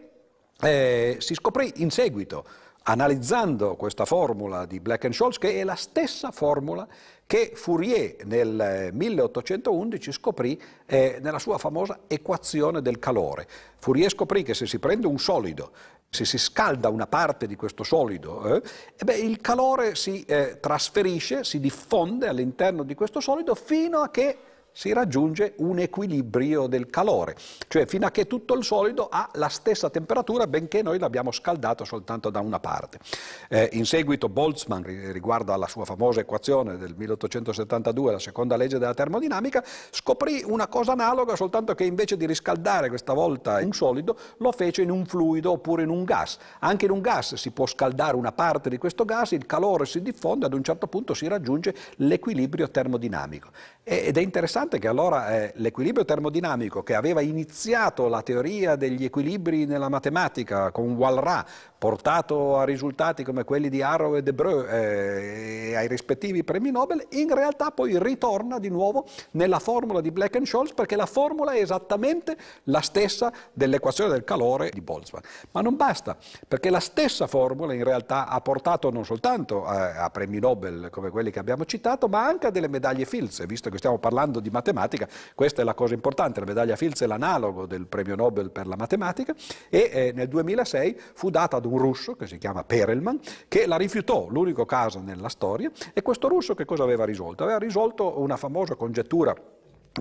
eh, 0.62 1.18
si 1.20 1.34
scoprì 1.34 1.74
in 1.78 1.90
seguito 1.90 2.46
analizzando 2.84 3.76
questa 3.76 4.06
formula 4.06 4.66
di 4.66 4.80
Black 4.80 5.06
and 5.06 5.14
Scholes, 5.14 5.38
che 5.38 5.60
è 5.60 5.64
la 5.64 5.76
stessa 5.76 6.32
formula 6.32 6.88
che 7.26 7.52
Fourier 7.56 8.26
nel 8.26 8.90
1811 8.92 10.12
scoprì 10.12 10.62
eh, 10.86 11.20
nella 11.22 11.40
sua 11.40 11.58
famosa 11.58 12.02
equazione 12.08 12.82
del 12.82 13.00
calore. 13.00 13.48
Fourier 13.78 14.10
scoprì 14.10 14.44
che 14.44 14.54
se 14.54 14.68
si 14.68 14.80
prende 14.80 15.08
un 15.08 15.18
solido, 15.18 15.72
se 16.10 16.26
si 16.26 16.38
scalda 16.38 16.90
una 16.90 17.08
parte 17.08 17.48
di 17.48 17.56
questo 17.56 17.84
solido, 17.84 18.56
eh, 18.56 18.62
eh 18.96 19.04
beh, 19.04 19.18
il 19.18 19.40
calore 19.42 19.96
si 19.96 20.24
eh, 20.26 20.60
trasferisce, 20.60 21.44
si 21.44 21.60
diffonde 21.60 22.28
all'interno 22.28 22.84
di 22.84 22.94
questo 22.94 23.20
solido 23.20 23.56
fino 23.56 24.00
a 24.00 24.10
che 24.10 24.38
si 24.74 24.92
raggiunge 24.92 25.54
un 25.58 25.80
equilibrio 25.80 26.68
del 26.68 26.88
calore, 26.88 27.36
cioè 27.68 27.86
fino 27.86 28.06
a 28.06 28.12
che 28.12 28.28
tutto 28.28 28.56
il 28.56 28.64
solido 28.64 29.08
ha 29.10 29.30
la 29.34 29.48
stessa 29.48 29.90
temperatura 29.90 30.48
benché 30.48 30.82
noi 30.82 31.00
l'abbiamo 31.00 31.32
scaldato 31.32 31.86
soltanto 31.86 32.30
da 32.30 32.40
una 32.40 32.60
parte. 32.60 33.00
Eh, 33.48 33.70
in 33.74 33.86
seguito 33.86 34.28
Boltzmann, 34.30 34.84
riguardo 35.12 35.54
alla 35.54 35.68
sua 35.68 35.86
famosa 35.86 36.20
equazione 36.20 36.78
del 36.78 36.96
1872, 36.98 38.12
la 38.12 38.20
seconda 38.20 38.58
legge 38.58 38.80
della 38.80 38.94
termodinamica, 38.94 39.64
scoprì 39.92 40.44
una 40.46 40.68
cosa 40.68 40.94
analoga, 40.94 41.36
soltanto 41.36 41.76
che 41.76 41.84
invece 41.84 42.18
di 42.18 42.26
riscaldare 42.26 42.90
questa 42.90 43.14
volta 43.14 43.62
un 43.64 43.74
solido, 43.74 44.18
lo 44.38 44.52
fece 44.52 44.82
in 44.82 44.90
un 44.90 45.06
fluido 45.06 45.52
oppure 45.52 45.84
in 45.84 45.90
un 45.90 46.04
gas. 46.04 46.38
Anche 46.60 46.86
in 46.86 46.92
un 46.92 47.02
gas 47.02 47.36
si 47.36 47.52
può 47.52 47.68
scaldare 47.68 48.16
una 48.16 48.32
parte 48.32 48.70
di 48.70 48.78
questo 48.78 49.06
gas, 49.06 49.32
il 49.32 49.46
calore 49.46 49.86
si 49.86 50.02
diffonde, 50.02 50.48
ad 50.48 50.54
un 50.54 50.64
certo 50.64 50.88
punto 50.88 51.14
si 51.14 51.28
raggiunge 51.28 51.76
l'equilibrio 51.98 52.70
termodinamico. 52.70 53.50
Ed 53.86 54.16
è 54.16 54.22
interessante 54.22 54.80
che 54.80 54.88
allora 54.88 55.36
eh, 55.36 55.52
l'equilibrio 55.56 56.06
termodinamico 56.06 56.84
che 56.84 56.96
aveva 56.96 57.20
iniziato 57.20 58.08
la 58.08 58.22
teoria 58.22 58.78
degli 58.78 59.04
equilibri 59.04 59.66
nella 59.66 59.90
matematica 59.90 60.72
con 60.72 60.94
Walras, 60.94 61.44
portato 61.78 62.58
a 62.58 62.64
risultati 62.64 63.26
come 63.26 63.44
quelli 63.44 63.68
di 63.68 63.82
Arrow 63.82 64.16
e 64.16 64.24
De 64.24 64.34
Breu 64.34 64.64
eh, 64.66 65.74
ai 65.76 65.90
rispettivi 65.90 66.46
premi 66.46 66.72
Nobel, 66.72 67.06
in 67.10 67.36
realtà 67.36 67.72
poi 67.72 68.02
ritorna 68.02 68.58
di 68.58 68.70
nuovo 68.70 69.06
nella 69.32 69.60
formula 69.60 70.00
di 70.00 70.12
Black 70.12 70.38
and 70.38 70.46
Scholes 70.46 70.74
perché 70.74 70.96
la 70.96 71.06
formula 71.06 71.52
è 71.52 71.60
esattamente 71.60 72.38
la 72.66 72.80
stessa 72.80 73.34
dell'equazione 73.52 74.12
del 74.12 74.24
calore 74.24 74.70
di 74.70 74.80
Boltzmann. 74.80 75.24
Ma 75.52 75.60
non 75.60 75.76
basta, 75.76 76.16
perché 76.48 76.70
la 76.70 76.80
stessa 76.80 77.28
formula 77.28 77.74
in 77.74 77.84
realtà 77.84 78.28
ha 78.28 78.40
portato 78.40 78.90
non 78.90 79.04
soltanto 79.04 79.66
a, 79.66 80.06
a 80.06 80.10
premi 80.10 80.40
Nobel 80.40 80.88
come 80.90 81.10
quelli 81.10 81.32
che 81.32 81.40
abbiamo 81.40 81.66
citato, 81.66 82.08
ma 82.08 82.26
anche 82.26 82.48
a 82.48 82.50
delle 82.50 82.70
medaglie 82.70 83.04
Fields, 83.04 83.46
visto 83.46 83.72
che 83.74 83.80
stiamo 83.80 83.98
parlando 83.98 84.40
di 84.40 84.50
matematica, 84.50 85.08
questa 85.36 85.62
è 85.62 85.66
la 85.66 85.74
cosa 85.74 85.94
importante, 85.94 86.40
la 86.40 86.46
medaglia 86.46 86.76
Fields 86.78 87.02
è 87.02 87.06
l'analogo 87.06 87.66
del 87.66 87.88
premio 87.88 88.16
Nobel 88.16 88.52
per 88.52 88.68
la 88.68 88.76
matematica 88.78 89.36
e 89.70 89.90
eh, 89.92 90.12
nel 90.16 90.30
2006 90.30 91.00
fu 91.14 91.30
data 91.30 91.58
ad 91.58 91.66
un 91.66 91.78
russo 91.78 92.16
che 92.16 92.28
si 92.28 92.38
chiama 92.38 92.64
Perelman 92.64 93.20
che 93.48 93.66
la 93.66 93.76
rifiutò, 93.76 94.28
l'unico 94.30 94.66
caso 94.66 95.00
nella 95.00 95.30
storia, 95.30 95.72
e 95.94 96.02
questo 96.02 96.28
russo 96.28 96.56
che 96.56 96.66
cosa 96.66 96.84
aveva 96.84 97.04
risolto? 97.04 97.44
Aveva 97.44 97.60
risolto 97.60 98.20
una 98.20 98.38
famosa 98.38 98.76
congettura 98.76 99.36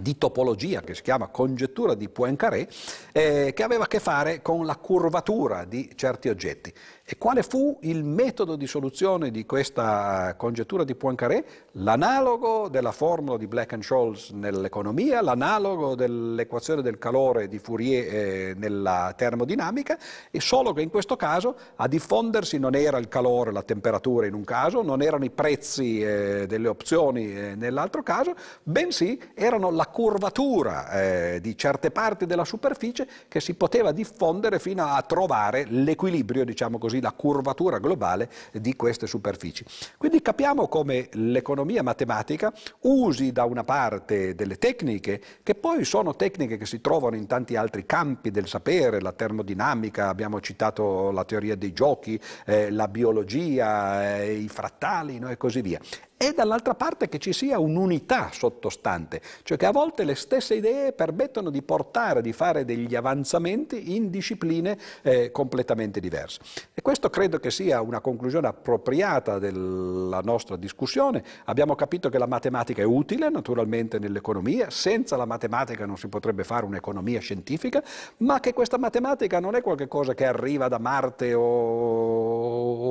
di 0.00 0.16
topologia 0.16 0.80
che 0.80 0.94
si 0.94 1.02
chiama 1.02 1.28
congettura 1.28 1.94
di 1.94 2.08
Poincaré, 2.08 2.66
eh, 3.12 3.52
che 3.54 3.62
aveva 3.62 3.84
a 3.84 3.86
che 3.86 4.00
fare 4.00 4.40
con 4.40 4.64
la 4.64 4.76
curvatura 4.76 5.64
di 5.64 5.90
certi 5.94 6.28
oggetti. 6.28 6.72
E 7.04 7.18
quale 7.18 7.42
fu 7.42 7.78
il 7.82 8.04
metodo 8.04 8.54
di 8.54 8.68
soluzione 8.68 9.32
di 9.32 9.44
questa 9.44 10.36
congettura 10.36 10.84
di 10.84 10.94
Poincaré? 10.94 11.44
L'analogo 11.72 12.68
della 12.68 12.92
formula 12.92 13.36
di 13.36 13.48
Black 13.48 13.72
and 13.72 13.82
Scholes 13.82 14.30
nell'economia, 14.30 15.20
l'analogo 15.20 15.96
dell'equazione 15.96 16.80
del 16.80 16.98
calore 16.98 17.48
di 17.48 17.58
Fourier 17.58 18.14
eh, 18.14 18.54
nella 18.56 19.12
termodinamica, 19.16 19.98
e 20.30 20.40
solo 20.40 20.72
che 20.72 20.80
in 20.80 20.90
questo 20.90 21.16
caso 21.16 21.56
a 21.74 21.88
diffondersi 21.88 22.58
non 22.58 22.76
era 22.76 22.98
il 22.98 23.08
calore, 23.08 23.50
la 23.50 23.64
temperatura 23.64 24.26
in 24.26 24.34
un 24.34 24.44
caso, 24.44 24.82
non 24.82 25.02
erano 25.02 25.24
i 25.24 25.30
prezzi 25.30 26.00
eh, 26.00 26.46
delle 26.46 26.68
opzioni 26.68 27.36
eh, 27.36 27.54
nell'altro 27.56 28.04
caso, 28.04 28.34
bensì 28.62 29.20
erano 29.34 29.70
la 29.70 29.86
curvatura 29.86 31.40
di 31.40 31.56
certe 31.56 31.90
parti 31.90 32.26
della 32.26 32.44
superficie 32.44 33.08
che 33.26 33.40
si 33.40 33.54
poteva 33.54 33.92
diffondere 33.92 34.58
fino 34.58 34.84
a 34.84 35.02
trovare 35.02 35.64
l'equilibrio, 35.68 36.44
diciamo 36.44 36.78
così, 36.92 37.00
la 37.00 37.12
curvatura 37.12 37.78
globale 37.78 38.30
di 38.52 38.76
queste 38.76 39.06
superfici. 39.06 39.64
Quindi 39.96 40.20
capiamo 40.20 40.68
come 40.68 41.08
l'economia 41.12 41.82
matematica 41.82 42.52
usi 42.80 43.32
da 43.32 43.44
una 43.44 43.64
parte 43.64 44.34
delle 44.34 44.58
tecniche 44.58 45.20
che 45.42 45.54
poi 45.54 45.84
sono 45.84 46.14
tecniche 46.14 46.58
che 46.58 46.66
si 46.66 46.80
trovano 46.80 47.16
in 47.16 47.26
tanti 47.26 47.56
altri 47.56 47.86
campi 47.86 48.30
del 48.30 48.46
sapere, 48.46 49.00
la 49.00 49.12
termodinamica, 49.12 50.08
abbiamo 50.08 50.40
citato 50.40 51.10
la 51.10 51.24
teoria 51.24 51.56
dei 51.56 51.72
giochi, 51.72 52.20
eh, 52.44 52.70
la 52.70 52.88
biologia, 52.88 54.16
eh, 54.16 54.34
i 54.34 54.48
frattali 54.48 55.18
no, 55.18 55.30
e 55.30 55.36
così 55.36 55.62
via 55.62 55.80
e 56.22 56.32
dall'altra 56.34 56.76
parte 56.76 57.08
che 57.08 57.18
ci 57.18 57.32
sia 57.32 57.58
un'unità 57.58 58.30
sottostante, 58.30 59.20
cioè 59.42 59.58
che 59.58 59.66
a 59.66 59.72
volte 59.72 60.04
le 60.04 60.14
stesse 60.14 60.54
idee 60.54 60.92
permettono 60.92 61.50
di 61.50 61.62
portare, 61.62 62.22
di 62.22 62.32
fare 62.32 62.64
degli 62.64 62.94
avanzamenti 62.94 63.96
in 63.96 64.08
discipline 64.08 64.78
eh, 65.02 65.32
completamente 65.32 65.98
diverse. 65.98 66.38
E 66.74 66.80
questo 66.80 67.10
credo 67.10 67.40
che 67.40 67.50
sia 67.50 67.80
una 67.80 67.98
conclusione 67.98 68.46
appropriata 68.46 69.40
della 69.40 70.20
nostra 70.20 70.54
discussione. 70.54 71.24
Abbiamo 71.46 71.74
capito 71.74 72.08
che 72.08 72.18
la 72.18 72.28
matematica 72.28 72.82
è 72.82 72.84
utile 72.84 73.28
naturalmente 73.28 73.98
nell'economia, 73.98 74.70
senza 74.70 75.16
la 75.16 75.24
matematica 75.24 75.86
non 75.86 75.98
si 75.98 76.06
potrebbe 76.06 76.44
fare 76.44 76.64
un'economia 76.64 77.18
scientifica, 77.18 77.82
ma 78.18 78.38
che 78.38 78.52
questa 78.52 78.78
matematica 78.78 79.40
non 79.40 79.56
è 79.56 79.60
qualcosa 79.60 80.14
che 80.14 80.24
arriva 80.24 80.68
da 80.68 80.78
Marte 80.78 81.34
o, 81.34 81.42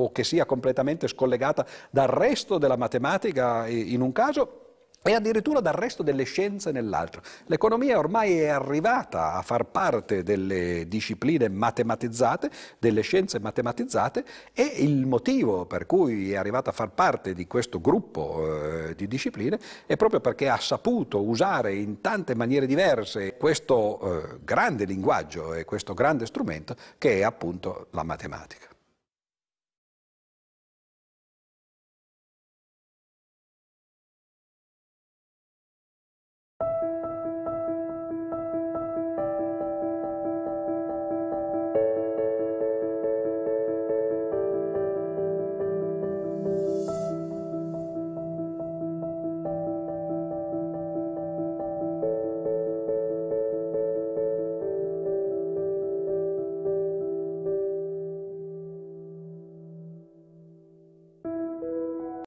o 0.02 0.12
che 0.12 0.22
sia 0.22 0.44
completamente 0.44 1.08
scollegata 1.08 1.64
dal 1.88 2.08
resto 2.08 2.58
della 2.58 2.76
matematica 2.76 3.20
matematica 3.22 3.68
in 3.68 4.00
un 4.00 4.12
caso 4.12 4.58
e 5.04 5.14
addirittura 5.14 5.58
dal 5.58 5.74
resto 5.74 6.04
delle 6.04 6.22
scienze 6.22 6.70
nell'altro. 6.70 7.22
L'economia 7.46 7.98
ormai 7.98 8.38
è 8.38 8.46
arrivata 8.46 9.34
a 9.34 9.42
far 9.42 9.64
parte 9.64 10.22
delle 10.22 10.86
discipline 10.86 11.48
matematizzate, 11.48 12.48
delle 12.78 13.00
scienze 13.00 13.40
matematizzate 13.40 14.24
e 14.52 14.62
il 14.62 15.04
motivo 15.06 15.66
per 15.66 15.86
cui 15.86 16.30
è 16.30 16.36
arrivata 16.36 16.70
a 16.70 16.72
far 16.72 16.90
parte 16.90 17.34
di 17.34 17.48
questo 17.48 17.80
gruppo 17.80 18.90
eh, 18.90 18.94
di 18.94 19.08
discipline 19.08 19.58
è 19.86 19.96
proprio 19.96 20.20
perché 20.20 20.48
ha 20.48 20.58
saputo 20.58 21.20
usare 21.20 21.74
in 21.74 22.00
tante 22.00 22.36
maniere 22.36 22.66
diverse 22.66 23.36
questo 23.36 23.98
eh, 24.00 24.38
grande 24.44 24.84
linguaggio 24.84 25.52
e 25.52 25.64
questo 25.64 25.94
grande 25.94 26.26
strumento 26.26 26.76
che 26.96 27.18
è 27.18 27.22
appunto 27.22 27.88
la 27.90 28.04
matematica. 28.04 28.71